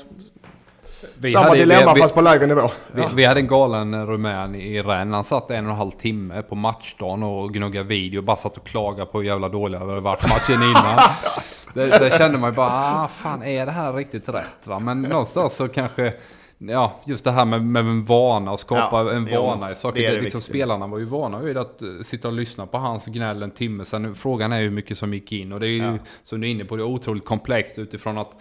[1.18, 2.70] vi Samma hade, dilemma vi, fast på lägre nivå.
[2.92, 3.10] Vi, ja.
[3.14, 5.14] vi hade en galen rumän i Rennes.
[5.14, 8.22] Han satt en och en halv timme på matchdagen och gnuggade video.
[8.22, 10.98] Bara satt och klagade på hur jävla dåliga hade varit matchen innan.
[11.76, 14.66] det, det kände man ju bara, ah, fan är det här riktigt rätt?
[14.66, 14.78] Va?
[14.78, 16.14] Men någonstans så kanske,
[16.58, 20.02] ja, just det här med, med en vana och skapa ja, en vana i saker.
[20.02, 23.06] Det det liksom, spelarna var ju vana vid att uh, sitta och lyssna på hans
[23.06, 23.84] gnäll en timme.
[23.84, 25.52] Sen frågan är hur mycket som gick in.
[25.52, 25.98] Och det är ju, ja.
[26.22, 28.36] som du är inne på, det är otroligt komplext utifrån att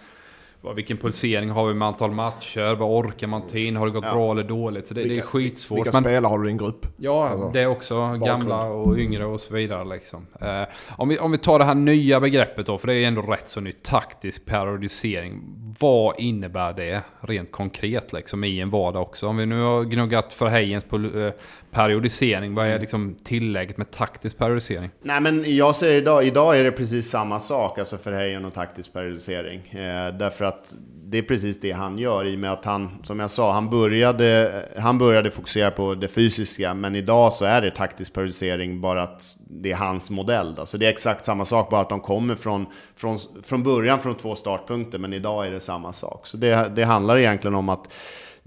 [0.76, 2.74] vilken pulsering har vi med antal matcher?
[2.74, 3.76] Vad orkar man ta in?
[3.76, 4.12] Har det gått ja.
[4.12, 4.86] bra eller dåligt?
[4.86, 5.78] Så det, vilka, det är skitsvårt.
[5.78, 6.86] Vilka spelare har du i din grupp?
[6.96, 7.94] Ja, alltså, det är också.
[7.94, 8.24] Bakgrund.
[8.24, 9.84] Gamla och yngre och så vidare.
[9.84, 10.26] Liksom.
[10.40, 10.62] Eh,
[10.96, 13.48] om, vi, om vi tar det här nya begreppet då, för det är ändå rätt
[13.48, 13.82] så nytt.
[13.82, 15.42] Taktisk periodisering.
[15.80, 19.26] Vad innebär det rent konkret liksom, i en vardag också?
[19.26, 21.32] Om vi nu har gnuggat för Hejens eh,
[21.76, 22.80] periodisering, vad är mm.
[22.80, 24.90] liksom tillägget med taktisk periodisering?
[25.02, 28.54] Nej men jag säger idag, idag är det precis samma sak, alltså för Hejen och
[28.54, 29.60] taktisk periodisering.
[29.70, 30.74] Eh, därför att
[31.04, 33.70] det är precis det han gör i och med att han, som jag sa, han
[33.70, 39.02] började, han började fokusera på det fysiska, men idag så är det taktisk periodisering bara
[39.02, 40.54] att det är hans modell.
[40.54, 40.66] Då.
[40.66, 42.66] Så det är exakt samma sak, bara att de kommer från,
[42.96, 46.26] från, från början från två startpunkter, men idag är det samma sak.
[46.26, 47.88] Så det, det handlar egentligen om att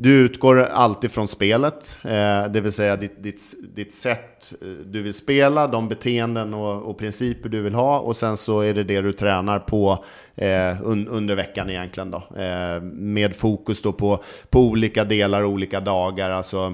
[0.01, 3.41] du utgår alltid från spelet, eh, det vill säga ditt, ditt,
[3.75, 8.17] ditt sätt eh, du vill spela, de beteenden och, och, principer du vill ha och
[8.17, 10.05] sen så är det det du tränar på
[10.35, 12.41] eh, un, under veckan egentligen då.
[12.41, 16.29] Eh, med fokus då på, på olika delar och olika dagar.
[16.29, 16.73] Alltså,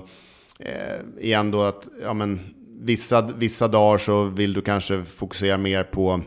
[0.60, 2.40] eh, igen då att ja, men,
[2.80, 6.22] vissa, vissa dagar så vill du kanske fokusera mer på,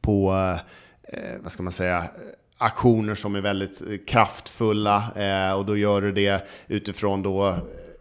[0.00, 0.32] på
[1.12, 2.04] eh, vad ska man säga,
[2.58, 7.56] aktioner som är väldigt eh, kraftfulla eh, och då gör du det utifrån då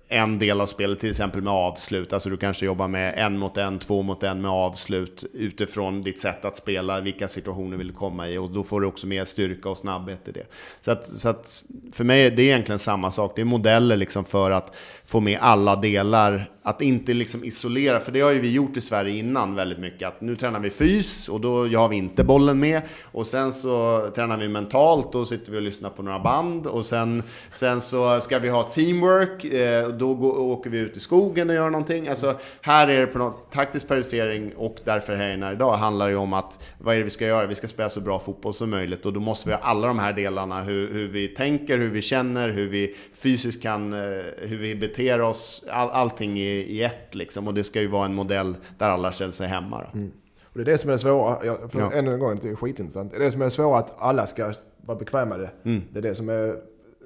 [0.07, 2.13] en del av spelet, till exempel med avslut.
[2.13, 6.19] Alltså du kanske jobbar med en mot en, två mot en med avslut utifrån ditt
[6.19, 9.25] sätt att spela, vilka situationer vill du komma i och då får du också mer
[9.25, 10.45] styrka och snabbhet i det.
[10.81, 14.25] Så att, så att för mig är det egentligen samma sak, det är modeller liksom
[14.25, 14.75] för att
[15.05, 18.81] få med alla delar att inte liksom isolera, för det har ju vi gjort i
[18.81, 20.07] Sverige innan väldigt mycket.
[20.07, 22.81] Att nu tränar vi fys och då har vi inte bollen med.
[23.03, 26.67] Och sen så tränar vi mentalt, och sitter vi och lyssnar på några band.
[26.67, 30.99] Och sen, sen så ska vi ha teamwork, eh, då går, åker vi ut i
[30.99, 32.07] skogen och gör någonting.
[32.07, 36.33] Alltså här är det på något taktisk periodisering och därför här idag handlar ju om
[36.33, 37.47] att vad är det vi ska göra?
[37.47, 39.99] Vi ska spela så bra fotboll som möjligt och då måste vi ha alla de
[39.99, 40.63] här delarna.
[40.63, 43.99] Hur, hur vi tänker, hur vi känner, hur vi fysiskt kan, eh,
[44.37, 45.63] hur vi beter oss.
[45.71, 47.47] All, allting i i, ett liksom.
[47.47, 49.85] Och det ska ju vara en modell där alla känner sig hemma.
[49.93, 50.11] Mm.
[50.43, 51.91] Och det är det som är det svåra, för ja.
[51.91, 53.11] ännu en gång, det är skitintressant.
[53.11, 55.69] Det är det som är svåra att alla ska vara bekväma med det.
[55.69, 55.83] Mm.
[55.91, 56.55] Det är det som är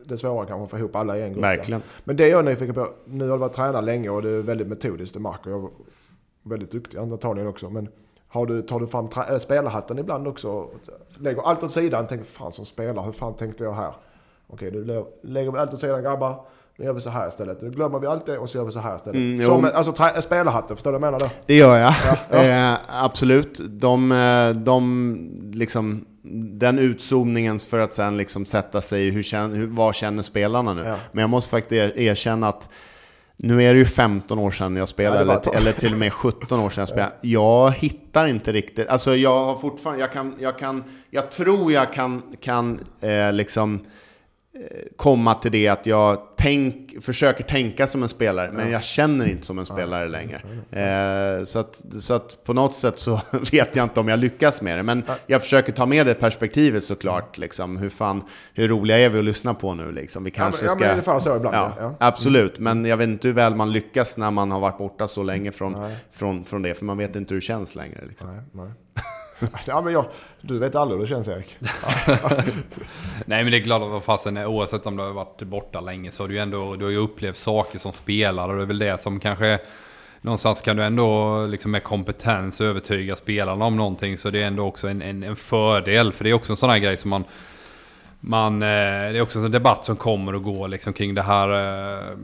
[0.06, 1.44] det svåra kanske att få ihop alla i en grupp.
[1.44, 1.82] Verkligen.
[2.04, 4.42] Men det jag är nyfiken på, nu har du varit tränare länge och det är
[4.42, 5.70] väldigt metodiskt, det märker jag.
[6.44, 7.70] Väldigt duktig antagligen också.
[7.70, 7.90] Men
[8.28, 10.70] har du, tar du fram äh, spelarhatten ibland också?
[11.18, 13.94] Lägger allt åt sidan, tänker fan som spelare, hur fan tänkte jag här?
[14.48, 16.46] Okej, du lägger allt åt sidan grabbar.
[16.80, 17.62] Nu gör vi så här istället.
[17.62, 19.16] Nu glömmer vi allt det och så gör vi så här istället.
[19.16, 21.30] Mm, Som, alltså spelarhatten, förstår du vad jag menar då?
[21.46, 21.94] Det gör jag.
[22.32, 22.72] Ja, ja.
[22.74, 23.60] Eh, absolut.
[23.70, 26.06] De, eh, de liksom
[26.60, 30.84] den utzoomningen för att sen liksom sätta sig i hur, känner, vad känner spelarna nu.
[30.86, 30.96] Ja.
[31.12, 32.70] Men jag måste faktiskt er- erkänna att
[33.38, 36.14] nu är det ju 15 år sedan jag spelade, Ja, eller, eller till och med
[36.14, 37.12] 17 år sedan jag spelade.
[37.22, 41.94] Jag hittar inte riktigt, alltså jag har fortfarande, jag kan, jag kan, jag tror jag
[41.94, 43.80] kan, kan eh, liksom
[44.96, 49.46] komma till det att jag tänk, försöker tänka som en spelare, men jag känner inte
[49.46, 50.42] som en spelare längre.
[50.72, 53.22] Eh, så, att, så att på något sätt så
[53.52, 56.84] vet jag inte om jag lyckas med det, men jag försöker ta med det perspektivet
[56.84, 57.38] såklart.
[57.38, 58.24] Liksom, hur, fan,
[58.54, 59.92] hur roliga är vi att lyssna på nu?
[59.92, 60.24] Liksom?
[60.24, 60.92] Vi kanske ja, men ska...
[60.92, 61.96] ungefär så ibland, Ja, ja.
[62.00, 65.24] Absolut, men jag vet inte hur väl man lyckas när man har varit borta så
[65.24, 65.76] länge från,
[66.12, 68.04] från, från det, för man vet inte hur det känns längre.
[68.08, 68.36] Liksom.
[68.36, 68.72] Nej, nej.
[69.66, 70.06] ja, men jag,
[70.42, 71.58] du vet aldrig hur det känns Erik.
[73.26, 76.24] Nej men det är klart att fasen, oavsett om du har varit borta länge så
[76.24, 78.80] har du ju ändå du har ju upplevt saker som spelare och det är väl
[78.80, 79.60] det som kanske
[80.22, 84.64] Någonstans kan du ändå liksom med kompetens övertyga spelarna om någonting så det är ändå
[84.64, 86.14] också en, en, en fördel.
[86.14, 87.24] För det är också en sån här grej som man
[88.20, 91.50] man, eh, det är också en debatt som kommer och går liksom kring det här
[91.50, 92.18] eh,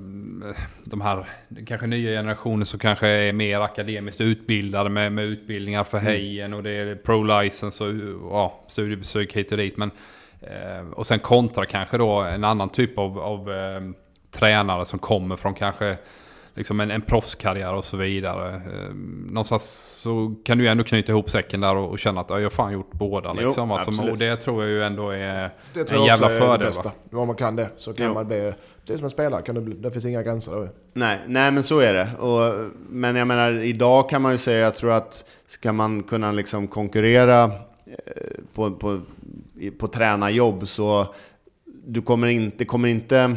[0.84, 1.26] De här
[1.65, 6.63] kanske nya generationer som kanske är mer akademiskt utbildade med, med utbildningar för hejen och
[6.63, 9.77] det är pro-license och ja, studiebesök hit och dit.
[9.77, 9.91] Men,
[10.41, 13.49] eh, och sen kontra kanske då en annan typ av, av
[14.31, 15.97] tränare som kommer från kanske
[16.56, 18.56] liksom en, en proffskarriär och så vidare.
[18.56, 18.94] Eh,
[19.26, 19.64] någonstans
[20.02, 22.45] så kan du ju ändå knyta ihop säcken där och, och känna att ja, jag
[22.45, 23.34] har fan gjort båda.
[23.40, 23.72] Jo, Liksom.
[23.72, 24.11] alltså, absolut.
[24.11, 26.48] och det tror jag ju ändå är Det tror en jag jävla också är det
[26.48, 26.68] fördel.
[26.68, 26.91] bästa.
[27.11, 28.14] Om man kan det så kan Jo.
[28.14, 28.53] man bli...
[28.82, 30.52] Precis som en spelare, kan du bli, det finns inga gränser.
[30.52, 30.68] Då.
[30.94, 32.10] Nej, nej, men så är det.
[32.19, 36.32] Och, men jag menar, idag kan man ju säga, jag tror att ska man kunna
[36.32, 37.52] liksom konkurrera eh,
[38.53, 39.02] på, på,
[39.80, 41.14] på tränarjobb så
[41.88, 43.36] du kommer inte, kommer inte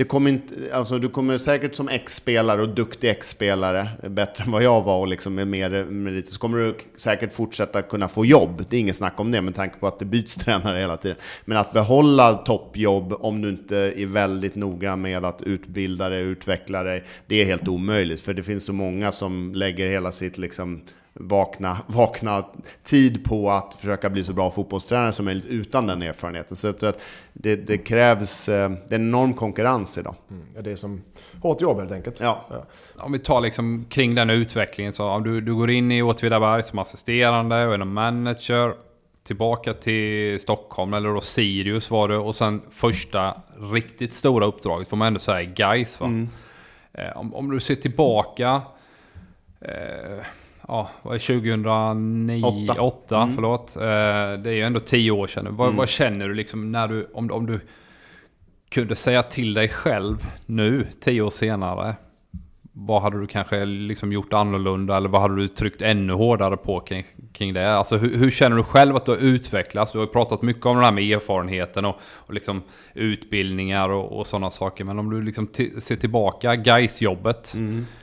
[0.00, 4.62] det kommer inte, alltså du kommer säkert som ex-spelare och duktig ex-spelare, bättre än vad
[4.62, 8.64] jag var och liksom med mer meriter, så kommer du säkert fortsätta kunna få jobb.
[8.70, 11.16] Det är inget snack om det med tanke på att det byts tränare hela tiden.
[11.44, 16.82] Men att behålla toppjobb om du inte är väldigt noggrann med att utbilda dig, utveckla
[16.82, 18.20] dig, det är helt omöjligt.
[18.20, 20.80] För det finns så många som lägger hela sitt liksom
[21.20, 22.44] vakna, vakna
[22.82, 26.56] tid på att försöka bli så bra fotbollstränare som möjligt utan den erfarenheten.
[26.56, 27.02] Så jag tror att
[27.32, 30.14] det, det krävs, eh, det är en enorm konkurrens idag.
[30.30, 30.42] Mm.
[30.54, 31.02] Ja, Det är som
[31.42, 32.20] hårt jobb helt enkelt.
[32.20, 32.46] Ja.
[32.96, 36.62] Om vi tar liksom kring den utvecklingen så om du, du går in i Åtvidaberg
[36.62, 38.74] som assisterande och är någon manager.
[39.22, 42.16] Tillbaka till Stockholm, eller då Sirius var det.
[42.16, 43.34] Och sen första
[43.72, 46.26] riktigt stora uppdraget får man ändå säga Gais va?
[46.92, 48.62] Eh, om, om du ser tillbaka.
[49.60, 50.24] Eh,
[50.70, 52.44] ja, vad är 2009?
[52.44, 52.82] Åtta.
[52.82, 53.76] 8, förlåt.
[53.76, 53.82] Eh,
[54.42, 55.56] det är ju ändå tio år sedan.
[55.56, 57.60] Vad, vad känner du liksom när du, om, om du
[58.68, 60.16] kunde säga till dig själv
[60.46, 61.94] nu, tio år senare.
[62.72, 66.80] Vad hade du kanske liksom gjort annorlunda eller vad hade du tryckt ännu hårdare på
[66.80, 67.74] kring, kring det?
[67.74, 69.92] Alltså hur, hur känner du själv att du har utvecklats?
[69.92, 72.62] Du har ju pratat mycket om det här med erfarenheten och, och liksom
[72.94, 74.84] utbildningar och, och sådana saker.
[74.84, 75.48] Men om du liksom
[75.78, 77.52] ser tillbaka, Gais-jobbet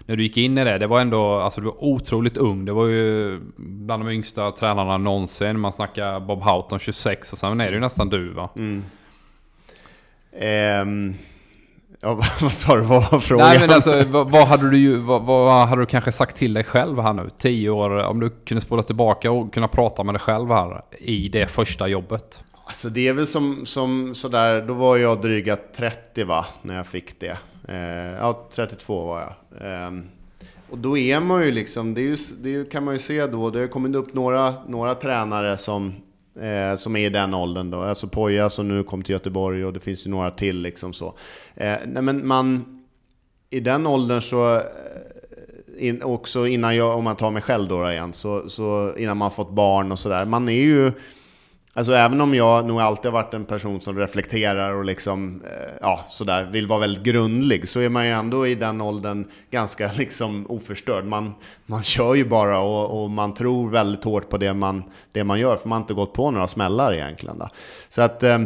[0.05, 2.65] När du gick in i det, det var ändå, alltså du var otroligt ung.
[2.65, 5.59] Det var ju bland de yngsta tränarna någonsin.
[5.59, 8.49] Man snackar Bob Houghton 26 och sen är det ju nästan du va?
[10.39, 11.15] Ehm,
[12.01, 12.81] ja, vad sa du?
[12.81, 13.47] Vad var frågan?
[13.49, 16.53] Nej men alltså, vad, vad, hade du ju, vad, vad hade du kanske sagt till
[16.53, 17.29] dig själv här nu?
[17.37, 21.29] Tio år, om du kunde spola tillbaka och kunna prata med dig själv här i
[21.29, 22.43] det första jobbet.
[22.65, 26.87] Alltså det är väl som, som sådär, då var jag dryga 30 va, när jag
[26.87, 27.37] fick det.
[27.67, 29.33] Eh, ja, 32 var jag.
[29.61, 30.03] Ehm,
[30.69, 33.59] och då är man ju liksom, det, ju, det kan man ju se då, det
[33.59, 35.93] har kommit upp några, några tränare som,
[36.41, 37.81] eh, som är i den åldern då.
[37.81, 41.07] Alltså Poja som nu kom till Göteborg och det finns ju några till liksom så.
[41.55, 42.65] Eh, nej men man,
[43.49, 44.61] i den åldern så, eh,
[45.77, 49.31] in, också innan jag, om man tar mig själv då igen, så, så innan man
[49.31, 50.91] fått barn och sådär, man är ju
[51.77, 55.73] Alltså även om jag nog alltid har varit en person som reflekterar och liksom, eh,
[55.81, 59.91] ja, sådär, vill vara väldigt grundlig, så är man ju ändå i den åldern ganska
[59.97, 61.05] liksom oförstörd.
[61.05, 61.33] Man,
[61.65, 65.39] man kör ju bara och, och man tror väldigt hårt på det man, det man
[65.39, 67.39] gör, för man har inte gått på några smällar egentligen.
[67.39, 67.49] Då.
[67.89, 68.39] Så att, eh,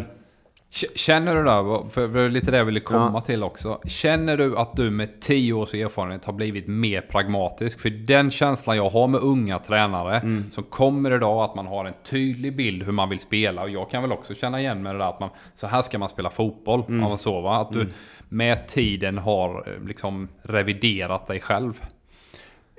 [0.95, 3.81] Känner du då, för det var lite det jag ville komma till också.
[3.85, 7.79] Känner du att du med tio års erfarenhet har blivit mer pragmatisk?
[7.79, 10.21] För den känslan jag har med unga tränare
[10.51, 13.61] som kommer idag att man har en tydlig bild hur man vill spela.
[13.61, 15.99] Och jag kan väl också känna igen med det där att man, så här ska
[15.99, 16.83] man spela fotboll.
[16.87, 17.55] man så, va?
[17.57, 17.87] Att du
[18.29, 21.81] med tiden har eh, liksom reviderat dig själv.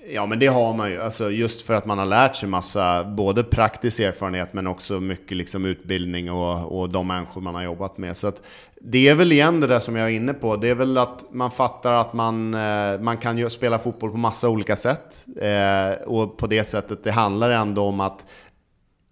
[0.08, 1.00] Ja, men det har man ju.
[1.00, 5.36] Alltså, just för att man har lärt sig massa, både praktisk erfarenhet men också mycket
[5.36, 8.16] liksom utbildning och, och de människor man har jobbat med.
[8.16, 8.42] Så att
[8.80, 10.56] det är väl igen det där som jag är inne på.
[10.56, 14.16] Det är väl att man fattar att man, eh, man kan ju spela fotboll på
[14.16, 15.24] massa olika sätt.
[15.40, 18.26] Eh, och på det sättet, det handlar ändå om att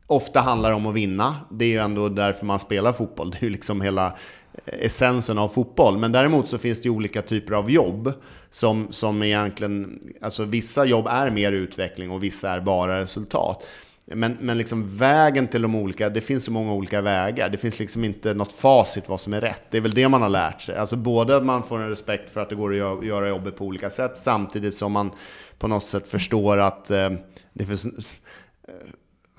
[0.06, 1.36] ofta handlar det om att vinna.
[1.50, 3.30] Det är ju ändå därför man spelar fotboll.
[3.30, 4.16] Det är ju liksom hela
[4.66, 5.98] essensen av fotboll.
[5.98, 8.12] Men däremot så finns det ju olika typer av jobb
[8.50, 13.66] som, som egentligen, alltså vissa jobb är mer utveckling och vissa är bara resultat.
[14.14, 17.48] Men, men liksom vägen till de olika, det finns så många olika vägar.
[17.48, 19.62] Det finns liksom inte något facit vad som är rätt.
[19.70, 20.76] Det är väl det man har lärt sig.
[20.76, 23.64] Alltså både att man får en respekt för att det går att göra jobbet på
[23.64, 25.10] olika sätt, samtidigt som man
[25.58, 27.10] på något sätt förstår att eh,
[27.52, 27.86] det finns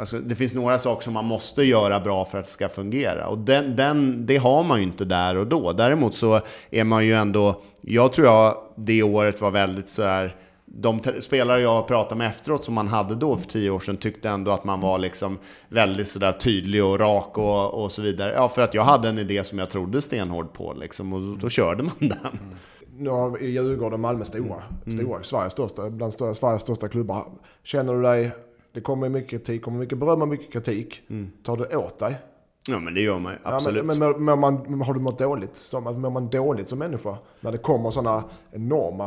[0.01, 3.27] Alltså, det finns några saker som man måste göra bra för att det ska fungera.
[3.27, 5.71] Och den, den, det har man ju inte där och då.
[5.71, 7.61] Däremot så är man ju ändå...
[7.81, 10.35] Jag tror jag det året var väldigt så här...
[10.65, 14.29] De spelare jag pratade med efteråt som man hade då för tio år sedan tyckte
[14.29, 15.37] ändå att man var liksom
[15.69, 18.33] väldigt sådär tydlig och rak och, och så vidare.
[18.35, 21.35] Ja, för att jag hade en idé som jag trodde stenhårt på liksom, och då,
[21.35, 22.39] då körde man den.
[22.97, 24.99] Nu har Djurgården och Malmö stora, mm.
[24.99, 27.25] stora Sveriges största, bland Sveriges största klubbar.
[27.63, 28.31] Känner du dig
[28.73, 31.01] det kommer mycket kritik, kommer mycket beröm och mycket kritik.
[31.09, 31.31] Mm.
[31.43, 32.15] Tar du åt dig?
[32.67, 33.85] Ja men det gör man ju, absolut.
[33.87, 35.55] Ja, men, men, man, har du mått dåligt?
[35.55, 37.17] Som, mår man dåligt som människa?
[37.39, 39.05] När det kommer sådana enorma,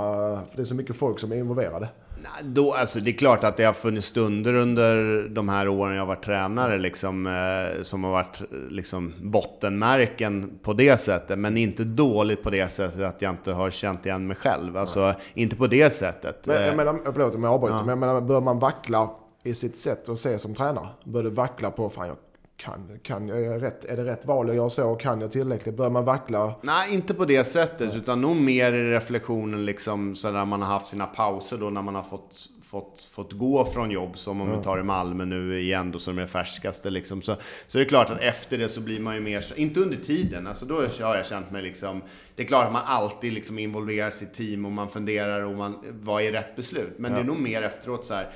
[0.51, 1.89] för det är så mycket folk som är involverade.
[2.23, 5.95] Nej, då, alltså, det är klart att det har funnits stunder under de här åren
[5.95, 11.39] jag har varit tränare liksom, eh, som har varit liksom, bottenmärken på det sättet.
[11.39, 14.77] Men inte dåligt på det sättet att jag inte har känt igen mig själv.
[14.77, 16.47] Alltså, inte på det sättet.
[16.47, 17.81] Men, jag eh, menar, förlåt om jag avbryter, ja.
[17.81, 19.11] men jag menar, bör man vackla
[19.45, 20.89] i sitt sätt att se som tränare.
[21.05, 22.17] Började vackla på, fan jag
[22.57, 24.95] kan, kan jag, rätt, är det rätt val jag gör så?
[24.95, 25.77] Kan jag tillräckligt?
[25.77, 26.55] Börjar man vackla?
[26.63, 27.89] Nej, inte på det sättet.
[27.89, 27.99] Nej.
[27.99, 31.83] Utan nog mer i reflektionen liksom, så när man har haft sina pauser då, när
[31.83, 34.19] man har fått, fått, fått gå från jobb.
[34.19, 34.59] Som om mm.
[34.59, 36.91] vi tar i Malmö nu igen då, som är det färskaste.
[36.91, 37.23] Liksom.
[37.23, 39.97] Så, så är det klart att efter det så blir man ju mer, inte under
[39.97, 40.47] tiden.
[40.47, 42.03] Alltså då har jag känt mig liksom,
[42.35, 45.77] det är klart att man alltid liksom involverar sitt team och man funderar och man,
[46.03, 46.95] vad är rätt beslut?
[46.99, 47.19] Men ja.
[47.19, 48.31] det är nog mer efteråt så här,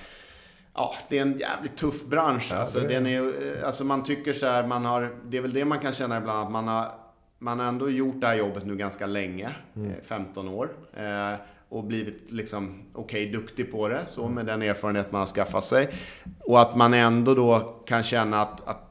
[0.79, 2.49] Ja, det är en jävligt tuff bransch.
[2.51, 2.89] Ja, alltså, det...
[2.89, 5.79] den är, eh, alltså man tycker så här, man har, det är väl det man
[5.79, 6.91] kan känna ibland, att man har,
[7.39, 9.93] man har ändå gjort det här jobbet nu ganska länge, mm.
[10.03, 10.71] 15 eh, år.
[10.97, 11.35] Eh,
[11.69, 15.65] och blivit liksom okej okay, duktig på det, så med den erfarenhet man har skaffat
[15.65, 15.89] sig.
[16.41, 18.88] Och att man ändå då kan känna att, att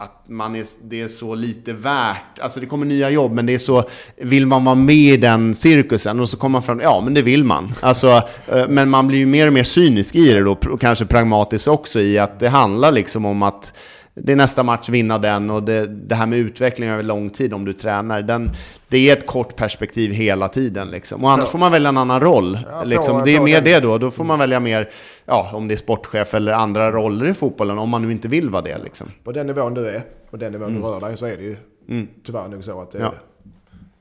[0.00, 2.38] att man är, det är så lite värt.
[2.40, 3.84] Alltså det kommer nya jobb, men det är så...
[4.16, 6.20] Vill man vara med i den cirkusen?
[6.20, 7.72] Och så kommer man fram, ja men det vill man.
[7.80, 11.06] Alltså, eh, men man blir ju mer och mer cynisk i det då, och kanske
[11.06, 13.72] pragmatisk också i att det handlar liksom om att
[14.14, 17.54] det är nästa match, vinna den och det, det här med utveckling över lång tid
[17.54, 18.22] om du tränar.
[18.22, 18.50] Den,
[18.88, 20.88] det är ett kort perspektiv hela tiden.
[20.88, 21.24] Liksom.
[21.24, 21.50] Och annars ja.
[21.50, 22.58] får man välja en annan roll.
[22.70, 23.16] Ja, liksom.
[23.16, 23.98] bra, det är mer det då.
[23.98, 24.88] Då får man välja mer,
[25.28, 28.50] ja, om det är sportchef eller andra roller i fotbollen, om man nu inte vill
[28.50, 28.78] vara det.
[28.78, 29.06] Liksom.
[29.24, 30.82] På den nivån du är, på den nivån mm.
[30.82, 31.56] du rör dig, så är det ju
[31.88, 32.08] mm.
[32.24, 33.12] tyvärr nog så att det, ja.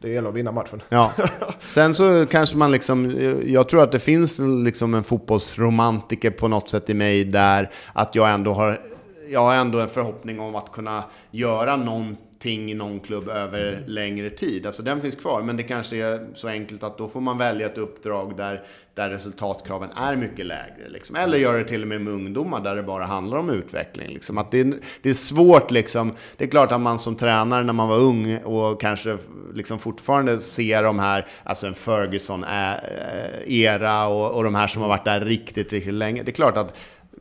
[0.01, 0.81] det gäller att vinna matchen.
[0.89, 1.11] Ja.
[1.65, 6.69] Sen så kanske man liksom, jag tror att det finns liksom en fotbollsromantiker på något
[6.69, 8.79] sätt i mig där att jag ändå har
[9.29, 13.83] jag har ändå en förhoppning om att kunna göra någonting i någon klubb över mm.
[13.87, 14.65] längre tid.
[14.65, 17.65] Alltså den finns kvar, men det kanske är så enkelt att då får man välja
[17.65, 20.89] ett uppdrag där, där resultatkraven är mycket lägre.
[20.89, 21.15] Liksom.
[21.15, 24.09] Eller göra det till och med med ungdomar där det bara handlar om utveckling.
[24.09, 24.37] Liksom.
[24.37, 26.13] Att det, är, det är svårt liksom.
[26.37, 29.17] Det är klart att man som tränare när man var ung och kanske
[29.53, 35.05] liksom fortfarande ser de här, alltså en Ferguson-era och, och de här som har varit
[35.05, 36.23] där riktigt, riktigt länge.
[36.23, 36.77] Det är klart att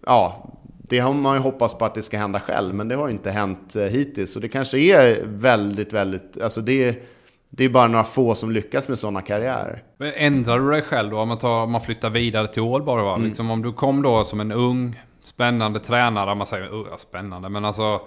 [0.07, 0.53] ja,
[0.89, 3.13] det har man ju hoppats på att det ska hända själv, men det har ju
[3.13, 4.37] inte hänt eh, hittills.
[4.37, 6.41] Och det kanske är väldigt, väldigt...
[6.43, 6.95] Alltså det är,
[7.51, 9.83] det är bara några få som lyckas med sådana karriärer.
[9.97, 11.19] Men ändrar du dig själv då?
[11.19, 13.15] Om man, tar, om man flyttar vidare till Ålborg, va?
[13.15, 13.27] Mm.
[13.27, 17.65] Liksom om du kom då som en ung, spännande tränare, man säger uh, spännande, men
[17.65, 18.01] alltså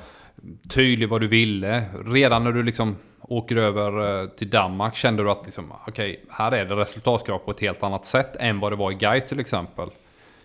[0.70, 1.84] tydlig vad du ville.
[2.06, 6.18] Redan när du liksom åker över eh, till Danmark kände du att liksom, okej, okay,
[6.30, 9.28] här är det resultatkrav på ett helt annat sätt än vad det var i Guide
[9.28, 9.90] till exempel.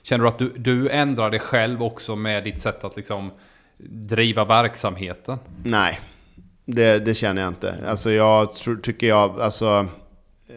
[0.04, 3.30] Känner du att du, du ändrar dig själv också med ditt sätt att liksom
[3.88, 5.38] driva verksamheten?
[5.64, 6.00] Nej,
[6.64, 7.74] det, det känner jag inte.
[7.86, 9.88] Alltså jag tror, tycker jag, alltså...
[10.48, 10.54] Eh,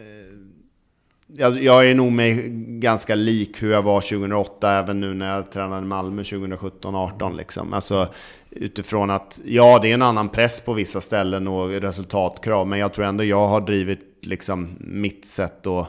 [1.26, 2.48] jag, jag är nog mig
[2.80, 7.72] ganska lik hur jag var 2008, även nu när jag tränade Malmö 2017-18 liksom.
[7.72, 8.08] Alltså
[8.50, 12.94] utifrån att, ja det är en annan press på vissa ställen och resultatkrav, men jag
[12.94, 15.88] tror ändå jag har drivit liksom mitt sätt att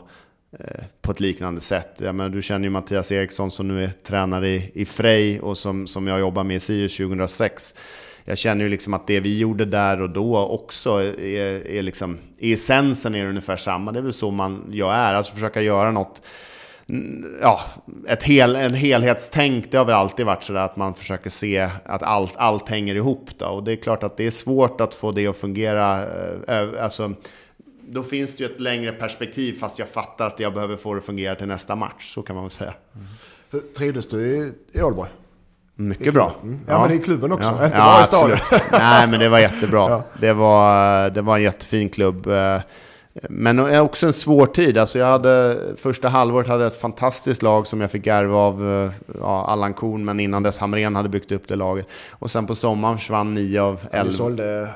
[0.52, 1.96] Eh, på ett liknande sätt.
[1.98, 5.58] Jag menar, du känner ju Mattias Eriksson som nu är tränare i, i Frej och
[5.58, 7.76] som, som jag jobbar med i Sirius 2006.
[8.26, 12.18] Jag känner ju liksom att det vi gjorde där och då också är, är liksom,
[12.38, 13.92] i essensen är det ungefär samma.
[13.92, 16.22] Det är väl så man, jag är, alltså försöka göra något
[16.90, 17.62] mm, ja,
[18.08, 22.04] ett hel, en helhetstänk, det har väl alltid varit sådär att man försöker se att
[22.04, 23.30] allt, allt hänger ihop.
[23.38, 23.46] Då.
[23.46, 26.02] Och det är klart att det är svårt att få det att fungera.
[26.48, 27.14] Eh, alltså,
[27.92, 30.98] då finns det ju ett längre perspektiv fast jag fattar att jag behöver få det
[30.98, 32.14] att fungera till nästa match.
[32.14, 32.74] Så kan man väl säga.
[32.96, 33.64] Mm.
[33.78, 35.10] Trivdes du i, i Ålborg?
[35.76, 36.36] Mycket bra.
[36.44, 36.60] Mm.
[36.68, 37.56] Ja, men i klubben också.
[37.60, 38.62] Ja, Inte ja, bara i absolut.
[38.72, 39.80] Nej, men det var jättebra.
[39.90, 40.04] Ja.
[40.20, 42.28] Det, var, det var en jättefin klubb.
[43.30, 44.78] Men också en svår tid.
[44.78, 48.92] Alltså jag hade, första halvåret hade jag ett fantastiskt lag som jag fick ärva av
[49.20, 51.88] ja, Allan Korn, men innan dess Hamrén hade byggt upp det laget.
[52.12, 54.68] Och sen på sommaren försvann nio av elva,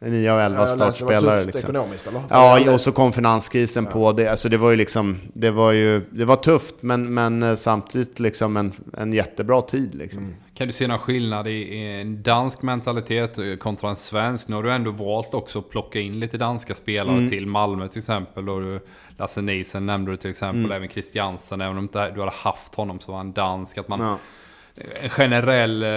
[0.00, 0.16] sålde...
[0.16, 1.42] nio av elva Ja, jag läste det var startspelare.
[1.42, 1.70] tufft Liksom.
[1.70, 2.20] ekonomiskt eller?
[2.30, 4.28] Ja, och så kom finanskrisen på det.
[4.28, 8.20] Alltså det var ju liksom, det var ju, det var tufft, men, men eh, samtidigt
[8.20, 10.34] liksom en, en jättebra tid liksom.
[10.54, 14.48] Kan du se någon skillnad i, i en dansk mentalitet kontra en svensk?
[14.48, 17.30] Nu har du ändå valt också att plocka in lite danska spelare Mm.
[17.30, 18.48] till Malmö till exempel.
[18.48, 18.80] Och du,
[19.18, 20.72] Lasse Nielsen nämnde du till exempel, Mm.
[20.72, 21.60] även Christiansen.
[21.60, 23.78] Även om du hade haft honom så var han dansk.
[23.78, 24.18] Att man, Ja.
[25.02, 25.88] En generell eh,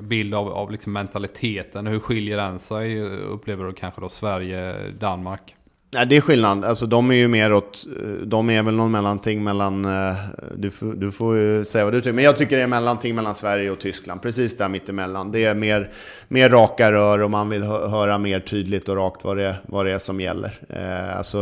[0.00, 1.86] bild av, av liksom mentaliteten.
[1.86, 5.54] Hur skiljer den sig, upplever du kanske då Sverige-Danmark?
[5.94, 6.64] Nej, det är skillnad.
[6.64, 7.86] Alltså, de är ju mer åt...
[8.02, 9.84] Eh, de är väl någon mellanting mellan...
[9.84, 10.16] Eh,
[10.56, 12.12] du får, du får ju säga vad du tycker.
[12.12, 14.22] Men jag tycker det är mellanting mellan Sverige och Tyskland.
[14.22, 15.32] Precis där mittemellan.
[15.32, 15.90] Det är mer,
[16.28, 19.92] mer raka rör och man vill höra mer tydligt och rakt vad det, vad det
[19.92, 20.60] är som gäller.
[20.68, 21.38] Eh, alltså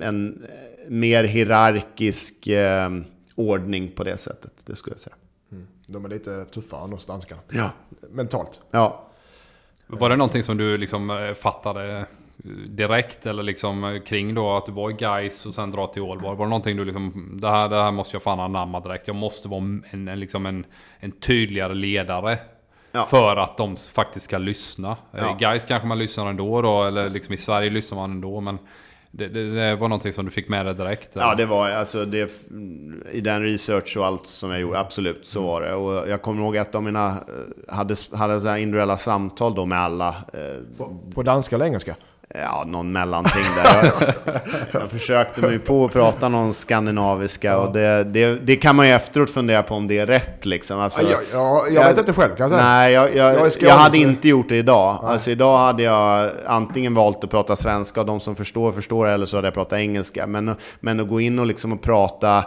[0.00, 2.90] en eh, mer hierarkisk eh,
[3.34, 4.52] ordning på det sättet.
[4.66, 5.16] Det skulle jag säga.
[5.86, 7.40] De är lite tuffare än oss danskarna.
[7.50, 7.70] Ja.
[8.10, 8.60] Mentalt.
[8.70, 9.04] Ja.
[9.86, 12.04] Var det någonting som du liksom eh, fattade eh,
[12.68, 16.02] direkt eller liksom eh, kring då att du var i Gais och sen dra till
[16.02, 16.36] Ålborg?
[16.36, 19.06] Var det någonting du liksom, det här, det här måste jag fan anamma direkt.
[19.06, 20.66] Jag måste vara en, en, liksom en,
[20.98, 22.38] en tydligare ledare.
[22.92, 23.04] Ja.
[23.04, 24.96] För att de faktiskt ska lyssna.
[25.10, 25.30] Ja.
[25.30, 28.40] I Gais kanske man lyssnar ändå då, eller liksom i Sverige lyssnar man ändå.
[28.40, 28.58] Men
[29.16, 31.10] det, det, det var någonting som du fick med dig direkt?
[31.12, 31.36] Ja, eller?
[31.36, 32.32] det var alltså det,
[33.12, 35.74] i den research och allt som jag gjorde, absolut så var det.
[35.74, 39.64] Och jag kommer ihåg att av mina, eh, hade, hade så här individuella samtal då
[39.66, 40.08] med alla.
[40.08, 41.96] eh, På, på danska eller engelska?
[42.28, 43.84] Ja, någon mellanting där.
[43.84, 44.40] Jag,
[44.72, 48.92] jag försökte mig på att prata någon skandinaviska och det, det, det kan man ju
[48.92, 50.80] efteråt fundera på om det är rätt liksom.
[50.80, 52.62] Alltså, Ja, jag, jag, vet inte själv kan jag säga.
[52.62, 54.98] Nej, jag, jag, Jag hade inte gjort det idag.
[55.02, 59.26] Alltså idag hade jag antingen valt att prata svenska och de som förstår förstår eller
[59.26, 60.26] så hade jag pratat engelska.
[60.26, 62.44] Men, men att gå in och liksom och prata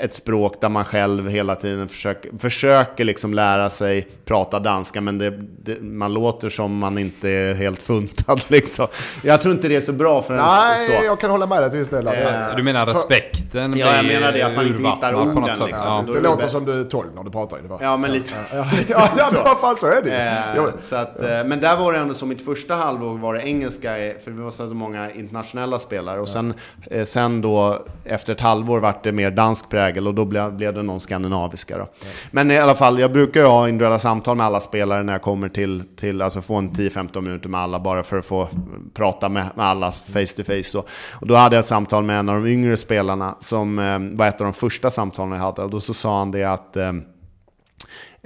[0.00, 5.18] ett språk där man själv hela tiden försöker, försöker liksom lära sig prata danska men
[5.18, 5.30] det,
[5.62, 8.86] det, man låter som man inte är helt funtad liksom.
[9.22, 11.04] Jag tror inte det är så bra för en Nej, så.
[11.04, 12.06] jag kan hålla med dig till viss del.
[12.06, 12.12] Eh,
[12.56, 15.56] Du menar respekten Ja, jag menar det, att man inte hittar urvattnad på något orden,
[15.56, 15.66] sätt.
[15.66, 16.04] liksom.
[16.08, 16.14] Ja.
[16.14, 17.78] Det låter som du är 12 när du pratar ungefär.
[17.80, 19.42] Ja, men lite, Ja, lite ja, ja, så.
[19.42, 20.16] vad fan så är det.
[20.56, 23.40] Eh, så att, eh, men där var det ändå som mitt första halvår var det
[23.42, 26.20] engelska, eh, för vi var så många internationella spelare.
[26.20, 26.54] Och sen,
[26.90, 30.74] eh, sen då, efter ett halvår vart det mer dansk prägel och då blev, blev
[30.74, 31.78] det någon skandinaviska.
[31.78, 31.88] Då.
[32.30, 35.22] Men i alla fall, jag brukar ju ha individuella samtal med alla spelare när jag
[35.22, 38.48] kommer till, till alltså få en 10-15 minuter med alla bara för att få
[38.94, 40.78] prata med, med alla face to face.
[40.78, 43.98] Och, Och då hade jag ett samtal med en av de yngre spelarna som eh,
[44.18, 45.62] var ett av de första samtalen jag hade.
[45.62, 46.92] Och då så sa han det att eh,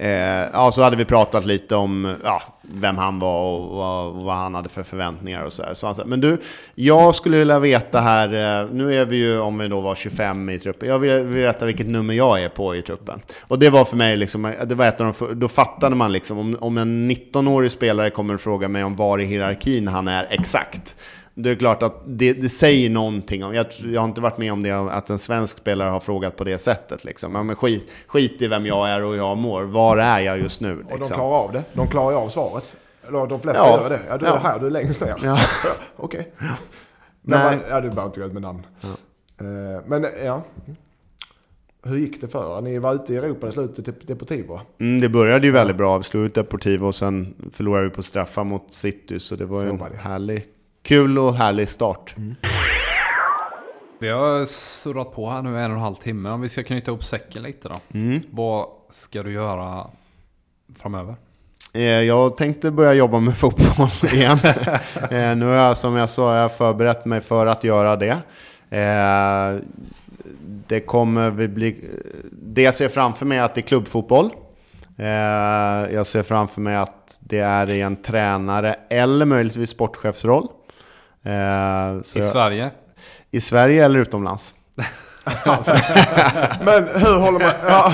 [0.01, 4.35] Eh, ja, så hade vi pratat lite om ja, vem han var och vad, vad
[4.35, 5.73] han hade för förväntningar och så här.
[5.73, 6.37] Så han sa, men du,
[6.75, 10.49] jag skulle vilja veta här, eh, nu är vi ju, om vi då var 25
[10.49, 13.21] i truppen, jag vill veta vilket nummer jag är på i truppen.
[13.41, 16.37] Och det var för mig liksom, det var ett av de, då fattade man liksom,
[16.37, 20.27] om, om en 19-årig spelare kommer och frågar mig om var i hierarkin han är
[20.29, 20.95] exakt.
[21.33, 24.53] Det är klart att det, det säger någonting om, jag, jag har inte varit med
[24.53, 27.03] om det, att en svensk spelare har frågat på det sättet.
[27.03, 27.35] Liksom.
[27.35, 30.39] Ja, men skit, skit i vem jag är och hur jag mår, var är jag
[30.39, 30.71] just nu?
[30.79, 31.15] Och de Liksom.
[31.15, 31.63] klarar av det.
[31.73, 32.75] De klarar ju av svaret.
[33.07, 33.81] Eller de flesta Ja.
[33.81, 33.99] gör det.
[34.09, 34.37] Ja, du är Ja.
[34.37, 35.15] här, du är längst ner.
[35.23, 35.39] Ja.
[35.95, 36.31] Okej.
[36.37, 36.49] Nej.
[37.21, 37.57] Nej.
[37.69, 38.65] Ja, du behöver inte gå ut med namn.
[39.39, 39.45] Eh,
[39.85, 40.43] Men ja.
[41.83, 42.61] Hur gick det för er?
[42.61, 44.59] Ni var ute i Europa i slutet till Deportivo.
[44.79, 48.03] Mm, det började ju väldigt bra, vi slog ut Deportivo och sen förlorade vi på
[48.03, 49.97] straffar mot City, så det var ju Så en var det.
[49.97, 50.45] härlig,
[50.83, 52.15] kul och härlig start.
[53.99, 56.29] Vi har surrat på här nu en och en halv timme.
[56.29, 57.75] Om vi ska knyta ihop säcken lite då.
[57.93, 58.21] Mm.
[58.31, 59.87] Vad ska du göra
[60.79, 61.15] framöver?
[61.73, 64.37] Eh, Jag tänkte börja jobba med fotboll igen.
[65.11, 68.17] Eh, nu har jag, som jag sa, jag förberett mig för att göra det.
[68.77, 69.61] Eh,
[70.67, 71.85] Det kommer vi bli...
[72.31, 74.31] Det jag ser framför mig är att det är klubbfotboll.
[75.91, 80.47] Jag ser framför mig att det är i en tränare eller möjligtvis sportchefsroll.
[81.23, 82.71] Eh, så I jag- Sverige?
[83.31, 84.55] I Sverige eller utomlands?
[86.65, 87.93] Men hur håller man, ja,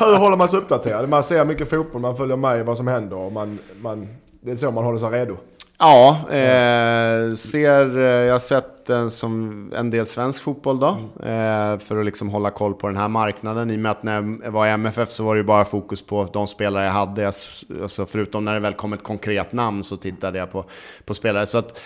[0.00, 1.08] hur håller man sig uppdaterad?
[1.08, 4.08] Man ser mycket fotboll, man följer med i vad som händer och man, man,
[4.40, 5.36] det är så man håller sig redo.
[5.78, 10.88] Ja, eh, ser, eh, jag har sett en, som en del svensk fotboll då.
[11.26, 13.70] Eh, för att liksom hålla koll på den här marknaden.
[13.70, 16.02] I och med att när jag var i MFF så var det ju bara fokus
[16.06, 17.22] på de spelare jag hade.
[17.22, 17.34] Jag,
[17.82, 20.64] alltså förutom när det väl kom ett konkret namn så tittade jag på,
[21.04, 21.46] på spelare.
[21.46, 21.80] Så att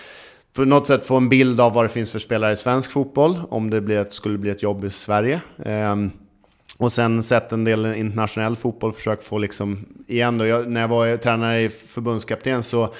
[0.53, 3.39] på något sätt få en bild av vad det finns för spelare i svensk fotboll.
[3.49, 5.41] Om det blir ett, skulle bli ett jobb i Sverige.
[5.65, 6.11] Ehm,
[6.77, 10.87] Och sen sett en del internationell fotboll, försökt få liksom, igen då, jag, när jag
[10.87, 12.93] var tränare i förbundskapten så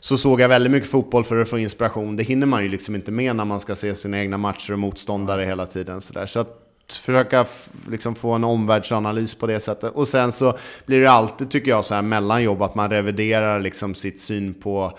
[0.00, 2.16] så såg jag väldigt mycket fotboll för att få inspiration.
[2.16, 4.78] Det hinner man ju liksom inte med när man ska se sina egna matcher och
[4.78, 6.00] motståndare hela tiden.
[6.00, 6.26] Så, där.
[6.26, 6.60] så att
[6.92, 7.46] försöka
[7.90, 9.92] liksom få en omvärldsanalys på det sättet.
[9.94, 13.94] Och sen så blir det alltid, tycker jag, så här mellanjobb att man reviderar liksom
[13.94, 14.98] sitt syn på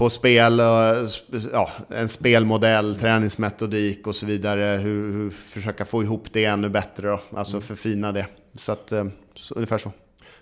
[0.00, 0.58] på spel,
[1.52, 4.76] ja, en spelmodell, träningsmetodik och så vidare.
[4.76, 7.20] Hur, hur försöka få ihop det ännu bättre då.
[7.36, 7.62] Alltså mm.
[7.62, 8.26] förfina det.
[8.58, 9.04] Så att, eh,
[9.34, 9.92] så, ungefär så.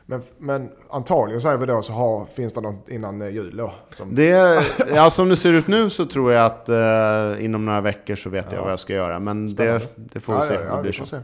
[0.06, 3.72] Men, men antagligen säger vi då så har, finns det något innan eh, jul då?
[3.90, 4.14] Som...
[4.14, 4.64] Det,
[4.94, 8.30] ja, som det ser ut nu så tror jag att eh, inom några veckor så
[8.30, 8.56] vet ja.
[8.56, 9.18] jag vad jag ska göra.
[9.18, 10.54] Men det, det, får vi ja, se.
[10.54, 11.16] Ja, ja, det blir så.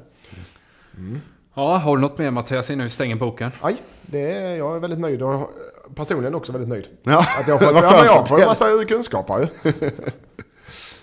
[0.96, 1.20] Mm.
[1.54, 3.50] Ja, har du något mer Mattias innan vi stänger boken?
[3.62, 5.50] Nej, det är, jag är väldigt nöjd och
[5.94, 6.88] personligen också väldigt nöjd.
[7.02, 9.72] Ja, att jag, får, ja, jag får en massa kunskaper ju.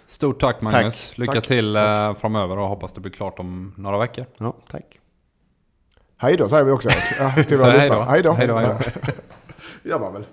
[0.08, 1.10] Stort tack Magnus.
[1.10, 1.18] Tack.
[1.18, 1.48] Lycka tack.
[1.48, 2.10] till tack.
[2.10, 4.26] Eh, framöver och hoppas det blir klart om några veckor.
[4.38, 5.00] Ja, tack.
[6.18, 6.90] Hej då säger vi också.
[7.20, 8.06] Ja, till våra lyssnare.
[8.10, 8.32] Hej då.
[8.32, 8.56] Hej då.
[9.84, 10.26] gör man väl.